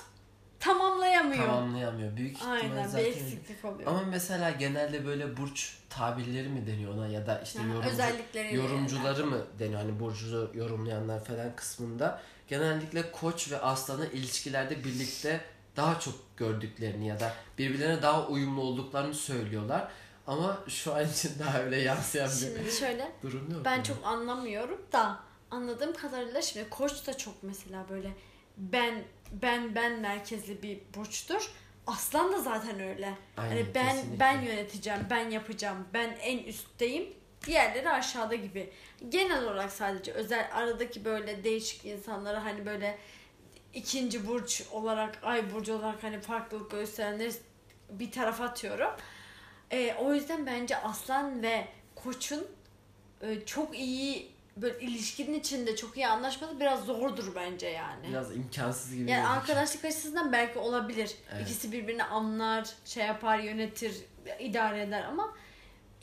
tamamlayamıyor. 0.59 1.45
tamamlayamıyor. 1.45 2.15
Büyük 2.17 2.35
ihtimal 2.37 2.53
Aynen 2.53 2.83
bir 2.83 2.89
zaten. 2.89 3.05
eksiklik 3.05 3.65
oluyor. 3.65 3.89
Ama 3.91 4.01
mesela 4.01 4.51
genelde 4.51 5.05
böyle 5.05 5.37
burç 5.37 5.77
tabirleri 5.89 6.49
mi 6.49 6.67
deniyor 6.67 6.93
ona 6.93 7.07
ya 7.07 7.27
da 7.27 7.41
işte 7.41 7.59
Ha, 7.59 7.65
yorumcu, 7.73 8.55
yorumcuları 8.55 9.25
mı 9.25 9.37
deniyor 9.59 9.81
hani 9.81 9.99
burcu 9.99 10.51
yorumlayanlar 10.53 11.23
falan 11.25 11.55
kısmında 11.55 12.21
genellikle 12.47 13.11
koç 13.11 13.51
ve 13.51 13.59
aslanı 13.59 14.07
ilişkilerde 14.07 14.83
birlikte 14.83 15.41
daha 15.77 15.99
çok 15.99 16.13
gördüklerini 16.37 17.07
ya 17.07 17.19
da 17.19 17.33
birbirlerine 17.57 18.01
daha 18.01 18.27
uyumlu 18.27 18.61
olduklarını 18.61 19.13
söylüyorlar. 19.13 19.87
Ama 20.27 20.57
şu 20.67 20.95
an 20.95 21.09
için 21.09 21.31
daha 21.39 21.59
öyle 21.61 21.77
yansıyan 21.81 22.29
bir 22.29 22.33
Şimdi 22.35 22.71
şöyle 22.71 23.11
durum 23.23 23.51
yok. 23.51 23.65
ben 23.65 23.77
mu? 23.79 23.85
çok 23.85 23.97
anlamıyorum 24.05 24.81
da 24.91 25.19
anladığım 25.51 25.93
kadarıyla 25.93 26.41
şimdi 26.41 26.69
koç 26.69 27.07
da 27.07 27.17
çok 27.17 27.43
mesela 27.43 27.85
böyle 27.89 28.11
ben 28.57 29.03
ben 29.31 29.75
ben 29.75 29.99
merkezli 29.99 30.63
bir 30.63 30.79
burçtur. 30.95 31.51
Aslan 31.87 32.33
da 32.33 32.41
zaten 32.41 32.79
öyle. 32.79 33.13
Aynen, 33.37 33.49
hani 33.49 33.65
ben 33.75 33.89
kesinlikle. 33.95 34.19
ben 34.19 34.41
yöneteceğim, 34.41 34.99
ben 35.09 35.29
yapacağım, 35.29 35.87
ben 35.93 36.17
en 36.21 36.37
üstteyim. 36.43 37.13
Diğerleri 37.45 37.89
aşağıda 37.89 38.35
gibi. 38.35 38.69
Genel 39.09 39.43
olarak 39.43 39.71
sadece 39.71 40.11
özel 40.11 40.49
aradaki 40.53 41.05
böyle 41.05 41.43
değişik 41.43 41.85
insanlara 41.85 42.45
hani 42.45 42.65
böyle 42.65 42.97
ikinci 43.77 44.27
burç 44.27 44.63
olarak, 44.71 45.19
ay 45.23 45.53
burcu 45.53 45.73
olarak 45.73 46.03
hani 46.03 46.19
farklılık 46.19 46.71
gösterenleri 46.71 47.33
bir 47.89 48.11
tarafa 48.11 48.43
atıyorum. 48.43 48.91
Ee, 49.71 49.95
o 49.99 50.13
yüzden 50.13 50.45
bence 50.45 50.77
aslan 50.77 51.43
ve 51.43 51.67
koçun 51.95 52.47
e, 53.21 53.45
çok 53.45 53.79
iyi 53.79 54.31
böyle 54.57 54.79
ilişkinin 54.79 55.39
içinde 55.39 55.75
çok 55.75 55.97
iyi 55.97 56.07
anlaşması 56.07 56.59
biraz 56.59 56.85
zordur 56.85 57.35
bence 57.35 57.67
yani. 57.67 58.07
biraz 58.09 58.35
imkansız 58.35 58.91
gibi. 58.91 59.11
Yani 59.11 59.21
gözüküyor. 59.21 59.37
arkadaşlık 59.37 59.85
açısından 59.85 60.31
belki 60.31 60.59
olabilir. 60.59 61.15
Evet. 61.33 61.41
İkisi 61.41 61.71
birbirini 61.71 62.03
anlar, 62.03 62.69
şey 62.85 63.05
yapar, 63.05 63.39
yönetir, 63.39 63.95
idare 64.39 64.81
eder 64.81 65.03
ama 65.03 65.33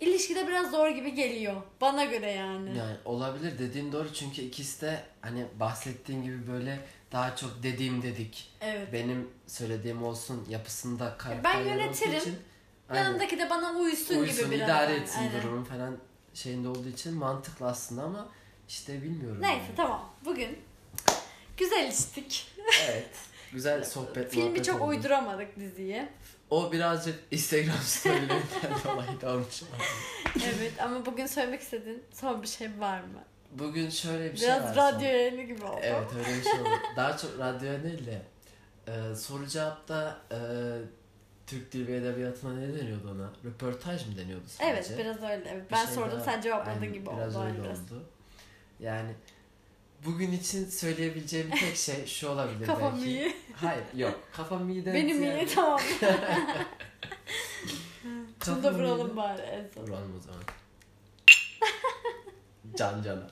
ilişkide 0.00 0.48
biraz 0.48 0.70
zor 0.70 0.88
gibi 0.88 1.14
geliyor. 1.14 1.62
Bana 1.80 2.04
göre 2.04 2.30
yani. 2.30 2.78
Yani 2.78 2.96
olabilir 3.04 3.58
dediğin 3.58 3.92
doğru 3.92 4.12
çünkü 4.12 4.42
ikisi 4.42 4.82
de 4.82 5.02
hani 5.20 5.46
bahsettiğin 5.60 6.22
gibi 6.22 6.52
böyle 6.52 6.78
daha 7.14 7.36
çok 7.36 7.62
dediğim 7.62 8.02
dedik. 8.02 8.52
Evet. 8.60 8.92
Benim 8.92 9.30
söylediğim 9.46 10.02
olsun 10.02 10.46
yapısında 10.48 11.04
Ben 11.10 11.18
karakterleri 11.18 11.68
olduğu 11.68 11.78
yönetirim. 11.80 12.16
için 12.18 12.36
aynen, 12.88 13.04
Yanındaki 13.04 13.38
de 13.38 13.50
bana 13.50 13.72
uysun, 13.72 14.18
uysun, 14.20 14.44
gibi 14.44 14.56
biraz. 14.56 14.68
idare 14.68 14.92
yani. 14.92 15.02
etsin 15.02 15.18
Aynen. 15.18 15.42
durumun 15.42 15.64
falan 15.64 15.96
şeyinde 16.34 16.68
olduğu 16.68 16.88
için 16.88 17.14
mantıklı 17.14 17.66
aslında 17.66 18.02
ama 18.02 18.28
işte 18.68 19.02
bilmiyorum. 19.02 19.38
Neyse 19.42 19.56
yani. 19.64 19.76
tamam. 19.76 20.10
Bugün 20.24 20.58
güzel 21.56 21.88
içtik. 21.92 22.52
Evet. 22.88 23.10
Güzel 23.52 23.84
sohbet 23.90 24.30
Filmi 24.32 24.62
çok 24.62 24.80
oldu. 24.80 24.90
uyduramadık 24.90 25.56
diziye. 25.56 26.08
O 26.50 26.72
birazcık 26.72 27.18
Instagram 27.30 27.76
storylerinden 27.82 28.40
dolayı 28.84 29.20
da 29.20 29.32
olmuş. 29.32 29.62
Evet 30.44 30.72
ama 30.82 31.06
bugün 31.06 31.26
söylemek 31.26 31.60
istediğin 31.60 32.02
son 32.12 32.42
bir 32.42 32.48
şey 32.48 32.68
var 32.80 33.00
mı? 33.00 33.24
Bugün 33.54 33.90
şöyle 33.90 34.32
bir 34.32 34.36
şey 34.38 34.48
Biraz 34.48 34.76
var. 34.76 34.76
radyo 34.94 35.08
yayını 35.08 35.42
gibi 35.42 35.64
oldu. 35.64 35.80
Evet 35.82 36.08
öyle 36.18 36.38
bir 36.38 36.42
şey 36.42 36.52
oldu. 36.60 36.68
Daha 36.96 37.16
çok 37.16 37.38
radyo 37.38 37.82
değil 37.82 38.06
de 38.06 38.22
e, 38.88 39.14
soru 39.14 39.46
cevapta 39.46 40.18
e, 40.32 40.38
Türk 41.46 41.72
Dil 41.72 41.86
ve 41.86 41.96
Edebiyatı'na 41.96 42.52
ne 42.54 42.78
deniyordu 42.78 43.10
ona? 43.14 43.30
Röportaj 43.50 44.06
mı 44.06 44.16
deniyordu 44.16 44.44
sadece? 44.48 44.72
Evet 44.72 44.94
biraz 44.98 45.16
öyle. 45.22 45.48
Evet. 45.52 45.64
Ben 45.72 45.84
şey 45.86 45.94
sordum 45.94 46.12
daha- 46.18 46.24
sen 46.24 46.40
cevapladın 46.40 46.80
Aynen, 46.80 46.92
gibi 46.94 47.06
biraz 47.16 47.36
oldu. 47.36 47.44
öyle 47.46 47.62
Biraz. 47.64 47.78
oldu. 47.82 48.02
Yani 48.80 49.10
bugün 50.06 50.32
için 50.32 50.66
söyleyebileceğim 50.68 51.50
tek 51.50 51.76
şey 51.76 52.06
şu 52.20 52.28
olabilir 52.28 52.66
Kafam 52.66 52.92
belki. 52.96 53.06
iyi. 53.10 53.36
Hayır 53.56 53.84
yok 53.96 54.20
kafam 54.32 54.70
iyi 54.70 54.84
de 54.84 54.94
Benim 54.94 55.22
iyi 55.22 55.46
tamam. 55.54 55.80
Şunu 58.44 58.62
da 58.62 58.74
vuralım 58.74 59.16
bari 59.16 59.42
en 59.42 59.68
son. 59.74 59.82
Vuralım 59.82 60.16
o 60.18 60.20
zaman. 60.20 60.42
Can 62.76 63.02
cana. 63.02 63.30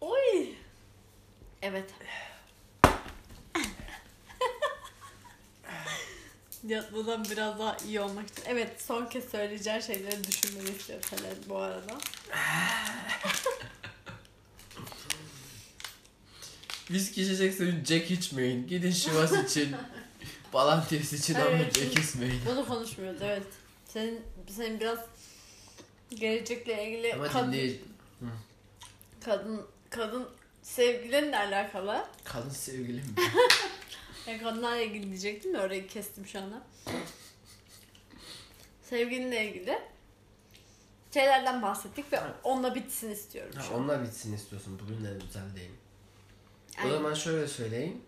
Oy. 0.00 0.54
Evet. 1.62 1.90
Yatmadan 6.66 7.24
biraz 7.24 7.58
daha 7.58 7.76
iyi 7.76 8.00
olmak 8.00 8.28
için. 8.28 8.42
Evet 8.46 8.82
son 8.82 9.06
kez 9.06 9.24
söyleyeceğin 9.30 9.80
şeyleri 9.80 10.24
düşünmeni 10.24 10.70
istiyorum 10.70 11.06
Helen 11.10 11.36
bu 11.48 11.56
arada. 11.56 11.98
Viski 16.90 17.22
içecekseniz 17.22 17.84
Jack 17.84 18.10
içmeyin. 18.10 18.66
Gidin 18.68 18.90
şivas 18.90 19.32
için. 19.32 19.76
Balantes 20.52 21.12
için 21.12 21.34
ama 21.34 21.50
Evet, 21.50 21.78
Jack 21.78 21.98
içmeyin. 21.98 22.40
Bunu 22.46 22.66
konuşmuyoruz 22.66 23.22
evet. 23.22 23.46
Senin, 23.88 24.20
senin 24.48 24.80
biraz 24.80 24.98
gelecekle 26.16 26.88
ilgili 26.88 27.14
Ama 27.14 27.28
kadın, 27.28 27.52
dinleyici... 27.52 27.80
kadın, 29.24 29.66
kadın 29.90 30.28
sevgilinle 30.62 31.38
alakalı. 31.38 32.06
Kadın 32.24 32.50
sevgilim. 32.50 33.04
Yani 34.26 34.42
kadınlarla 34.42 34.80
ilgili 34.80 35.06
diyecektim 35.06 35.54
de 35.54 35.60
orayı 35.60 35.86
kestim 35.88 36.26
şu 36.26 36.38
anda. 36.38 36.62
Sevgilinle 38.82 39.48
ilgili 39.48 39.78
şeylerden 41.14 41.62
bahsettik 41.62 42.12
ve 42.12 42.20
onunla 42.44 42.74
bitsin 42.74 43.10
istiyorum 43.10 43.54
Ha, 43.56 43.74
onlar 43.74 44.02
bitsin 44.02 44.32
istiyorsun. 44.32 44.78
Bugün 44.82 45.04
de 45.04 45.18
güzel 45.26 45.56
değil. 45.56 45.70
O 46.78 46.80
Aynen. 46.80 46.92
zaman 46.92 47.14
şöyle 47.14 47.48
söyleyeyim. 47.48 48.00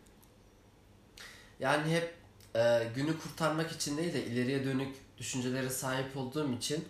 Yani 1.61 1.95
hep 1.95 2.15
e, 2.57 2.89
günü 2.95 3.19
kurtarmak 3.19 3.73
için 3.73 3.97
değil 3.97 4.13
de 4.13 4.25
ileriye 4.27 4.65
dönük 4.65 4.97
düşüncelere 5.19 5.71
sahip 5.71 6.17
olduğum 6.17 6.53
için 6.53 6.85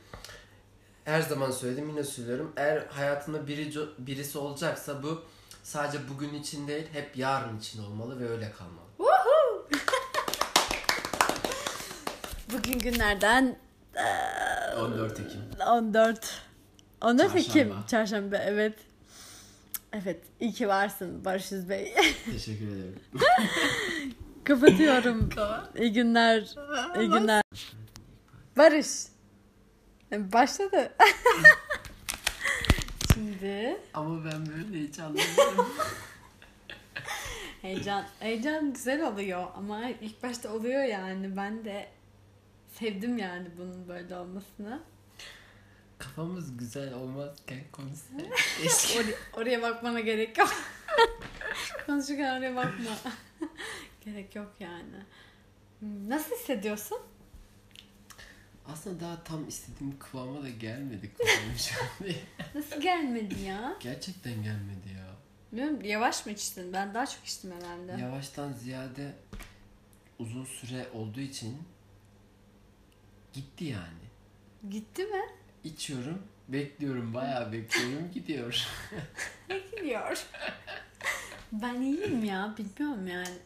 her 1.04 1.22
zaman 1.22 1.50
söyledim 1.50 1.88
yine 1.88 2.04
söylüyorum. 2.04 2.52
Eğer 2.56 2.86
hayatında 2.86 3.46
biri, 3.46 3.72
birisi 3.98 4.38
olacaksa 4.38 5.02
bu 5.02 5.22
sadece 5.62 5.98
bugün 6.08 6.34
için 6.34 6.68
değil 6.68 6.86
hep 6.92 7.16
yarın 7.16 7.58
için 7.58 7.84
olmalı 7.84 8.20
ve 8.20 8.28
öyle 8.28 8.52
kalmalı. 8.52 8.84
Bugün 12.52 12.78
günlerden 12.78 13.56
14 14.78 15.20
Ekim. 15.20 15.40
14 15.66 16.42
14 17.00 17.36
Ekim 17.36 17.52
Çarşamba. 17.52 17.86
Çarşamba 17.86 18.36
evet. 18.36 18.74
Evet 19.92 20.20
iyi 20.40 20.52
ki 20.52 20.68
varsın 20.68 21.24
Barış 21.24 21.52
Yüz 21.52 21.68
Bey. 21.68 21.94
Teşekkür 22.24 22.66
ederim. 22.66 23.00
Kapatıyorum. 24.44 25.28
iyi 25.78 25.92
günler. 25.92 26.54
İyi 26.98 27.08
günler. 27.08 27.42
Barış. 28.56 28.88
Başladı. 30.18 30.92
Şimdi 33.14 33.76
Ama 33.94 34.24
ben 34.24 34.46
böyle 34.46 34.80
hiç 34.88 34.98
anlamıyorum. 34.98 35.68
heyecan 37.62 38.04
heyecan 38.20 38.72
güzel 38.72 39.06
oluyor 39.06 39.46
ama 39.56 39.88
ilk 40.00 40.22
başta 40.22 40.52
oluyor 40.52 40.82
yani 40.84 41.36
ben 41.36 41.64
de 41.64 41.88
sevdim 42.78 43.18
yani 43.18 43.48
bunun 43.58 43.88
böyle 43.88 44.16
olmasını. 44.16 44.80
Kafamız 45.98 46.56
güzel 46.56 46.94
olmazken 46.94 47.60
konuşsak. 47.72 48.38
Keşke. 48.62 49.00
Oraya, 49.00 49.14
oraya 49.32 49.62
bakmana 49.62 50.00
gerek 50.00 50.38
yok. 50.38 50.52
Konuşurken 51.86 52.38
oraya 52.38 52.56
bakma. 52.56 52.90
gerek 54.04 54.36
yok 54.36 54.52
yani. 54.60 55.04
Hmm, 55.78 56.10
Nasıl 56.10 56.36
hissediyorsun? 56.36 56.98
Aslında 58.72 59.00
daha 59.00 59.24
tam 59.24 59.48
istediğim 59.48 59.98
kıvama 59.98 60.42
da 60.42 60.48
diye. 62.04 62.16
Nasıl 62.54 62.80
gelmedi 62.80 63.40
ya? 63.40 63.76
Gerçekten 63.80 64.34
gelmedi 64.34 64.88
ya. 64.96 65.06
Bilmiyorum 65.52 65.84
yavaş 65.84 66.26
mı 66.26 66.32
içtin? 66.32 66.72
Ben 66.72 66.94
daha 66.94 67.06
çok 67.06 67.24
içtim 67.24 67.52
herhalde. 67.52 68.02
Yavaştan 68.02 68.52
ziyade 68.52 69.14
uzun 70.18 70.44
süre 70.44 70.86
olduğu 70.94 71.20
için 71.20 71.58
gitti 73.32 73.64
yani. 73.64 74.04
Gitti 74.70 75.04
mi? 75.04 75.22
İçiyorum, 75.64 76.22
bekliyorum, 76.48 77.14
bayağı 77.14 77.52
bekliyorum, 77.52 78.10
gidiyor. 78.14 78.66
Ne 79.48 79.58
gidiyor? 79.58 80.26
ben 81.52 81.80
iyiyim 81.80 82.24
ya. 82.24 82.54
Bilmiyorum 82.58 83.06
yani. 83.08 83.38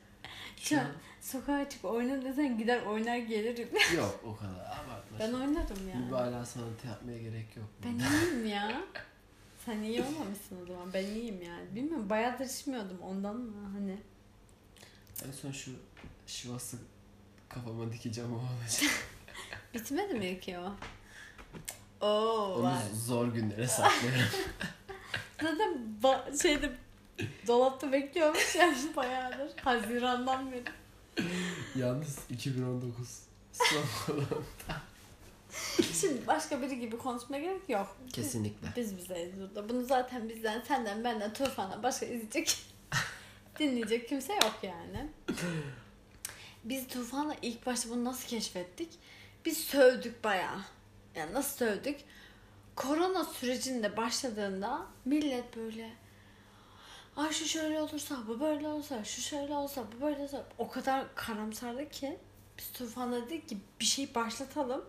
Şu 0.57 0.81
an 0.81 0.87
sokağa 1.29 1.69
çık 1.69 1.85
oyna 1.85 2.25
desen 2.25 2.59
gider 2.59 2.83
oynar 2.83 3.17
gelirim. 3.17 3.69
yok 3.97 4.21
o 4.27 4.37
kadar 4.37 4.61
abartma. 4.67 5.19
ben 5.19 5.33
oynarım 5.33 5.89
yani. 5.95 6.05
Mübalağa 6.05 6.45
sanatı 6.45 6.87
yapmaya 6.87 7.19
gerek 7.19 7.57
yok. 7.57 7.67
Ben 7.85 7.99
iyiyim 7.99 8.47
ya. 8.47 8.83
Sen 9.67 9.83
iyi 9.83 10.03
olmamışsın 10.03 10.63
o 10.63 10.67
zaman. 10.67 10.93
Ben 10.93 11.05
iyiyim 11.05 11.43
yani. 11.43 11.75
Bilmiyorum 11.75 12.11
bayağıdır 12.11 12.45
içmiyordum 12.45 12.99
ondan 13.03 13.37
mı 13.37 13.69
hani. 13.73 13.99
En 15.27 15.33
son 15.33 15.53
şu 15.53 15.71
şivası 16.27 16.77
kafama 17.49 17.93
dikeceğim 17.93 18.33
o 18.35 18.37
olacak. 18.37 18.91
Bitmedi 19.75 20.15
mi 20.15 20.41
ki 20.41 20.59
o? 20.59 20.73
Oo, 22.07 22.55
Onu 22.55 22.63
var. 22.63 22.83
zor 22.95 23.29
günlere 23.29 23.69
saklıyorum. 23.69 24.21
Zaten 25.43 25.79
ba- 26.03 26.43
şeyde 26.43 26.73
dolapta 27.47 27.93
bekliyormuş 27.93 28.55
yani 28.55 28.77
bayağıdır. 28.97 29.51
Hazirandan 29.65 30.53
beri. 30.53 30.65
Yalnız 31.77 32.19
2019 32.31 33.23
son. 33.53 33.85
Şimdi 36.01 36.27
başka 36.27 36.63
biri 36.63 36.81
gibi 36.81 36.99
konuşmaya 36.99 37.43
gerek 37.43 37.69
yok. 37.69 37.97
Kesinlikle. 38.13 38.69
Biz 38.77 38.97
bizeyiz 38.97 39.41
burada. 39.41 39.69
Bunu 39.69 39.85
zaten 39.85 40.29
bizden, 40.29 40.63
senden, 40.69 41.05
benden, 41.05 41.33
Tufan'a 41.33 41.83
başka 41.83 42.07
izleyecek, 42.07 42.59
dinleyecek 43.59 44.09
kimse 44.09 44.33
yok 44.33 44.59
yani. 44.63 45.09
Biz 46.65 46.89
Tufan'la 46.89 47.37
ilk 47.43 47.67
başta 47.67 47.91
bunu 47.91 48.05
nasıl 48.05 48.29
keşfettik? 48.29 48.89
Biz 49.45 49.59
sövdük 49.59 50.25
bayağı. 50.25 50.61
Yani 51.15 51.35
nasıl 51.35 51.57
sövdük? 51.57 51.97
Korona 52.77 53.25
sürecinde 53.25 53.97
başladığında 53.97 54.87
millet 55.05 55.57
böyle 55.57 55.91
Ay 57.19 57.33
şu 57.33 57.45
şöyle 57.45 57.81
olursa, 57.81 58.17
bu 58.29 58.41
böyle 58.41 58.69
olsa, 58.69 59.05
şu 59.05 59.21
şöyle 59.21 59.55
olsa, 59.55 59.85
bu 59.93 60.01
böyle 60.01 60.23
olsa. 60.23 60.45
O 60.59 60.69
kadar 60.69 61.15
karamsardı 61.15 61.89
ki 61.89 62.19
biz 62.59 62.73
Tufan'la 62.73 63.27
dedik 63.27 63.49
ki 63.49 63.59
bir 63.81 63.85
şey 63.85 64.15
başlatalım. 64.15 64.85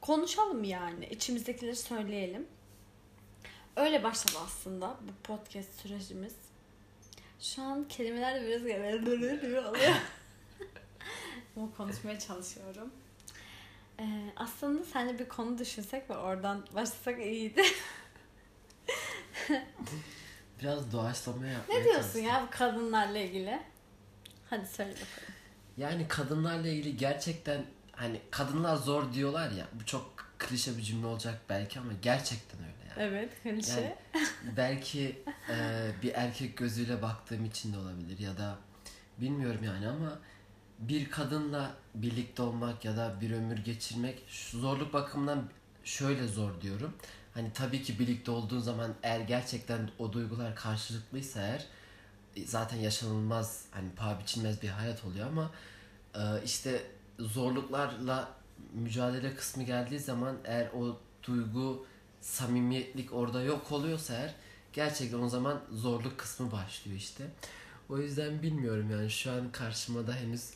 Konuşalım 0.00 0.64
yani. 0.64 1.06
içimizdekileri 1.06 1.76
söyleyelim. 1.76 2.46
Öyle 3.76 4.02
başladı 4.02 4.34
aslında 4.44 4.96
bu 5.00 5.12
podcast 5.22 5.80
sürecimiz. 5.80 6.34
Şu 7.40 7.62
an 7.62 7.88
kelimeler 7.88 8.34
de 8.34 8.46
biraz 8.46 8.64
böyle 9.06 9.60
oluyor. 9.60 9.94
Ama 11.56 11.68
konuşmaya 11.76 12.18
çalışıyorum. 12.18 12.92
Ee, 14.00 14.04
aslında 14.36 14.84
seninle 14.84 15.18
bir 15.18 15.28
konu 15.28 15.58
düşünsek 15.58 16.10
ve 16.10 16.16
oradan 16.16 16.66
başlasak 16.74 17.18
iyiydi. 17.18 17.62
Biraz 20.62 20.92
doğaçlama 20.92 21.46
yapmaya 21.46 21.78
ne 21.78 21.84
diyorsun 21.84 22.02
çalıştım. 22.02 22.24
ya 22.24 22.42
bu 22.46 22.58
kadınlarla 22.58 23.18
ilgili? 23.18 23.62
Hadi 24.50 24.66
söyle 24.66 24.90
bakalım. 24.90 25.34
Yani 25.76 26.08
kadınlarla 26.08 26.68
ilgili 26.68 26.96
gerçekten 26.96 27.64
hani 27.92 28.20
kadınlar 28.30 28.76
zor 28.76 29.12
diyorlar 29.12 29.50
ya. 29.50 29.66
Bu 29.72 29.86
çok 29.86 30.32
klişe 30.38 30.76
bir 30.76 30.82
cümle 30.82 31.06
olacak 31.06 31.40
belki 31.48 31.80
ama 31.80 31.92
gerçekten 32.02 32.60
öyle 32.60 32.72
yani. 32.88 33.14
Evet 33.14 33.42
klişe. 33.42 33.80
Yani 33.80 33.94
belki 34.56 35.22
e, 35.50 35.86
bir 36.02 36.12
erkek 36.14 36.56
gözüyle 36.56 37.02
baktığım 37.02 37.44
için 37.44 37.72
de 37.72 37.78
olabilir 37.78 38.18
ya 38.18 38.38
da 38.38 38.56
bilmiyorum 39.18 39.60
yani 39.64 39.88
ama 39.88 40.18
bir 40.78 41.10
kadınla 41.10 41.70
birlikte 41.94 42.42
olmak 42.42 42.84
ya 42.84 42.96
da 42.96 43.20
bir 43.20 43.30
ömür 43.30 43.58
geçirmek 43.58 44.24
şu 44.28 44.58
zorluk 44.58 44.92
bakımından 44.92 45.44
şöyle 45.84 46.26
zor 46.26 46.60
diyorum. 46.60 46.94
Hani 47.34 47.52
tabii 47.52 47.82
ki 47.82 47.98
birlikte 47.98 48.30
olduğun 48.30 48.60
zaman 48.60 48.94
eğer 49.02 49.20
gerçekten 49.20 49.90
o 49.98 50.12
duygular 50.12 50.56
karşılıklıysa 50.56 51.40
eğer 51.40 51.66
e, 52.36 52.46
zaten 52.46 52.76
yaşanılmaz 52.76 53.64
hani 53.70 53.90
paha 53.90 54.20
biçilmez 54.20 54.62
bir 54.62 54.68
hayat 54.68 55.04
oluyor 55.04 55.26
ama 55.26 55.50
e, 56.14 56.44
işte 56.44 56.82
zorluklarla 57.18 58.28
mücadele 58.72 59.34
kısmı 59.34 59.62
geldiği 59.62 60.00
zaman 60.00 60.36
eğer 60.44 60.70
o 60.70 61.00
duygu 61.22 61.86
samimiyetlik 62.20 63.12
orada 63.12 63.42
yok 63.42 63.72
oluyorsa 63.72 64.14
eğer 64.14 64.34
gerçekten 64.72 65.18
o 65.18 65.28
zaman 65.28 65.60
zorluk 65.72 66.18
kısmı 66.18 66.52
başlıyor 66.52 66.96
işte. 66.96 67.24
O 67.88 67.98
yüzden 67.98 68.42
bilmiyorum 68.42 68.90
yani 68.90 69.10
şu 69.10 69.32
an 69.32 69.52
karşıma 69.52 70.06
da 70.06 70.14
henüz 70.14 70.50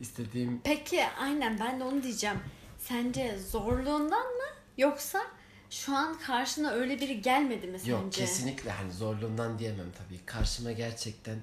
istediğim 0.00 0.60
Peki 0.64 1.04
aynen 1.20 1.60
ben 1.60 1.80
de 1.80 1.84
onu 1.84 2.02
diyeceğim. 2.02 2.38
Sence 2.78 3.38
zorluğundan 3.38 4.26
mı 4.26 4.44
yoksa 4.78 5.20
şu 5.70 5.96
an 5.96 6.18
karşına 6.18 6.70
öyle 6.70 7.00
biri 7.00 7.22
gelmedi 7.22 7.66
mi 7.66 7.78
sence? 7.78 7.90
yok 7.90 8.12
kesinlikle 8.12 8.70
hani 8.70 8.92
zorluğundan 8.92 9.58
diyemem 9.58 9.86
tabii. 9.98 10.18
Karşıma 10.26 10.72
gerçekten 10.72 11.36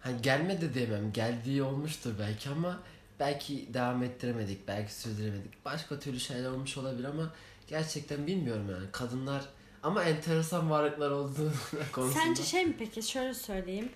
hani 0.00 0.22
gelmedi 0.22 0.74
diyemem. 0.74 1.12
Geldiği 1.12 1.62
olmuştur 1.62 2.12
belki 2.18 2.48
ama 2.50 2.80
belki 3.20 3.74
devam 3.74 4.02
ettiremedik, 4.02 4.68
belki 4.68 4.94
sürdüremedik. 4.94 5.64
Başka 5.64 5.98
türlü 5.98 6.20
şeyler 6.20 6.50
olmuş 6.50 6.76
olabilir 6.76 7.04
ama 7.04 7.32
gerçekten 7.68 8.26
bilmiyorum 8.26 8.66
yani. 8.70 8.86
Kadınlar 8.92 9.42
ama 9.82 10.02
enteresan 10.04 10.70
varlıklar 10.70 11.10
olduğu 11.10 11.52
konusunda. 11.92 12.24
Sence 12.24 12.42
şey 12.42 12.66
mi 12.66 12.76
peki 12.78 13.02
şöyle 13.02 13.34
söyleyeyim. 13.34 13.88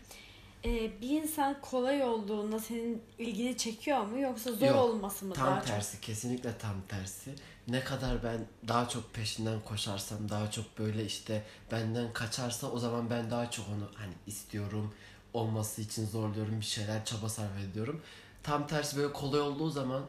E, 0.65 1.01
bir 1.01 1.09
insan 1.23 1.61
kolay 1.61 2.03
olduğunda 2.03 2.59
senin 2.59 3.03
ilgini 3.19 3.57
çekiyor 3.57 4.03
mu 4.05 4.19
yoksa 4.21 4.53
zor 4.53 4.67
Yok, 4.67 4.77
olması 4.77 5.25
mı 5.27 5.35
Tam 5.35 5.47
daha 5.47 5.59
çok? 5.61 5.67
tersi, 5.69 6.01
kesinlikle 6.01 6.59
tam 6.59 6.75
tersi. 6.89 7.35
Ne 7.69 7.85
kadar 7.85 8.23
ben 8.25 8.47
daha 8.69 8.89
çok 8.89 9.15
peşinden 9.15 9.61
koşarsam, 9.61 10.29
daha 10.29 10.51
çok 10.51 10.79
böyle 10.79 11.05
işte 11.05 11.45
benden 11.73 12.13
kaçarsa 12.13 12.67
o 12.71 12.79
zaman 12.79 13.11
ben 13.11 13.31
daha 13.31 13.51
çok 13.51 13.69
onu 13.69 13.91
hani 13.95 14.13
istiyorum, 14.27 14.95
olması 15.35 15.83
için 15.83 16.07
zorluyorum, 16.07 16.61
bir 16.61 16.65
şeyler 16.65 17.05
çaba 17.05 17.29
sarf 17.29 17.59
ediyorum. 17.71 18.03
Tam 18.43 18.67
tersi 18.67 18.97
böyle 18.97 19.13
kolay 19.13 19.41
olduğu 19.41 19.71
zaman 19.71 20.03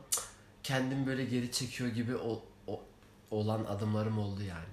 kendim 0.64 1.06
böyle 1.06 1.26
geri 1.26 1.52
çekiyor 1.52 1.90
gibi 1.90 2.16
o, 2.16 2.42
o- 2.68 2.82
olan 3.32 3.66
adımlarım 3.66 4.20
oldu 4.20 4.42
yani. 4.44 4.66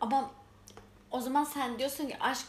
Ama 0.00 0.30
o 1.10 1.20
zaman 1.20 1.44
sen 1.44 1.78
diyorsun 1.78 2.08
ki 2.08 2.18
aşk 2.20 2.46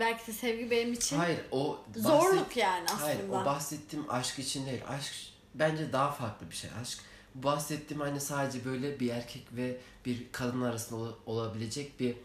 belki 0.00 0.26
de 0.26 0.32
sevgi 0.32 0.70
benim 0.70 0.92
için 0.92 1.16
Hayır 1.16 1.40
o 1.50 1.78
bahset- 1.94 2.02
zorluk 2.02 2.56
yani 2.56 2.84
aslında. 2.84 3.02
Hayır 3.02 3.28
o 3.28 3.44
bahsettiğim 3.44 4.10
aşk 4.10 4.38
için 4.38 4.66
değil. 4.66 4.82
Aşk 4.88 5.12
bence 5.54 5.92
daha 5.92 6.10
farklı 6.12 6.50
bir 6.50 6.54
şey. 6.56 6.70
Aşk 6.82 6.98
bahsettiğim 7.34 8.00
hani 8.00 8.20
sadece 8.20 8.64
böyle 8.64 9.00
bir 9.00 9.10
erkek 9.10 9.46
ve 9.52 9.80
bir 10.06 10.26
kadın 10.32 10.62
arasında 10.62 11.00
ola- 11.00 11.14
olabilecek 11.26 12.00
bir 12.00 12.16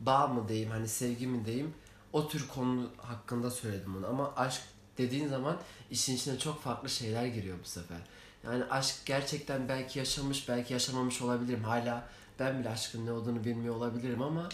bağ 0.00 0.26
mı 0.26 0.48
diyeyim 0.48 0.70
hani 0.70 0.88
sevgi 0.88 1.26
mi 1.26 1.44
diyeyim 1.44 1.74
o 2.12 2.28
tür 2.28 2.48
konu 2.48 2.90
hakkında 2.96 3.50
söyledim 3.50 3.94
bunu 3.94 4.06
ama 4.08 4.32
aşk 4.36 4.62
dediğin 4.98 5.28
zaman 5.28 5.56
işin 5.90 6.16
içine 6.16 6.38
çok 6.38 6.62
farklı 6.62 6.88
şeyler 6.88 7.26
giriyor 7.26 7.58
bu 7.64 7.68
sefer. 7.68 7.98
Yani 8.44 8.64
aşk 8.64 8.94
gerçekten 9.06 9.68
belki 9.68 9.98
yaşamış 9.98 10.48
belki 10.48 10.72
yaşamamış 10.72 11.22
olabilirim. 11.22 11.64
Hala 11.64 12.08
ben 12.38 12.60
bile 12.60 12.68
aşkın 12.68 13.06
ne 13.06 13.12
olduğunu 13.12 13.44
bilmiyor 13.44 13.74
olabilirim 13.76 14.22
ama 14.22 14.48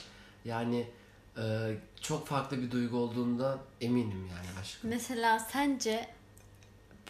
yani 0.45 0.87
e, 1.39 1.43
çok 2.01 2.27
farklı 2.27 2.63
bir 2.63 2.71
duygu 2.71 2.97
olduğunda 2.97 3.59
eminim 3.81 4.27
yani 4.31 4.61
aşkın. 4.61 4.91
Mesela 4.91 5.39
sence 5.39 6.09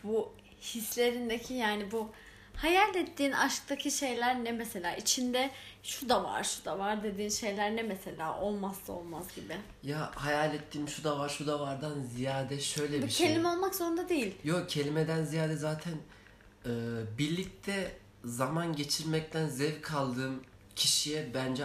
bu 0.05 0.33
hislerindeki 0.63 1.55
yani 1.55 1.93
bu 1.93 2.11
hayal 2.57 2.95
ettiğin 2.95 3.33
aşktaki 3.33 3.91
şeyler 3.91 4.45
ne 4.45 4.53
mesela? 4.53 4.97
İçinde 4.97 5.51
şu 5.83 6.09
da 6.09 6.25
var, 6.25 6.45
şu 6.45 6.65
da 6.65 6.79
var 6.79 7.03
dediğin 7.03 7.29
şeyler 7.29 7.77
ne 7.77 7.83
mesela? 7.83 8.41
Olmazsa 8.41 8.93
olmaz 8.93 9.27
gibi. 9.37 9.57
Ya 9.83 10.11
hayal 10.15 10.55
ettiğim 10.55 10.89
şu 10.89 11.05
da 11.05 11.19
var 11.19 11.29
şu 11.29 11.47
da 11.47 11.61
vardan 11.61 12.03
ziyade 12.03 12.61
şöyle 12.61 13.03
Bu 13.03 13.07
bir 13.07 13.11
şey. 13.11 13.27
kelime 13.27 13.49
olmak 13.49 13.75
zorunda 13.75 14.09
değil. 14.09 14.35
Yok 14.45 14.69
kelimeden 14.71 15.25
ziyade 15.25 15.57
zaten 15.57 15.95
e, 16.67 16.71
birlikte 17.19 17.97
zaman 18.25 18.77
geçirmekten 18.77 19.49
zevk 19.49 19.93
aldığım 19.93 20.43
kişiye 20.77 21.35
bence 21.35 21.65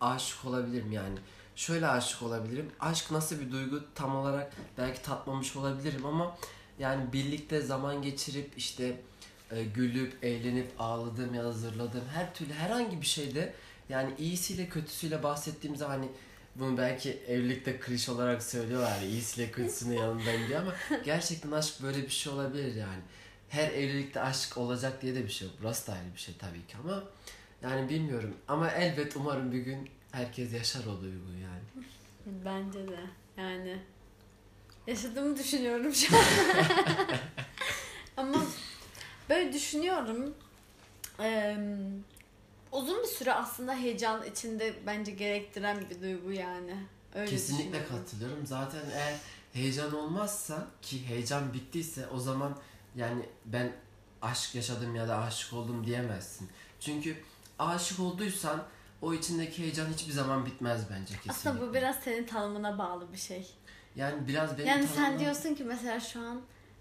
aşık 0.00 0.44
olabilirim 0.44 0.92
yani. 0.92 1.18
Şöyle 1.60 1.86
aşık 1.86 2.22
olabilirim. 2.22 2.70
Aşk 2.80 3.10
nasıl 3.10 3.40
bir 3.40 3.52
duygu 3.52 3.82
tam 3.94 4.16
olarak 4.16 4.52
belki 4.78 5.02
tatmamış 5.02 5.56
olabilirim 5.56 6.06
ama 6.06 6.36
yani 6.78 7.12
birlikte 7.12 7.60
zaman 7.60 8.02
geçirip 8.02 8.52
işte 8.56 9.00
e, 9.50 9.64
gülüp, 9.64 10.24
eğlenip, 10.24 10.70
ağladığım 10.78 11.34
ya 11.34 11.44
da 11.44 11.52
zırladığım 11.52 12.04
her 12.14 12.34
türlü 12.34 12.52
herhangi 12.52 13.00
bir 13.00 13.06
şeyde 13.06 13.54
yani 13.88 14.14
iyisiyle 14.18 14.68
kötüsüyle 14.68 15.22
bahsettiğim 15.22 15.76
zaman 15.76 15.90
hani 15.90 16.08
bunu 16.56 16.78
belki 16.78 17.10
evlilikte 17.10 17.80
klişe 17.80 18.12
olarak 18.12 18.42
söylüyorlar 18.42 19.02
iyisiyle 19.02 19.50
kötüsünün 19.50 19.96
yanındayım 19.96 20.48
diye 20.48 20.58
ama 20.58 20.74
gerçekten 21.04 21.50
aşk 21.50 21.82
böyle 21.82 22.02
bir 22.02 22.08
şey 22.08 22.32
olabilir 22.32 22.74
yani. 22.74 23.02
Her 23.48 23.68
evlilikte 23.70 24.20
aşk 24.20 24.58
olacak 24.58 25.02
diye 25.02 25.14
de 25.14 25.24
bir 25.24 25.30
şey 25.30 25.48
yok. 25.48 25.56
Burası 25.62 25.86
da 25.86 25.92
ayrı 25.92 26.14
bir 26.14 26.20
şey 26.20 26.34
tabii 26.38 26.66
ki 26.66 26.76
ama 26.84 27.02
yani 27.62 27.88
bilmiyorum. 27.88 28.34
Ama 28.48 28.70
elbet 28.70 29.16
umarım 29.16 29.52
bir 29.52 29.58
gün 29.58 29.99
herkes 30.12 30.52
yaşar 30.52 30.84
o 30.86 31.00
duyguyu 31.00 31.38
yani. 31.42 31.84
Bence 32.44 32.88
de. 32.88 33.00
Yani 33.36 33.78
yaşadığımı 34.86 35.38
düşünüyorum 35.38 35.94
şu 35.94 36.16
an. 36.16 36.24
Ama 38.16 38.44
böyle 39.28 39.52
düşünüyorum. 39.52 40.34
Eee, 41.20 41.58
uzun 42.72 43.02
bir 43.02 43.08
süre 43.08 43.34
aslında 43.34 43.74
heyecan 43.74 44.24
içinde 44.26 44.74
bence 44.86 45.12
gerektiren 45.12 45.84
bir 45.90 46.02
duygu 46.02 46.32
yani. 46.32 46.76
Öyle 47.14 47.30
Kesinlikle 47.30 47.86
katılıyorum. 47.86 48.46
Zaten 48.46 48.82
eğer 48.94 49.14
heyecan 49.52 49.94
olmazsa 49.94 50.66
ki 50.82 51.06
heyecan 51.08 51.52
bittiyse 51.54 52.06
o 52.06 52.18
zaman 52.18 52.56
yani 52.96 53.22
ben 53.44 53.72
aşk 54.22 54.54
yaşadım 54.54 54.96
ya 54.96 55.08
da 55.08 55.18
aşık 55.18 55.52
oldum 55.52 55.86
diyemezsin. 55.86 56.48
Çünkü 56.80 57.16
aşık 57.58 58.00
olduysan 58.00 58.64
o 59.02 59.14
içindeki 59.14 59.62
heyecan 59.62 59.86
hiçbir 59.86 60.12
zaman 60.12 60.46
bitmez 60.46 60.80
bence 60.90 61.14
kesinlikle. 61.14 61.32
Aslında 61.32 61.60
bu 61.68 61.74
biraz 61.74 61.96
senin 61.96 62.26
tanımına 62.26 62.78
bağlı 62.78 63.12
bir 63.12 63.18
şey. 63.18 63.50
yani 63.96 64.28
biraz 64.28 64.58
benim 64.58 64.68
yani 64.68 64.86
sen 64.86 64.94
tanımım- 64.96 65.18
diyorsun 65.20 65.54
ki 65.54 65.64
mesela 65.64 66.00
şu 66.00 66.20
an 66.20 66.40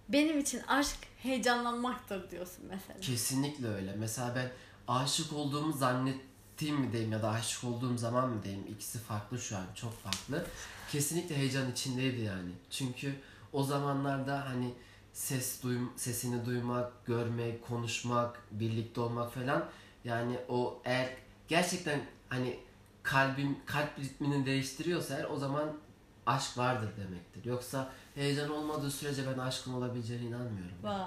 benim 0.09 0.39
için 0.39 0.61
aşk 0.67 0.97
heyecanlanmaktır 1.17 2.31
diyorsun 2.31 2.65
mesela. 2.69 2.99
Kesinlikle 2.99 3.67
öyle. 3.67 3.95
Mesela 3.95 4.35
ben 4.35 4.51
aşık 4.87 5.33
olduğumu 5.33 5.73
zannettiğim 5.73 6.75
mi 6.75 6.91
diyeyim 6.91 7.11
ya 7.11 7.21
da 7.21 7.29
aşık 7.29 7.63
olduğum 7.63 7.97
zaman 7.97 8.29
mı 8.29 8.43
diyeyim 8.43 8.65
ikisi 8.69 8.99
farklı 8.99 9.39
şu 9.39 9.57
an 9.57 9.65
çok 9.75 9.99
farklı. 10.03 10.45
Kesinlikle 10.91 11.37
heyecan 11.37 11.71
içindeydi 11.71 12.21
yani. 12.21 12.51
Çünkü 12.69 13.15
o 13.53 13.63
zamanlarda 13.63 14.49
hani 14.49 14.73
ses 15.13 15.63
duym 15.63 15.89
sesini 15.95 16.45
duymak, 16.45 17.05
görmek, 17.05 17.67
konuşmak, 17.67 18.41
birlikte 18.51 19.01
olmak 19.01 19.33
falan 19.33 19.65
yani 20.03 20.39
o 20.49 20.81
eğer 20.85 21.09
gerçekten 21.49 22.01
hani 22.29 22.59
kalbim 23.03 23.57
kalp 23.65 23.99
ritmini 23.99 24.45
değiştiriyorsa 24.45 25.17
eğer 25.17 25.23
o 25.29 25.37
zaman 25.37 25.77
aşk 26.25 26.57
vardır 26.57 26.89
demektir. 26.97 27.45
Yoksa 27.45 27.91
heyecan 28.15 28.49
olmadığı 28.49 28.91
sürece 28.91 29.21
ben 29.27 29.37
aşkın 29.37 29.73
olabileceğine 29.73 30.25
inanmıyorum. 30.25 30.77
Vay. 30.83 31.05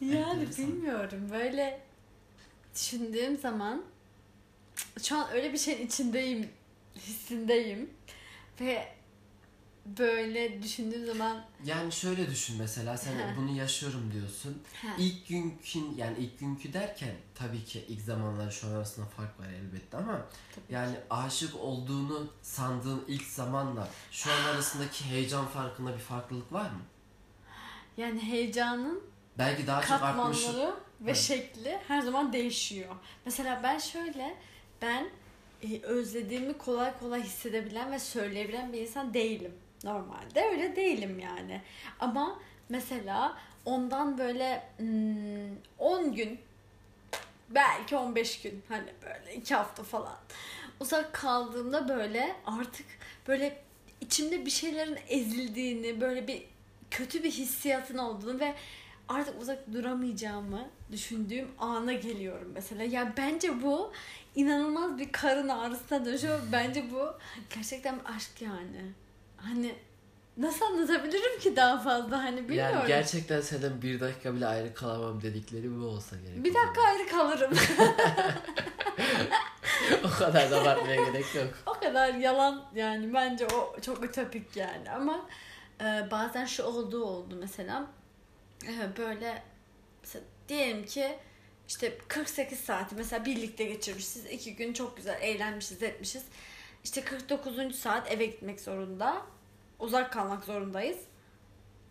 yani 0.12 0.48
bilmiyorum 0.58 1.28
böyle 1.30 1.80
düşündüğüm 2.74 3.38
zaman 3.38 3.84
şu 5.02 5.16
an 5.16 5.30
öyle 5.32 5.52
bir 5.52 5.58
şeyin 5.58 5.86
içindeyim 5.86 6.50
hissindeyim 6.96 7.90
ve 8.60 8.97
böyle 9.98 10.62
düşündüğüm 10.62 11.06
zaman 11.06 11.44
Yani 11.64 11.92
şöyle 11.92 12.30
düşün 12.30 12.56
mesela 12.58 12.96
sen 12.96 13.12
bunu 13.36 13.56
yaşıyorum 13.56 14.10
diyorsun. 14.12 14.62
İlk 14.98 15.28
günkü 15.28 15.78
yani 15.96 16.18
ilk 16.18 16.38
günkü 16.40 16.72
derken 16.72 17.14
tabii 17.34 17.64
ki 17.64 17.84
ilk 17.88 18.00
zamanlar 18.00 18.50
şu 18.50 18.66
an 18.66 18.70
arasında 18.72 19.06
fark 19.06 19.40
var 19.40 19.46
elbette 19.48 19.96
ama 19.96 20.26
tabii 20.54 20.64
yani 20.74 20.96
aşık 21.10 21.54
olduğunu 21.56 22.26
sandığın 22.42 23.04
ilk 23.08 23.26
zamanla 23.26 23.88
şu 24.10 24.30
an 24.32 24.44
arasındaki 24.54 25.04
heyecan 25.04 25.46
farkında 25.46 25.94
bir 25.94 25.98
farklılık 26.02 26.52
var 26.52 26.70
mı? 26.70 26.80
yani 27.96 28.22
heyecanın 28.22 29.02
Belki 29.38 29.66
daha 29.66 29.82
çok 29.82 30.02
artmış. 30.02 30.46
ve 30.48 30.70
Evet. 31.04 31.16
şekli 31.16 31.78
her 31.88 32.00
zaman 32.02 32.32
değişiyor. 32.32 32.94
Mesela 33.24 33.60
ben 33.62 33.78
şöyle 33.78 34.36
ben 34.82 35.08
e, 35.62 35.80
özlediğimi 35.82 36.58
kolay 36.58 36.98
kolay 37.00 37.22
hissedebilen 37.22 37.92
ve 37.92 37.98
söyleyebilen 37.98 38.72
bir 38.72 38.80
insan 38.80 39.14
değilim. 39.14 39.52
Normalde 39.84 40.44
öyle 40.50 40.76
değilim 40.76 41.18
yani. 41.18 41.62
Ama 42.00 42.38
mesela 42.68 43.38
ondan 43.64 44.18
böyle 44.18 44.68
hmm, 44.76 45.56
10 45.78 46.14
gün 46.14 46.38
belki 47.50 47.96
15 47.96 48.40
gün 48.40 48.62
hani 48.68 48.92
böyle 49.02 49.34
2 49.34 49.54
hafta 49.54 49.82
falan 49.82 50.16
uzak 50.80 51.12
kaldığımda 51.12 51.88
böyle 51.88 52.36
artık 52.46 52.86
böyle 53.28 53.58
içimde 54.00 54.46
bir 54.46 54.50
şeylerin 54.50 54.98
ezildiğini 55.08 56.00
böyle 56.00 56.28
bir 56.28 56.42
kötü 56.90 57.22
bir 57.24 57.30
hissiyatın 57.30 57.98
olduğunu 57.98 58.40
ve 58.40 58.54
artık 59.08 59.42
uzak 59.42 59.72
duramayacağımı 59.72 60.68
düşündüğüm 60.92 61.48
ana 61.58 61.92
geliyorum 61.92 62.50
mesela. 62.54 62.82
Ya 62.82 63.12
bence 63.16 63.62
bu 63.62 63.92
inanılmaz 64.34 64.98
bir 64.98 65.12
karın 65.12 65.48
ağrısına 65.48 66.04
dönüşüyor. 66.04 66.40
Bence 66.52 66.84
bu 66.92 67.12
gerçekten 67.54 67.98
aşk 67.98 68.42
yani. 68.42 68.92
Hani 69.38 69.74
nasıl 70.36 70.64
anlatabilirim 70.64 71.38
ki 71.40 71.56
daha 71.56 71.78
fazla 71.78 72.24
hani 72.24 72.48
bilmiyorum. 72.48 72.74
Yani 72.74 72.86
gerçekten 72.86 73.40
senden 73.40 73.82
bir 73.82 74.00
dakika 74.00 74.34
bile 74.34 74.46
ayrı 74.46 74.74
kalamam 74.74 75.22
dedikleri 75.22 75.80
bu 75.80 75.84
olsa 75.84 76.16
gerek. 76.16 76.44
bir 76.44 76.54
dakika 76.54 76.82
ayrı 76.82 77.08
kalırım. 77.08 77.52
o 80.04 80.10
kadar 80.18 80.50
da 80.50 80.60
abartmaya 80.60 80.96
gerek 81.10 81.34
yok. 81.34 81.46
o 81.66 81.72
kadar 81.72 82.14
yalan 82.14 82.64
yani 82.74 83.14
bence 83.14 83.46
o 83.46 83.80
çok 83.80 84.04
ütopik 84.04 84.56
yani 84.56 84.90
ama 84.90 85.26
e, 85.80 85.84
bazen 86.10 86.44
şu 86.44 86.62
olduğu 86.64 87.04
oldu 87.04 87.36
mesela 87.40 87.86
E, 88.66 88.96
böyle 88.98 89.42
mesela 90.02 90.24
diyelim 90.48 90.86
ki 90.86 91.18
işte 91.68 91.98
48 92.08 92.60
saati 92.60 92.94
mesela 92.94 93.24
birlikte 93.24 93.64
geçirmişiz 93.64 94.26
iki 94.26 94.56
gün 94.56 94.72
çok 94.72 94.96
güzel 94.96 95.18
eğlenmişiz 95.22 95.82
etmişiz 95.82 96.22
işte 96.84 97.04
49. 97.04 97.74
saat 97.74 98.12
eve 98.12 98.26
gitmek 98.26 98.60
zorunda 98.60 99.22
uzak 99.78 100.12
kalmak 100.12 100.44
zorundayız 100.44 100.98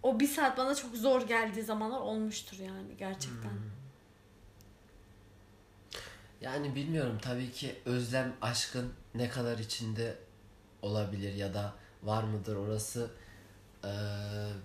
o 0.03 0.19
bir 0.19 0.27
saat 0.27 0.57
bana 0.57 0.75
çok 0.75 0.95
zor 0.95 1.27
geldiği 1.27 1.63
zamanlar 1.63 1.99
olmuştur 1.99 2.57
yani 2.59 2.97
gerçekten. 2.97 3.49
Hmm. 3.49 3.71
Yani 6.41 6.75
bilmiyorum 6.75 7.17
tabii 7.21 7.51
ki 7.51 7.75
özlem 7.85 8.33
aşkın 8.41 8.93
ne 9.15 9.29
kadar 9.29 9.57
içinde 9.57 10.17
olabilir 10.81 11.33
ya 11.33 11.53
da 11.53 11.73
var 12.03 12.23
mıdır 12.23 12.55
orası 12.55 13.11
eee, 13.83 13.89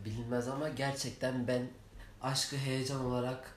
bilinmez 0.04 0.48
ama 0.48 0.68
gerçekten 0.68 1.46
ben 1.48 1.68
aşkı 2.22 2.56
heyecan 2.56 3.04
olarak 3.04 3.54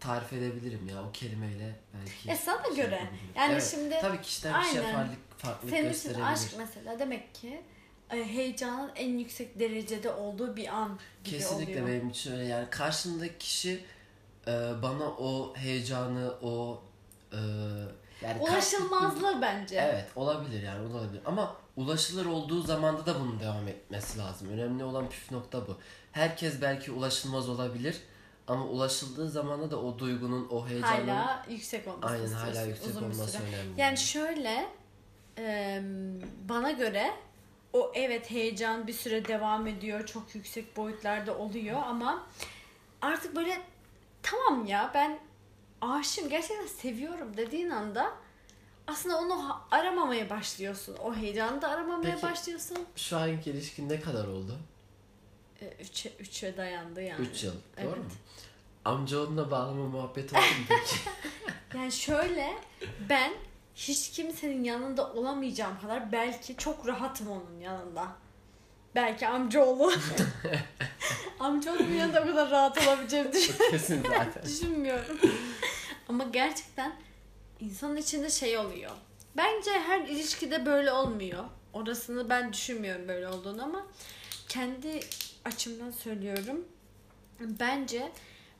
tarif 0.00 0.32
edebilirim 0.32 0.88
ya 0.88 1.02
o 1.04 1.12
kelimeyle 1.12 1.80
belki. 1.94 2.30
E 2.30 2.36
sana 2.36 2.64
şey 2.64 2.76
göre. 2.76 2.94
yapabilirim. 2.94 3.18
Yani 3.36 3.52
Evet, 3.52 3.68
şimdi 3.70 3.98
tabii 4.00 4.20
kişiden 4.20 4.62
kişiye 4.62 4.82
farklılık, 4.82 5.31
farklılık 5.42 5.74
senin 5.76 5.90
için 5.90 5.92
gösterebilir. 5.92 6.24
aşk 6.24 6.54
mesela 6.58 6.98
demek 6.98 7.34
ki 7.34 7.62
e, 8.10 8.24
heyecanın 8.24 8.90
en 8.96 9.18
yüksek 9.18 9.58
derecede 9.60 10.10
olduğu 10.12 10.56
bir 10.56 10.68
an 10.68 10.98
gibi 11.24 11.36
Kesinlikle 11.36 11.82
oluyor. 11.82 11.88
benim 11.88 12.08
için 12.10 12.32
öyle 12.32 12.44
yani 12.44 12.70
karşımdaki 12.70 13.38
kişi 13.38 13.84
e, 14.46 14.50
bana 14.82 15.04
o 15.04 15.54
heyecanı 15.56 16.34
o 16.42 16.82
e, 17.32 17.36
yani 18.22 18.40
Ulaşılmazlığı 18.40 19.42
bence. 19.42 19.76
Evet 19.76 20.10
olabilir 20.16 20.62
yani 20.62 20.88
olabilir 20.88 21.22
ama 21.24 21.56
ulaşılır 21.76 22.26
olduğu 22.26 22.62
zamanda 22.62 23.06
da 23.06 23.20
bunun 23.20 23.40
devam 23.40 23.68
etmesi 23.68 24.18
lazım. 24.18 24.48
Önemli 24.48 24.84
olan 24.84 25.08
püf 25.08 25.30
nokta 25.30 25.66
bu. 25.66 25.78
Herkes 26.12 26.60
belki 26.62 26.92
ulaşılmaz 26.92 27.48
olabilir 27.48 27.96
ama 28.48 28.64
ulaşıldığı 28.64 29.30
zamanda 29.30 29.70
da 29.70 29.80
o 29.82 29.98
duygunun 29.98 30.48
o 30.50 30.68
heyecanın 30.68 31.08
Hala 31.08 31.46
yüksek 31.50 31.88
olması 31.88 32.14
aynen 32.14 32.32
hala 32.32 32.62
yüksek 32.62 32.96
olması 32.96 33.38
önemli. 33.38 33.80
Yani 33.80 33.98
şöyle 33.98 34.68
e, 35.38 35.80
bana 36.48 36.70
göre 36.70 37.10
o 37.72 37.92
evet 37.94 38.30
heyecan 38.30 38.86
bir 38.86 38.92
süre 38.92 39.28
devam 39.28 39.66
ediyor. 39.66 40.06
Çok 40.06 40.34
yüksek 40.34 40.76
boyutlarda 40.76 41.38
oluyor 41.38 41.82
ama 41.86 42.26
artık 43.02 43.36
böyle 43.36 43.60
tamam 44.22 44.66
ya 44.66 44.90
ben 44.94 45.18
aşığım 45.80 46.28
gerçekten 46.28 46.66
seviyorum 46.66 47.36
dediğin 47.36 47.70
anda 47.70 48.12
aslında 48.86 49.18
onu 49.18 49.60
aramamaya 49.70 50.30
başlıyorsun. 50.30 50.96
O 50.96 51.14
heyecanı 51.14 51.62
da 51.62 51.68
aramamaya 51.68 52.14
Peki. 52.14 52.22
başlıyorsun. 52.22 52.78
Şu 52.96 53.16
anki 53.18 53.50
ilişkin 53.50 53.88
ne 53.88 54.00
kadar 54.00 54.26
oldu? 54.28 54.58
E, 55.60 55.66
üçe, 56.20 56.56
dayandı 56.56 57.02
yani. 57.02 57.26
3 57.26 57.44
yıl. 57.44 57.52
Doğru 57.52 57.86
Evet. 57.86 57.96
mu? 57.98 58.04
Amcaoğluna 58.84 59.50
bağlama 59.50 59.86
muhabbeti 59.86 60.34
oldu 60.36 60.44
mu 60.44 60.64
peki? 60.68 60.96
Yani 61.78 61.92
şöyle 61.92 62.52
ben 63.08 63.32
hiç 63.74 64.10
kimsenin 64.10 64.64
yanında 64.64 65.12
olamayacağım 65.12 65.80
kadar 65.80 66.12
belki 66.12 66.56
çok 66.56 66.86
rahatım 66.88 67.30
onun 67.30 67.60
yanında. 67.60 68.06
Belki 68.94 69.28
amcaoğlu. 69.28 69.92
amcaoğlumun 71.40 71.94
yanında 71.94 72.20
o 72.22 72.26
kadar 72.26 72.50
rahat 72.50 72.86
olabileceğimi 72.86 73.32
düşün- 73.32 73.54
Kesin 73.70 74.02
zaten. 74.02 74.42
düşünmüyorum. 74.44 75.18
Ama 76.08 76.24
gerçekten 76.24 76.92
insanın 77.60 77.96
içinde 77.96 78.30
şey 78.30 78.58
oluyor. 78.58 78.90
Bence 79.36 79.70
her 79.70 80.00
ilişkide 80.00 80.66
böyle 80.66 80.92
olmuyor. 80.92 81.44
Orasını 81.72 82.28
ben 82.30 82.52
düşünmüyorum 82.52 83.08
böyle 83.08 83.28
olduğunu 83.28 83.62
ama 83.62 83.86
kendi 84.48 85.00
açımdan 85.44 85.90
söylüyorum. 85.90 86.64
Bence 87.40 88.12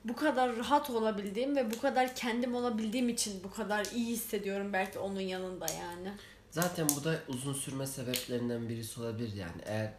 bu 0.05 0.17
kadar 0.17 0.57
rahat 0.57 0.91
olabildiğim 0.91 1.57
ve 1.57 1.71
bu 1.71 1.81
kadar 1.81 2.15
kendim 2.15 2.55
olabildiğim 2.55 3.09
için 3.09 3.45
bu 3.45 3.51
kadar 3.51 3.85
iyi 3.85 4.07
hissediyorum 4.07 4.73
belki 4.73 4.99
onun 4.99 5.21
yanında 5.21 5.67
yani. 5.73 6.13
Zaten 6.51 6.89
bu 6.97 7.05
da 7.05 7.19
uzun 7.29 7.55
sürme 7.55 7.87
sebeplerinden 7.87 8.69
birisi 8.69 9.01
olabilir 9.01 9.33
yani. 9.37 9.63
Eğer 9.65 9.93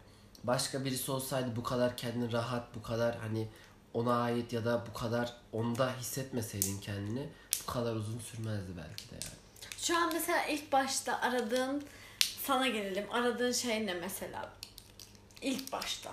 başka 0.44 0.86
birisi 0.86 1.12
olsaydı 1.12 1.56
bu 1.56 1.63
kadar 1.63 1.98
kendini 1.98 2.32
rahat, 2.32 2.76
bu 2.76 2.82
kadar 2.82 3.18
hani 3.18 3.48
ona 3.94 4.22
ait 4.22 4.54
ya 4.54 4.66
da 4.66 4.86
bu 4.89 4.94
kadar 4.94 5.34
onda 5.52 5.96
hissetmeseydin 5.96 6.80
kendini 6.80 7.30
bu 7.62 7.72
kadar 7.72 7.96
uzun 7.96 8.20
sürmezdi 8.20 8.72
belki 8.78 9.10
de 9.10 9.13
yani. 9.13 9.36
Şu 9.78 9.98
an 9.98 10.13
mesela 10.13 10.46
ilk 10.46 10.72
başta 10.72 11.22
aradığın 11.22 11.84
sana 12.44 12.68
gelelim. 12.68 13.08
Aradığın 13.12 13.52
şey 13.52 13.86
ne 13.86 13.94
mesela? 13.94 14.50
İlk 15.42 15.72
başta. 15.72 16.12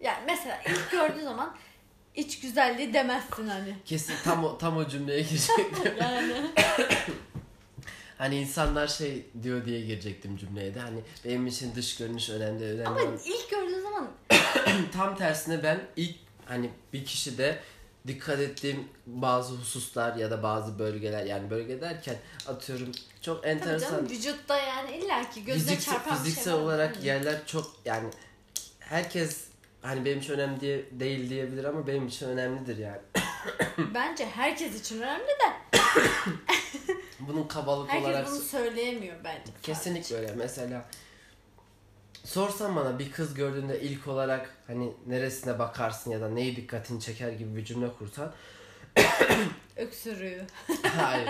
Yani 0.00 0.22
mesela 0.26 0.60
ilk 0.68 0.90
gördüğün 0.90 1.24
zaman 1.24 1.56
iç 2.14 2.40
güzelliği 2.40 2.94
demezsin 2.94 3.48
hani. 3.48 3.76
Kesin 3.84 4.14
tam 4.24 4.44
o, 4.44 4.58
tam 4.58 4.76
o 4.76 4.88
cümleye 4.88 5.22
girecektim. 5.22 5.94
Yani. 6.00 6.34
hani 8.18 8.40
insanlar 8.40 8.86
şey 8.86 9.26
diyor 9.42 9.64
diye 9.64 9.80
girecektim 9.80 10.36
cümleye 10.36 10.74
de 10.74 10.80
hani 10.80 11.00
benim 11.24 11.46
için 11.46 11.74
dış 11.74 11.96
görünüş 11.96 12.30
önemli 12.30 12.64
önemli. 12.64 12.86
Ama 12.86 13.00
ilk 13.24 13.50
gördüğün 13.50 13.80
zaman 13.80 14.08
tam 14.92 15.16
tersine 15.16 15.62
ben 15.62 15.80
ilk 15.96 16.16
hani 16.46 16.70
bir 16.92 17.04
kişide 17.04 17.60
dikkat 18.06 18.40
ettiğim 18.40 18.88
bazı 19.06 19.54
hususlar 19.54 20.16
ya 20.16 20.30
da 20.30 20.42
bazı 20.42 20.78
bölgeler 20.78 21.24
yani 21.24 21.50
bölge 21.50 21.80
derken 21.80 22.16
atıyorum 22.46 22.92
çok 23.20 23.42
tabii 23.42 23.52
enteresan 23.52 23.90
canım 23.90 24.10
vücutta 24.10 24.58
yani 24.58 24.96
illaki 24.96 25.44
gözüne 25.44 25.70
fiziksel, 25.70 25.94
çarpan 25.94 26.12
bir 26.12 26.18
fiziksel 26.18 26.44
şey 26.44 26.62
olarak 26.62 27.04
yerler 27.04 27.46
çok 27.46 27.72
yani 27.84 28.10
herkes 28.80 29.49
hani 29.82 30.04
benim 30.04 30.18
için 30.18 30.32
önemli 30.32 30.60
diye, 30.60 30.84
değil 30.92 31.30
diyebilir 31.30 31.64
ama 31.64 31.86
benim 31.86 32.06
için 32.06 32.28
önemlidir 32.28 32.76
yani. 32.76 33.00
Bence 33.94 34.26
herkes 34.26 34.80
için 34.80 35.02
önemli 35.02 35.26
de 35.26 35.78
Bunun 37.20 37.48
kabalık 37.48 37.90
herkes 37.90 38.08
olarak 38.08 38.26
bunu 38.26 38.38
söyleyemiyor 38.38 39.16
bence. 39.24 39.52
kesinlikle 39.62 40.16
öyle. 40.16 40.34
Mesela 40.36 40.88
sorsan 42.24 42.76
bana 42.76 42.98
bir 42.98 43.12
kız 43.12 43.34
gördüğünde 43.34 43.80
ilk 43.80 44.08
olarak 44.08 44.54
hani 44.66 44.92
neresine 45.06 45.58
bakarsın 45.58 46.10
ya 46.10 46.20
da 46.20 46.28
neyi 46.28 46.56
dikkatini 46.56 47.00
çeker 47.00 47.32
gibi 47.32 47.56
bir 47.56 47.64
cümle 47.64 47.88
kursan 47.98 48.32
Öksürüğü. 49.76 50.46
Hayır. 50.96 51.28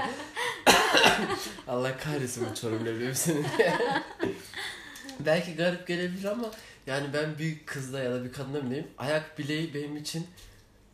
Allah 1.69 1.97
kahretsin 1.97 2.47
bu 2.51 2.55
çorum 2.55 2.87
leblemsini. 2.87 3.47
Belki 5.21 5.57
garip 5.57 5.87
gelebilir 5.87 6.25
ama 6.25 6.51
yani 6.87 7.07
ben 7.15 7.39
bir 7.39 7.59
kızda 7.67 8.03
ya 8.03 8.11
da 8.13 8.25
bir 8.25 8.33
kadında 8.33 8.61
mı 8.63 8.71
diyeyim 8.71 8.89
ayak 8.99 9.39
bileği 9.39 9.75
benim 9.75 9.97
için 9.97 10.27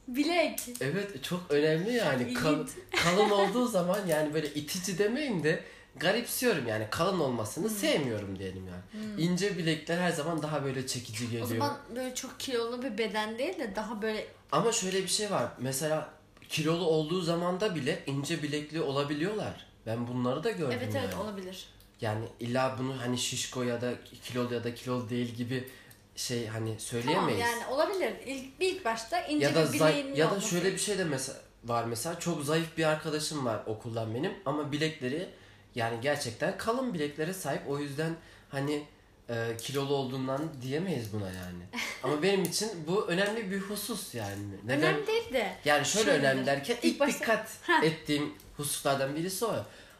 Bilek. 0.08 0.60
evet 0.80 1.24
çok 1.24 1.40
önemli 1.50 1.92
yani 1.92 2.34
Kal- 2.34 2.66
kalın 3.04 3.30
olduğu 3.30 3.66
zaman 3.68 4.06
yani 4.06 4.34
böyle 4.34 4.54
itici 4.54 4.98
demeyeyim 4.98 5.44
de 5.44 5.64
garipsiyorum 5.96 6.66
yani 6.66 6.86
kalın 6.90 7.20
olmasını 7.20 7.68
Hmm. 7.68 7.76
sevmiyorum 7.76 8.38
diyelim 8.38 8.64
yani. 8.68 9.22
İnce 9.22 9.58
bilekler 9.58 9.98
her 9.98 10.10
zaman 10.10 10.42
daha 10.42 10.64
böyle 10.64 10.86
çekici 10.86 11.24
geliyor. 11.30 11.44
O 11.44 11.46
zaman 11.46 11.78
böyle 11.96 12.14
çok 12.14 12.40
kilolu 12.40 12.82
bir 12.82 12.98
beden 12.98 13.38
değil 13.38 13.58
de 13.58 13.76
daha 13.76 14.02
böyle 14.02 14.26
Ama 14.52 14.72
şöyle 14.72 15.02
bir 15.02 15.08
şey 15.08 15.30
var. 15.30 15.48
Mesela 15.58 16.08
kilolu 16.48 16.84
olduğu 16.84 17.20
zamanda 17.22 17.74
bile 17.74 18.02
ince 18.06 18.42
bilekli 18.42 18.80
olabiliyorlar. 18.80 19.66
Ben 19.86 20.08
bunları 20.08 20.44
da 20.44 20.50
gördüm 20.50 20.78
evet 20.82 20.94
yani. 20.94 21.04
evet 21.06 21.16
olabilir. 21.16 21.68
Yani 22.00 22.24
illa 22.40 22.76
bunu 22.78 23.00
hani 23.00 23.18
şişko 23.18 23.62
ya 23.62 23.80
da 23.80 23.92
kilolu 24.24 24.54
ya 24.54 24.64
da 24.64 24.74
kilolu 24.74 25.10
değil 25.10 25.34
gibi 25.34 25.68
şey 26.16 26.46
hani 26.46 26.64
Tamam 26.66 26.78
söyleyemeyiz. 26.80 27.40
yani 27.40 27.66
olabilir. 27.66 28.12
İlk, 28.26 28.44
ilk 28.60 28.84
başta 28.84 29.20
ince 29.20 29.46
ya 29.46 29.54
da 29.54 29.72
bir 29.72 29.78
zay- 29.78 29.92
bileğinin 29.92 30.14
ya 30.14 30.26
da 30.26 30.30
olması. 30.30 30.48
şöyle 30.48 30.72
bir 30.72 30.78
şey 30.78 30.98
de 30.98 31.04
mesela 31.04 31.38
var 31.64 31.84
mesela 31.84 32.18
çok 32.20 32.44
zayıf 32.44 32.76
bir 32.76 32.84
arkadaşım 32.84 33.46
var 33.46 33.60
okuldan 33.66 34.14
benim 34.14 34.32
ama 34.44 34.72
bilekleri 34.72 35.28
yani 35.74 36.00
gerçekten 36.00 36.58
kalın 36.58 36.94
bileklere 36.94 37.32
sahip. 37.32 37.62
O 37.68 37.78
yüzden 37.78 38.16
hani 38.48 38.82
e, 39.28 39.56
kilolu 39.60 39.94
olduğundan 39.94 40.50
diyemeyiz 40.62 41.12
buna 41.12 41.26
yani. 41.26 41.62
ama 42.02 42.22
benim 42.22 42.42
için 42.42 42.70
bu 42.88 43.06
önemli 43.06 43.50
bir 43.50 43.60
husus 43.60 44.14
yani. 44.14 44.42
Neden? 44.64 44.78
Önemli 44.82 45.06
değil 45.06 45.32
de. 45.32 45.56
Yani 45.64 45.84
şöyle 45.86 46.04
Şöyle 46.04 46.18
önemli 46.18 46.42
de, 46.42 46.46
derken 46.46 46.76
ilk 46.76 46.84
ilk, 46.84 47.00
başta- 47.00 47.20
dikkat 47.20 47.48
ettiğim 47.84 48.34
hususlardan 48.56 49.16
birisi 49.16 49.44
o. 49.44 49.54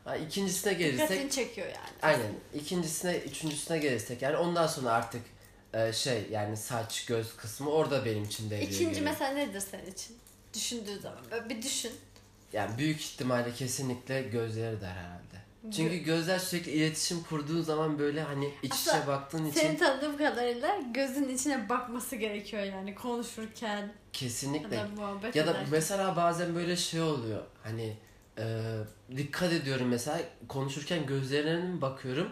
Ha, 0.07 0.17
İkincisine 0.17 0.73
gelirsek 0.73 1.09
Dikkatini 1.09 1.31
çekiyor 1.31 1.67
yani. 1.67 1.79
Aynen. 2.03 2.33
İkincisine, 2.55 3.17
üçüncüsüne 3.17 3.79
gelirsek 3.79 4.23
yani 4.23 4.37
ondan 4.37 4.67
sonra 4.67 4.91
artık 4.91 5.23
e, 5.75 5.93
şey 5.93 6.27
yani 6.31 6.57
saç, 6.57 7.05
göz 7.07 7.37
kısmı 7.37 7.71
orada 7.71 8.05
benim 8.05 8.25
için 8.25 8.51
devreye 8.51 8.65
İkinci 8.65 8.85
giriyor. 8.85 9.05
mesela 9.05 9.33
nedir 9.33 9.61
senin 9.71 9.93
için? 9.93 10.17
Düşündüğü 10.55 10.99
zaman. 11.01 11.19
Böyle 11.31 11.49
bir 11.49 11.63
düşün. 11.63 11.93
Yani 12.53 12.79
büyük 12.79 13.01
ihtimalle 13.01 13.53
kesinlikle 13.55 14.23
gözleri 14.23 14.81
der 14.81 14.91
herhalde. 14.91 15.37
Çünkü 15.77 15.97
gözler 15.97 16.39
sürekli 16.39 16.71
iletişim 16.73 17.23
kurduğu 17.23 17.63
zaman 17.63 17.99
böyle 17.99 18.23
hani 18.23 18.47
iç 18.63 18.75
içe 18.75 18.91
Aslında 18.91 19.07
baktığın 19.07 19.47
için 19.47 19.61
Seni 19.61 19.79
tanıdığım 19.79 20.17
kadarıyla 20.19 20.79
gözün 20.95 21.29
içine 21.29 21.69
bakması 21.69 22.17
gerekiyor 22.17 22.63
yani 22.63 22.95
konuşurken 22.95 23.77
ya 23.79 23.89
kesinlikle. 24.13 24.77
da 24.77 24.89
muhabbet 24.97 25.37
Ya 25.37 25.47
da 25.47 25.51
ederken. 25.51 25.69
mesela 25.71 26.17
bazen 26.17 26.55
böyle 26.55 26.77
şey 26.77 27.01
oluyor. 27.03 27.43
Hani 27.63 27.97
e, 28.39 28.75
dikkat 29.17 29.53
ediyorum 29.53 29.89
mesela 29.89 30.21
konuşurken 30.49 31.07
gözlerine 31.07 31.57
mi 31.69 31.81
bakıyorum 31.81 32.31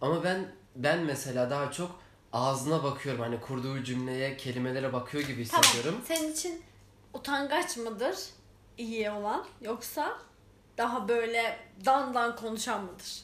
ama 0.00 0.24
ben 0.24 0.52
ben 0.76 0.98
mesela 1.04 1.50
daha 1.50 1.72
çok 1.72 2.00
ağzına 2.32 2.82
bakıyorum. 2.82 3.20
Hani 3.20 3.40
kurduğu 3.40 3.82
cümleye, 3.84 4.36
kelimelere 4.36 4.92
bakıyor 4.92 5.24
gibi 5.24 5.48
Tamam. 5.48 5.62
hissediyorum. 5.64 6.00
Senin 6.08 6.32
için 6.32 6.62
utangaç 7.14 7.76
mıdır 7.76 8.16
iyi 8.78 9.10
olan 9.10 9.46
yoksa 9.60 10.18
daha 10.78 11.08
böyle 11.08 11.58
dan 11.84 12.14
dan 12.14 12.36
konuşan 12.36 12.84
mıdır? 12.84 13.22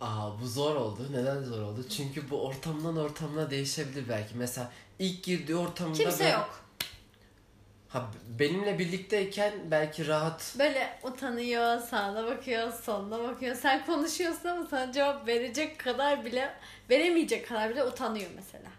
Aa 0.00 0.40
bu 0.40 0.46
zor 0.46 0.76
oldu. 0.76 1.06
Neden 1.12 1.42
zor 1.42 1.62
oldu? 1.62 1.84
Çünkü 1.96 2.30
bu 2.30 2.46
ortamdan 2.46 2.96
ortamına 2.96 3.50
değişebilir 3.50 4.08
belki. 4.08 4.34
Mesela 4.36 4.72
ilk 4.98 5.22
girdiği 5.24 5.56
ortamında 5.56 5.98
Kimse 5.98 6.24
ben- 6.24 6.32
yok. 6.32 6.61
Ha 7.92 8.10
benimle 8.38 8.78
birlikteyken 8.78 9.52
belki 9.70 10.06
rahat 10.06 10.54
Böyle 10.58 10.98
utanıyor, 11.02 11.78
sağına 11.80 12.26
bakıyor, 12.26 12.72
soluna 12.72 13.22
bakıyor. 13.22 13.56
Sen 13.56 13.86
konuşuyorsun 13.86 14.48
ama 14.48 14.66
sana 14.70 14.92
cevap 14.92 15.26
verecek 15.26 15.78
kadar 15.78 16.24
bile, 16.24 16.54
veremeyecek 16.90 17.48
kadar 17.48 17.70
bile 17.70 17.84
utanıyor 17.84 18.30
mesela. 18.36 18.70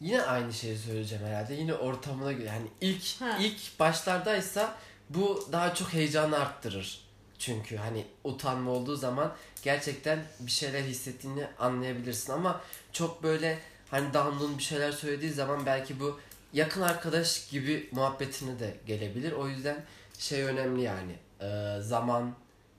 Yine 0.00 0.22
aynı 0.22 0.52
şeyi 0.52 0.78
söyleyeceğim 0.78 1.24
herhalde. 1.26 1.54
Yine 1.54 1.74
ortamına 1.74 2.32
göre. 2.32 2.48
Yani 2.48 2.66
ilk 2.80 3.20
Ha. 3.20 3.36
ilk 3.40 3.80
başlardaysa 3.80 4.74
bu 5.10 5.48
daha 5.52 5.74
çok 5.74 5.92
heyecanı 5.92 6.38
arttırır. 6.38 7.00
Çünkü 7.38 7.76
hani 7.76 8.04
utanma 8.24 8.70
olduğu 8.70 8.96
zaman 8.96 9.32
gerçekten 9.62 10.18
bir 10.40 10.50
şeyler 10.50 10.82
hissettiğini 10.82 11.46
anlayabilirsin 11.58 12.32
ama 12.32 12.60
çok 12.92 13.22
böyle 13.22 13.58
hani 13.90 14.14
download 14.14 14.58
bir 14.58 14.62
şeyler 14.62 14.92
söylediği 14.92 15.32
zaman 15.32 15.66
belki 15.66 16.00
bu 16.00 16.20
yakın 16.52 16.82
arkadaş 16.82 17.48
gibi 17.48 17.88
muhabbetine 17.92 18.58
de 18.58 18.76
gelebilir. 18.86 19.32
O 19.32 19.48
yüzden 19.48 19.84
şey 20.18 20.42
önemli 20.42 20.82
yani. 20.82 21.16
Ee, 21.40 21.76
zaman, 21.80 22.34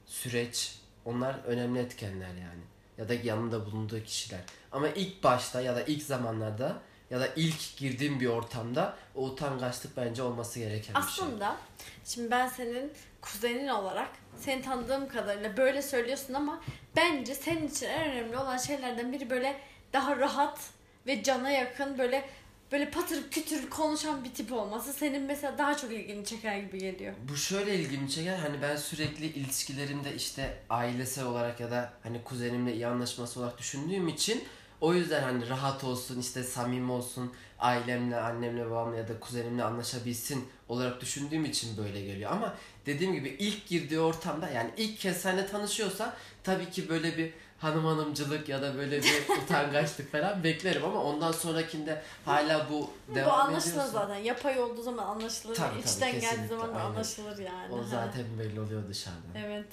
süreç 0.05 0.80
onlar 1.05 1.36
önemli 1.45 1.80
etkenler 1.80 2.28
yani. 2.28 2.63
Ya 2.97 3.09
da 3.09 3.13
yanında 3.13 3.65
bulunduğu 3.65 4.03
kişiler. 4.03 4.39
Ama 4.71 4.88
ilk 4.88 5.24
başta 5.24 5.61
ya 5.61 5.76
da 5.76 5.82
ilk 5.82 6.03
zamanlarda 6.03 6.82
ya 7.09 7.19
da 7.19 7.28
ilk 7.36 7.78
girdiğim 7.78 8.19
bir 8.19 8.28
ortamda 8.28 8.95
o 9.15 9.26
utangaçlık 9.26 9.97
bence 9.97 10.24
olması 10.24 10.59
gereken 10.59 10.95
bir 10.95 11.01
şey. 11.01 11.26
Aslında 11.26 11.57
şimdi 12.05 12.32
ben 12.32 12.47
senin 12.47 12.91
kuzenin 13.21 13.67
olarak 13.67 14.09
seni 14.39 14.61
tanıdığım 14.61 15.09
kadarıyla 15.09 15.57
böyle 15.57 15.82
söylüyorsun 15.82 16.34
ama 16.34 16.61
bence 16.95 17.36
senin 17.36 17.67
için 17.67 17.88
en 17.88 18.11
önemli 18.11 18.38
olan 18.38 18.57
şeylerden 18.57 19.13
biri 19.13 19.30
böyle 19.30 19.59
daha 19.93 20.17
rahat 20.17 20.59
ve 21.07 21.24
cana 21.24 21.49
yakın 21.49 21.97
böyle 21.97 22.30
böyle 22.74 22.89
patır 22.89 23.30
kütür 23.32 23.69
konuşan 23.69 24.24
bir 24.24 24.34
tip 24.34 24.53
olması 24.53 24.93
senin 24.93 25.21
mesela 25.21 25.57
daha 25.57 25.78
çok 25.78 25.91
ilgini 25.91 26.26
çeker 26.26 26.57
gibi 26.57 26.80
geliyor. 26.80 27.13
Bu 27.30 27.38
şöyle 27.38 27.76
ilgimi 27.76 28.09
çeker 28.09 28.38
hani 28.38 28.61
ben 28.61 28.76
sürekli 28.76 29.26
ilişkilerimde 29.26 30.15
işte 30.15 30.57
ailesel 30.69 31.26
olarak 31.26 31.59
ya 31.59 31.71
da 31.71 31.93
hani 32.03 32.24
kuzenimle 32.24 32.74
iyi 32.74 32.88
anlaşması 32.88 33.39
olarak 33.39 33.57
düşündüğüm 33.57 34.07
için 34.07 34.43
o 34.82 34.93
yüzden 34.93 35.24
hani 35.24 35.49
rahat 35.49 35.84
olsun 35.84 36.19
işte 36.19 36.43
samimi 36.43 36.91
olsun 36.91 37.34
ailemle 37.59 38.17
annemle 38.17 38.65
babamla 38.65 38.97
ya 38.97 39.07
da 39.07 39.19
kuzenimle 39.19 39.63
anlaşabilsin 39.63 40.47
olarak 40.69 41.01
düşündüğüm 41.01 41.45
için 41.45 41.78
böyle 41.78 42.01
geliyor 42.01 42.32
ama 42.32 42.55
dediğim 42.86 43.13
gibi 43.13 43.30
ilk 43.39 43.67
girdiği 43.67 43.99
ortamda 43.99 44.49
yani 44.49 44.71
ilk 44.78 44.99
kez 44.99 45.17
seninle 45.17 45.47
tanışıyorsa 45.47 46.17
tabii 46.43 46.69
ki 46.69 46.89
böyle 46.89 47.17
bir 47.17 47.34
hanım 47.64 47.86
hanımcılık 47.86 48.49
ya 48.49 48.61
da 48.61 48.78
böyle 48.78 49.03
bir 49.03 49.24
utangaçlık 49.43 50.11
falan 50.11 50.43
beklerim 50.43 50.86
ama 50.86 51.03
ondan 51.03 51.32
sonrakinde 51.32 52.01
hala 52.26 52.70
bu 52.70 52.89
devam 53.16 53.30
Bu 53.30 53.34
anlaşılır 53.34 53.72
ediyorsa 53.72 53.91
zaten. 53.91 54.16
Yapay 54.16 54.59
olduğu 54.61 54.82
zaman 54.82 55.03
anlaşılır. 55.05 55.55
Tabii, 55.55 55.70
tabii, 55.70 55.89
İçten 55.89 56.20
geldiği 56.20 56.47
zaman 56.47 56.70
da 56.70 56.76
aynen. 56.76 56.86
anlaşılır 56.86 57.38
yani. 57.38 57.74
o 57.74 57.84
zaten 57.84 58.26
belli 58.39 58.59
oluyor 58.59 58.88
dışarıdan. 58.89 59.36
Evet. 59.36 59.68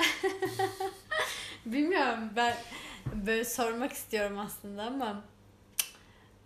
Bilmiyorum 1.66 2.18
ben 2.36 2.56
böyle 3.14 3.44
sormak 3.44 3.92
istiyorum 3.92 4.38
aslında 4.38 4.82
ama 4.82 5.22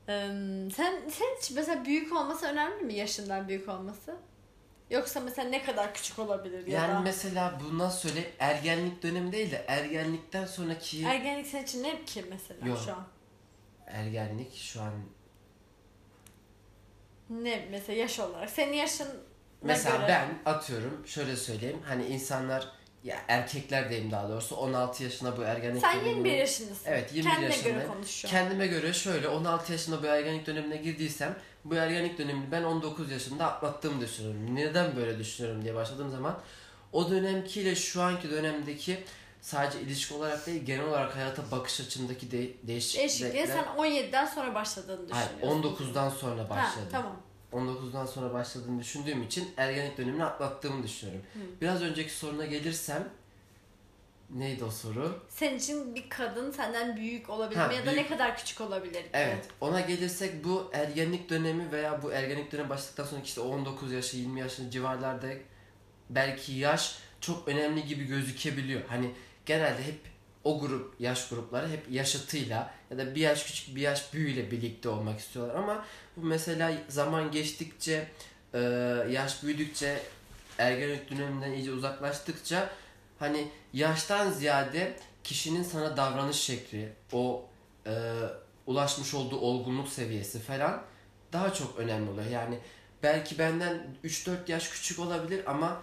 sen 0.06 1.02
sen 1.10 1.36
için 1.38 1.56
mesela 1.56 1.84
büyük 1.84 2.12
olması 2.12 2.46
önemli 2.46 2.84
mi 2.84 2.94
yaşından 2.94 3.48
büyük 3.48 3.68
olması? 3.68 4.16
Yoksa 4.90 5.20
mesela 5.20 5.48
ne 5.48 5.64
kadar 5.64 5.94
küçük 5.94 6.18
olabilir 6.18 6.66
ya 6.66 6.80
Yani 6.80 6.94
da 6.94 7.00
mesela 7.00 7.60
bu 7.64 7.78
nasıl 7.78 8.08
söyleyeyim 8.08 8.30
ergenlik 8.38 9.02
dönemi 9.02 9.32
değil 9.32 9.50
de 9.50 9.64
ergenlikten 9.68 10.46
sonraki 10.46 11.04
ergenlik 11.04 11.46
senin 11.46 11.62
için 11.64 11.82
ne 11.82 12.04
ki 12.04 12.24
mesela 12.30 12.66
Yok. 12.68 12.78
şu 12.84 12.92
an? 12.92 13.06
ergenlik 13.86 14.54
şu 14.56 14.80
an 14.82 14.92
Ne 17.30 17.68
mesela 17.70 17.98
yaş 17.98 18.20
olarak? 18.20 18.50
Senin 18.50 18.72
yaşın 18.72 19.08
mesela 19.62 19.96
göre. 19.96 20.08
ben 20.08 20.52
atıyorum 20.52 21.06
şöyle 21.06 21.36
söyleyeyim 21.36 21.82
hani 21.84 22.06
insanlar 22.06 22.68
ya 23.04 23.16
erkekler 23.28 23.90
diyeyim 23.90 24.10
daha 24.10 24.28
doğrusu 24.28 24.56
16 24.56 25.02
yaşına 25.04 25.36
bu 25.36 25.42
ergenlik 25.42 25.80
Sen 25.80 25.94
dönemine- 25.96 26.08
21 26.08 26.32
yaşındasın. 26.32 26.84
Evet 26.90 27.12
21 27.14 27.30
Kendine 27.30 27.46
yaşındayım. 27.50 27.78
göre 27.78 27.86
konuş 27.88 28.08
şu 28.10 28.28
an. 28.28 28.30
Kendime 28.30 28.66
göre 28.66 28.92
şöyle 28.92 29.28
16 29.28 29.72
yaşında 29.72 30.02
bu 30.02 30.06
ergenlik 30.06 30.46
dönemine 30.46 30.76
girdiysem 30.76 31.36
bu 31.64 31.74
ergenlik 31.74 32.18
dönemini 32.18 32.50
ben 32.52 32.62
19 32.62 33.10
yaşında 33.10 33.46
atlattığımı 33.52 34.00
düşünüyorum. 34.00 34.54
Neden 34.54 34.96
böyle 34.96 35.18
düşünüyorum 35.18 35.62
diye 35.62 35.74
başladığım 35.74 36.10
zaman 36.10 36.38
o 36.92 37.10
dönemkiyle 37.10 37.74
şu 37.74 38.02
anki 38.02 38.30
dönemdeki 38.30 39.04
sadece 39.40 39.80
ilişki 39.80 40.14
olarak 40.14 40.46
değil 40.46 40.64
genel 40.64 40.84
olarak 40.84 41.16
hayata 41.16 41.42
bakış 41.50 41.80
açımdaki 41.80 42.30
de- 42.30 42.66
Değişikliğe 42.66 43.08
değişiklikler 43.08 43.46
sen 43.46 43.64
17'den 43.76 44.26
sonra 44.26 44.54
başladığını 44.54 45.12
Hayır, 45.12 45.28
düşünüyorsun. 45.30 45.62
19'dan 45.62 46.10
sonra 46.10 46.42
Ha, 46.44 46.50
başladı. 46.50 46.86
tamam. 46.92 47.16
19'dan 47.52 48.06
sonra 48.06 48.34
başladığını 48.34 48.80
düşündüğüm 48.80 49.22
için 49.22 49.48
ergenlik 49.56 49.98
dönemini 49.98 50.24
atlattığımı 50.24 50.82
düşünüyorum. 50.82 51.22
Hı. 51.34 51.38
Biraz 51.60 51.82
önceki 51.82 52.12
soruna 52.12 52.44
gelirsem 52.46 53.08
neydi 54.30 54.64
o 54.64 54.70
soru? 54.70 55.20
Senin 55.28 55.58
için 55.58 55.94
bir 55.94 56.08
kadın 56.08 56.50
senden 56.50 56.96
büyük 56.96 57.30
olabilir 57.30 57.60
Ha, 57.60 57.68
mi 57.68 57.74
ya 57.74 57.80
da 57.86 57.92
büyük. 57.92 57.96
ne 57.98 58.06
kadar 58.08 58.36
küçük 58.36 58.60
olabilir? 58.60 59.04
Evet, 59.12 59.46
ona 59.60 59.80
gelirsek 59.80 60.44
bu 60.44 60.70
ergenlik 60.72 61.30
dönemi 61.30 61.72
veya 61.72 62.02
bu 62.02 62.12
ergenlik 62.12 62.52
dönemi 62.52 62.68
başladıktan 62.68 63.04
sonra 63.04 63.20
işte 63.24 63.40
19 63.40 63.92
yaşı 63.92 64.16
20 64.16 64.40
yaşın 64.40 64.70
civarlarda 64.70 65.26
belki 66.10 66.52
yaş 66.52 66.98
çok 67.20 67.48
önemli 67.48 67.84
gibi 67.86 68.04
gözükebiliyor. 68.04 68.80
Hani 68.88 69.10
genelde 69.46 69.82
hep 69.82 69.98
o 70.44 70.60
grup 70.60 71.00
yaş 71.00 71.28
grupları 71.28 71.68
hep 71.68 71.90
yaşıtıyla 71.90 72.74
ya 72.90 72.98
da 72.98 73.14
bir 73.14 73.20
yaş 73.20 73.44
küçük 73.44 73.76
bir 73.76 73.80
yaş 73.80 74.12
büyüyle 74.12 74.50
birlikte 74.50 74.88
olmak 74.88 75.20
istiyorlar 75.20 75.54
ama 75.54 75.84
bu 76.16 76.26
mesela 76.26 76.72
zaman 76.88 77.30
geçtikçe 77.30 78.08
yaş 79.10 79.42
büyüdükçe 79.42 80.02
ergenlik 80.58 81.10
döneminden 81.10 81.52
iyice 81.52 81.72
uzaklaştıkça 81.72 82.70
hani 83.24 83.48
yaştan 83.72 84.30
ziyade 84.30 84.96
kişinin 85.24 85.62
sana 85.62 85.96
davranış 85.96 86.36
şekli 86.36 86.92
o 87.12 87.44
e, 87.86 87.92
ulaşmış 88.66 89.14
olduğu 89.14 89.38
olgunluk 89.40 89.88
seviyesi 89.88 90.40
falan 90.40 90.82
daha 91.32 91.52
çok 91.54 91.78
önemli 91.78 92.10
oluyor. 92.10 92.30
Yani 92.30 92.58
belki 93.02 93.38
benden 93.38 93.86
3-4 94.04 94.36
yaş 94.48 94.68
küçük 94.68 94.98
olabilir 94.98 95.42
ama 95.46 95.80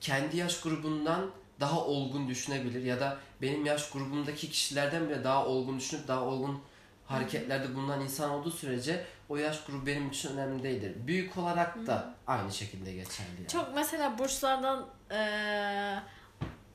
kendi 0.00 0.36
yaş 0.36 0.60
grubundan 0.60 1.30
daha 1.60 1.84
olgun 1.84 2.28
düşünebilir 2.28 2.82
ya 2.82 3.00
da 3.00 3.18
benim 3.42 3.66
yaş 3.66 3.90
grubumdaki 3.90 4.50
kişilerden 4.50 5.08
bile 5.08 5.24
daha 5.24 5.46
olgun 5.46 5.78
düşünüp 5.78 6.08
daha 6.08 6.20
olgun 6.24 6.62
hareketlerde 7.06 7.74
bulunan 7.74 8.00
insan 8.00 8.30
olduğu 8.30 8.50
sürece 8.50 9.04
o 9.28 9.36
yaş 9.36 9.64
grubu 9.64 9.86
benim 9.86 10.08
için 10.08 10.36
önemli 10.36 10.62
değildir. 10.62 10.92
Büyük 11.06 11.38
olarak 11.38 11.86
da 11.86 12.14
aynı 12.26 12.52
şekilde 12.52 12.92
geçerli 12.92 13.28
yani. 13.38 13.48
Çok 13.48 13.74
mesela 13.74 14.18
burçlardan 14.18 14.86
eee, 15.10 16.02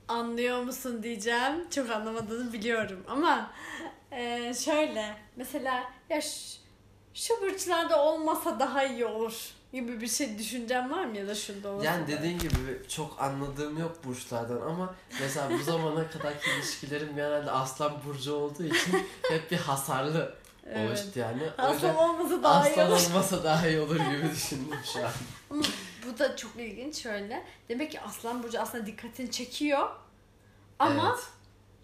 anlıyor 0.08 0.62
musun 0.64 1.04
diyeceğim. 1.04 1.70
Çok 1.70 1.90
anlamadığını 1.90 2.54
biliyorum 2.54 3.04
ama 3.08 3.52
eee, 4.12 4.54
şöyle 4.66 5.18
mesela 5.36 5.84
ya 6.10 6.22
şu, 6.22 6.30
şu 7.14 7.34
burçlarda 7.42 8.04
olmasa 8.06 8.60
daha 8.60 8.84
iyi 8.84 9.06
olur 9.06 9.52
gibi 9.74 10.02
bir 10.02 10.08
şey 10.08 10.38
düşüncem 10.40 10.92
var 10.92 11.06
mı 11.06 11.18
ya 11.18 11.28
da 11.28 11.36
şurada 11.36 11.70
olsa 11.70 11.86
Yani 11.86 12.08
dediğin 12.08 12.40
gibi 12.40 12.82
çok 12.90 13.22
anladığım 13.22 13.78
yok 13.80 13.98
burçlardan 14.06 14.62
ama 14.62 14.96
mesela 15.22 15.50
bu 15.60 15.64
zamana 15.64 16.10
kadarki 16.10 16.50
ilişkilerim 16.52 17.16
genelde 17.16 17.52
aslan 17.52 17.94
burcu 18.08 18.34
olduğu 18.34 18.64
için 18.64 18.94
hep 19.30 19.52
bir 19.52 19.58
hasarlı 19.58 20.36
Evet. 20.70 20.90
oluştu 20.90 21.20
yani. 21.20 21.44
Aslan 21.58 21.96
olmasa 21.96 22.44
daha 22.44 22.70
iyi 22.70 22.72
aslan 22.72 22.92
olur. 22.92 23.02
olmasa 23.10 23.44
daha 23.44 23.68
iyi 23.68 23.80
olur 23.80 23.96
gibi 23.96 24.32
düşündüm 24.36 24.78
şu 24.94 25.00
an. 25.06 25.12
Bu 26.08 26.20
da 26.20 26.36
çok 26.36 26.56
ilginç 26.56 26.96
şöyle. 27.04 27.44
Demek 27.70 27.92
ki 27.92 28.02
Aslan 28.02 28.44
Burcu 28.44 28.60
aslında 28.62 28.86
dikkatini 28.86 29.32
çekiyor 29.32 29.90
ama 30.80 31.10
Evet, 31.16 31.24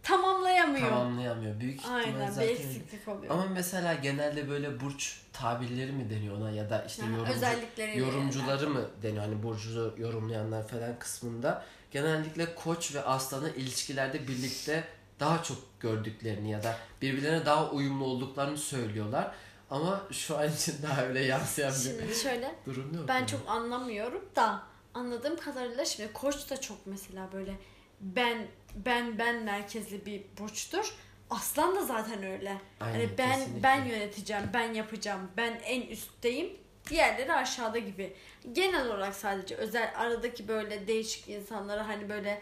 tamamlayamıyor. 0.04 0.90
tamamlayamıyor. 0.90 1.60
Büyük 1.60 1.80
ihtimal 1.80 1.96
Aynen 1.96 2.28
bir 2.28 2.32
zaten. 2.32 2.48
eksiklik 2.50 3.08
oluyor. 3.08 3.34
Ama 3.34 3.46
mesela 3.46 3.94
genelde 3.94 4.50
böyle 4.50 4.80
burç 4.80 5.22
tabirleri 5.34 5.92
mi 5.92 6.10
deniyor 6.10 6.38
ona 6.38 6.52
ya 6.52 6.70
da 6.70 6.86
işte 6.88 7.04
Ha, 7.04 7.10
yorumcu, 7.18 8.00
yorumcuları 8.00 8.70
mı 8.70 8.82
deniyor 9.04 9.24
hani 9.24 9.44
burcu 9.44 9.96
yorumlayanlar 9.98 10.68
falan 10.68 11.00
kısmında 11.00 11.66
genellikle 11.92 12.56
koç 12.56 12.96
ve 12.96 13.02
aslanı 13.04 13.50
ilişkilerde 13.50 14.28
birlikte 14.28 14.84
daha 15.20 15.44
çok 15.44 15.58
gördüklerini 15.80 16.52
ya 16.52 16.64
da 16.64 16.78
birbirlerine 17.02 17.46
daha 17.46 17.70
uyumlu 17.72 18.06
olduklarını 18.06 18.58
söylüyorlar. 18.58 19.32
Ama 19.72 20.02
şu 20.12 20.38
an 20.38 20.52
için 20.52 20.76
daha 20.84 21.06
öyle 21.06 21.20
yansıyan 21.20 21.72
bir 21.74 21.78
Şimdi 21.78 22.16
şöyle 22.16 22.56
durum 22.66 22.94
yok. 22.96 23.08
ben 23.08 23.22
mu? 23.22 23.28
çok 23.28 23.40
anlamıyorum 23.48 24.22
da 24.36 24.64
anladığım 24.94 25.38
kadarıyla 25.38 25.86
şimdi 25.86 26.14
koç 26.14 26.50
da 26.50 26.62
çok 26.62 26.78
mesela 26.88 27.30
böyle 27.34 27.54
ben 28.02 28.48
ben 28.76 29.18
ben 29.20 29.44
merkezli 29.44 30.06
bir 30.06 30.24
burçtur. 30.40 30.94
Aslan 31.30 31.76
da 31.76 31.86
zaten 31.86 32.24
öyle. 32.24 32.58
Aynen, 32.80 32.94
Hani 33.00 33.18
ben 33.18 33.40
kesinlikle. 33.40 33.64
ben 33.64 33.86
yöneteceğim, 33.86 34.44
ben 34.54 34.74
yapacağım, 34.74 35.32
ben 35.38 35.60
en 35.66 35.82
üstteyim. 35.82 36.58
Diğerleri 36.90 37.34
aşağıda 37.34 37.78
gibi. 37.80 38.14
Genel 38.52 38.88
olarak 38.88 39.16
sadece 39.16 39.56
özel 39.56 39.94
aradaki 39.96 40.48
böyle 40.48 40.88
değişik 40.88 41.30
insanlara 41.30 41.88
hani 41.88 42.10
böyle 42.10 42.42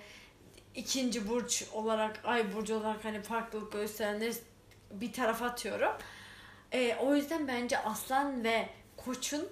ikinci 0.75 1.27
burç 1.29 1.63
olarak, 1.73 2.19
ay 2.23 2.53
burcu 2.53 2.75
olarak 2.75 3.05
hani 3.05 3.21
farklılık 3.21 3.71
gösterenleri 3.71 4.33
bir 4.91 5.13
tarafa 5.13 5.45
atıyorum. 5.45 5.91
Ee, 6.73 6.95
o 6.95 7.15
yüzden 7.15 7.47
bence 7.47 7.77
aslan 7.77 8.43
ve 8.43 8.69
koçun 8.97 9.47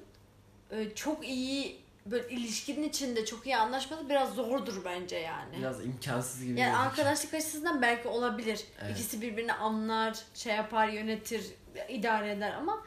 e, 0.72 0.95
çok 0.95 1.28
iyi 1.28 1.82
böyle 2.05 2.30
ilişkinin 2.30 2.89
içinde 2.89 3.26
çok 3.26 3.45
iyi 3.45 3.57
anlaşması 3.57 4.09
biraz 4.09 4.34
zordur 4.34 4.86
bence 4.86 5.15
yani. 5.15 5.57
Biraz 5.57 5.86
imkansız 5.86 6.43
gibi. 6.43 6.59
Yani 6.59 6.72
gözüküyor. 6.72 6.86
arkadaşlık 6.86 7.34
açısından 7.34 7.82
belki 7.82 8.07
olabilir. 8.07 8.63
Evet. 8.82 8.91
İkisi 8.91 9.22
birbirini 9.22 9.53
anlar, 9.53 10.18
şey 10.34 10.55
yapar, 10.55 10.88
yönetir, 10.88 11.45
idare 11.89 12.32
eder 12.32 12.51
ama 12.51 12.84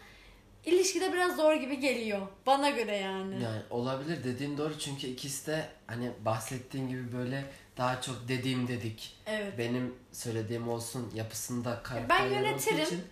ilişkide 0.65 1.13
biraz 1.13 1.37
zor 1.37 1.55
gibi 1.55 1.81
geliyor. 1.81 2.27
Bana 2.47 2.71
göre 2.71 2.97
yani. 2.97 3.43
Yani 3.43 3.63
olabilir 3.71 4.25
dediğin 4.25 4.59
doğru 4.59 4.79
çünkü 4.79 5.07
ikisi 5.07 5.47
de 5.47 5.67
hani 5.87 6.11
bahsettiğin 6.25 6.89
gibi 6.89 7.13
böyle 7.13 7.45
daha 7.77 8.01
çok 8.03 8.29
dediğim 8.29 8.69
dedik. 8.69 9.17
Evet. 9.27 9.59
Benim 9.59 9.95
söylediğim 10.13 10.69
olsun 10.69 11.11
yapısında 11.15 11.71
Ben 11.77 11.83
karakterleri 11.83 12.35
olduğu 12.35 12.47
yönetirim. 12.47 12.85
için 12.85 13.03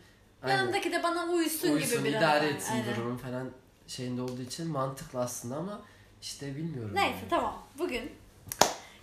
aynen, 0.42 0.56
Yanındaki 0.56 0.92
de 0.92 1.02
bana 1.02 1.24
uysun, 1.24 1.72
uysun, 1.72 1.98
gibi 1.98 2.08
biraz. 2.08 2.22
idare 2.22 2.46
etsin 2.48 2.72
Aynen. 2.72 2.96
durumu 2.96 3.18
falan 3.18 3.50
şeyinde 3.86 4.22
olduğu 4.22 4.42
için 4.42 4.66
mantıklı 4.66 5.20
aslında 5.20 5.56
ama 5.56 5.82
işte 6.22 6.56
bilmiyorum. 6.56 6.90
Neyse 6.94 7.08
yani. 7.18 7.28
tamam. 7.30 7.62
Bugün 7.78 8.12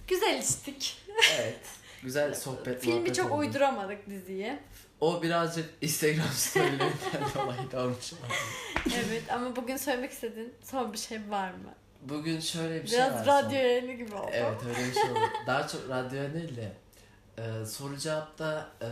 güzel 0.07 0.39
içtik. 0.41 0.97
Evet. 1.39 1.59
Güzel 2.03 2.33
sohbet 2.35 2.81
Filmi 2.81 3.13
çok 3.13 3.31
oldu. 3.31 3.39
uyduramadık 3.39 4.09
diziye. 4.09 4.59
O 5.01 5.21
birazcık 5.21 5.69
Instagram 5.81 6.27
storylerinden 6.33 6.89
dolayı 7.35 7.71
da 7.71 7.83
olmuş. 7.83 8.13
Evet 8.95 9.23
ama 9.33 9.55
bugün 9.55 9.77
söylemek 9.77 10.11
istediğin 10.11 10.53
son 10.63 10.93
bir 10.93 10.97
şey 10.97 11.19
var 11.29 11.49
mı? 11.51 11.73
Bugün 12.01 12.39
şöyle 12.39 12.83
bir 12.83 12.87
şey 12.87 12.97
Biraz 12.99 13.13
var. 13.13 13.25
radyo 13.25 13.49
son- 13.49 13.57
yayını 13.57 13.93
gibi 13.93 14.15
oldu. 14.15 14.29
Evet 14.33 14.61
öyle 14.67 14.87
bir 14.89 14.93
şey 14.93 15.03
oldu. 15.11 15.19
Daha 15.47 15.67
çok 15.67 15.89
radyo 15.89 16.33
değil 16.33 16.55
de 16.55 16.71
e, 17.37 17.65
soru 17.65 17.97
cevapta 17.97 18.69
e, 18.81 18.87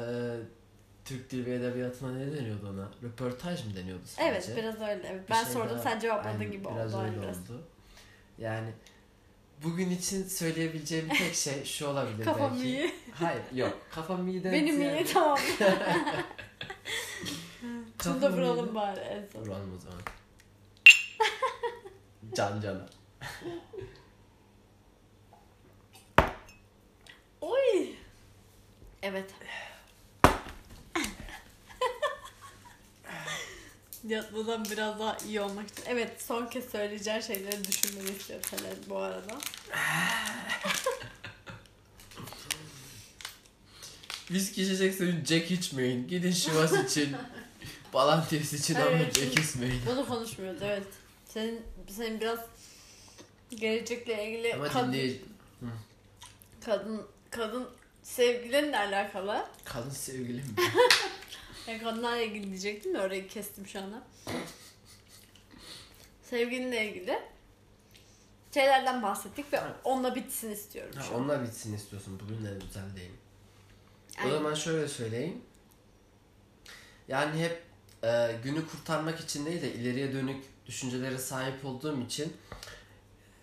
Türk 1.05 1.29
Dil 1.31 1.45
ve 1.45 1.55
Edebiyatı'na 1.55 2.11
ne 2.11 2.37
deniyordu 2.37 2.69
ona? 2.69 2.89
Röportaj 3.09 3.65
mı 3.65 3.75
deniyordu 3.75 4.01
sadece? 4.05 4.29
Evet 4.31 4.51
biraz 4.57 4.75
öyle. 4.81 5.07
Evet. 5.11 5.21
Ben 5.29 5.43
şey 5.43 5.53
sordum 5.53 5.75
daha- 5.75 5.83
sen 5.83 5.99
cevapladın 5.99 6.39
Aynen, 6.39 6.51
gibi 6.51 6.65
biraz 6.75 6.93
oldu. 6.95 7.03
öyle 7.03 7.21
Biraz. 7.21 7.37
oldu. 7.39 7.61
Yani 8.37 8.69
bugün 9.63 9.89
için 9.89 10.23
söyleyebileceğim 10.27 11.09
tek 11.09 11.35
şey 11.35 11.65
şu 11.65 11.87
olabilir 11.87 12.25
Kafam 12.25 12.51
belki. 12.53 12.65
iyi. 12.67 12.95
Hayır 13.13 13.41
yok. 13.53 13.77
Kafam 13.91 14.27
iyi 14.27 14.43
de 14.43 14.51
Benim 14.51 14.81
iyi 14.81 15.05
tamam. 15.13 15.37
Şunu 18.03 18.21
da 18.21 18.27
Kafam 18.27 18.33
iyi 18.33 18.35
vuralım 18.37 18.69
de- 18.69 18.75
bari 18.75 18.99
en 18.99 19.25
son. 19.33 19.41
Vuralım 19.41 19.75
o 19.77 19.79
zaman. 19.79 19.99
Can 22.35 22.61
cana. 22.61 22.85
Oy. 27.41 27.89
Evet. 29.01 29.31
Yatmadan 34.07 34.65
biraz 34.65 34.99
daha 34.99 35.17
iyi 35.27 35.41
olmak 35.41 35.69
için. 35.69 35.83
Evet 35.87 36.21
son 36.21 36.45
kez 36.45 36.65
söyleyeceğin 36.69 37.19
şeyleri 37.19 37.63
düşünmeni 37.67 38.09
istiyorum 38.09 38.45
senden 38.49 38.75
bu 38.89 38.97
arada. 38.97 39.37
Viski 44.31 44.63
içecekseniz 44.63 45.25
Jack 45.25 45.51
içmeyin. 45.51 46.07
Gidin 46.07 46.31
Şivas 46.31 46.73
için. 46.73 47.15
Balantius 47.93 48.53
için 48.53 48.75
ama 48.75 48.85
Evet, 48.89 49.19
Jack 49.19 49.39
içmeyin. 49.39 49.81
Bunu 49.85 50.07
konuşmuyoruz 50.07 50.61
evet. 50.61 50.87
Senin 51.25 51.61
senin 51.89 52.21
biraz 52.21 52.39
gelecekle 53.49 54.27
ilgili 54.27 54.53
Ama 54.53 54.67
kadın, 54.67 54.87
dinleyici... 54.87 55.21
kadın 56.65 57.07
kadın 57.29 57.67
sevgilinle 58.03 58.77
alakalı. 58.77 59.45
Kadın 59.65 59.89
sevgilim. 59.89 60.55
Yani 61.67 61.83
kadınlarla 61.83 62.21
ilgili 62.21 62.47
diyecektim 62.47 62.93
de 62.93 63.01
orayı 63.01 63.27
kestim 63.27 63.67
şu 63.67 63.79
anda. 63.79 64.03
Sevgilinle 66.23 66.89
ilgili 66.89 67.19
şeylerden 68.53 69.03
bahsettik 69.03 69.53
ve 69.53 69.59
onunla 69.83 70.15
bitsin 70.15 70.51
istiyorum 70.51 70.95
Ha, 70.97 71.15
onlar 71.15 71.43
bitsin 71.43 71.73
istiyorsun. 71.73 72.19
Bugün 72.23 72.45
de 72.45 72.49
güzel 72.67 72.95
değil. 72.95 73.11
O 74.17 74.21
Aynen. 74.21 74.31
zaman 74.31 74.53
şöyle 74.53 74.87
söyleyeyim. 74.87 75.41
Yani 77.07 77.43
hep 77.43 77.63
e, 78.03 78.35
günü 78.43 78.67
kurtarmak 78.67 79.19
için 79.19 79.45
değil 79.45 79.61
de 79.61 79.73
ileriye 79.73 80.13
dönük 80.13 80.45
düşüncelere 80.65 81.17
sahip 81.17 81.65
olduğum 81.65 82.01
için 82.01 82.33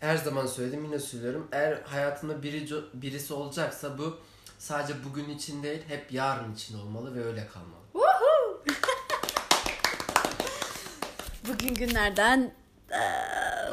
her 0.00 0.16
zaman 0.16 0.46
söyledim 0.46 0.84
yine 0.84 0.98
söylüyorum. 0.98 1.48
Eğer 1.52 1.82
hayatında 1.82 2.42
biri, 2.42 2.68
birisi 2.94 3.34
olacaksa 3.34 3.98
bu 3.98 4.20
sadece 4.58 5.04
bugün 5.04 5.28
için 5.28 5.62
değil 5.62 5.82
hep 5.88 6.12
yarın 6.12 6.54
için 6.54 6.78
olmalı 6.78 7.14
ve 7.14 7.24
öyle 7.24 7.48
kalmalı. 7.48 7.79
Bugün 11.48 11.74
günlerden 11.74 12.52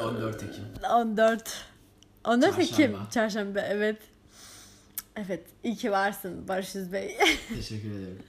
14 0.02 0.42
Ekim. 0.42 0.64
14 0.90 1.64
14 2.24 2.58
Ekim 2.58 2.76
Çarşamba. 2.76 3.10
çarşamba 3.10 3.60
evet. 3.60 3.96
Evet 5.16 5.46
iyi 5.64 5.76
ki 5.76 5.90
varsın 5.90 6.48
Barış 6.48 6.74
Yüz 6.74 6.92
Bey. 6.92 7.18
Teşekkür 7.48 7.90
ederim. 7.90 8.22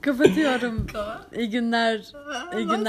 Kapatıyorum. 0.00 0.86
İyi 1.36 1.50
günler. 1.50 1.96
İyi 2.56 2.66
günler. 2.66 2.84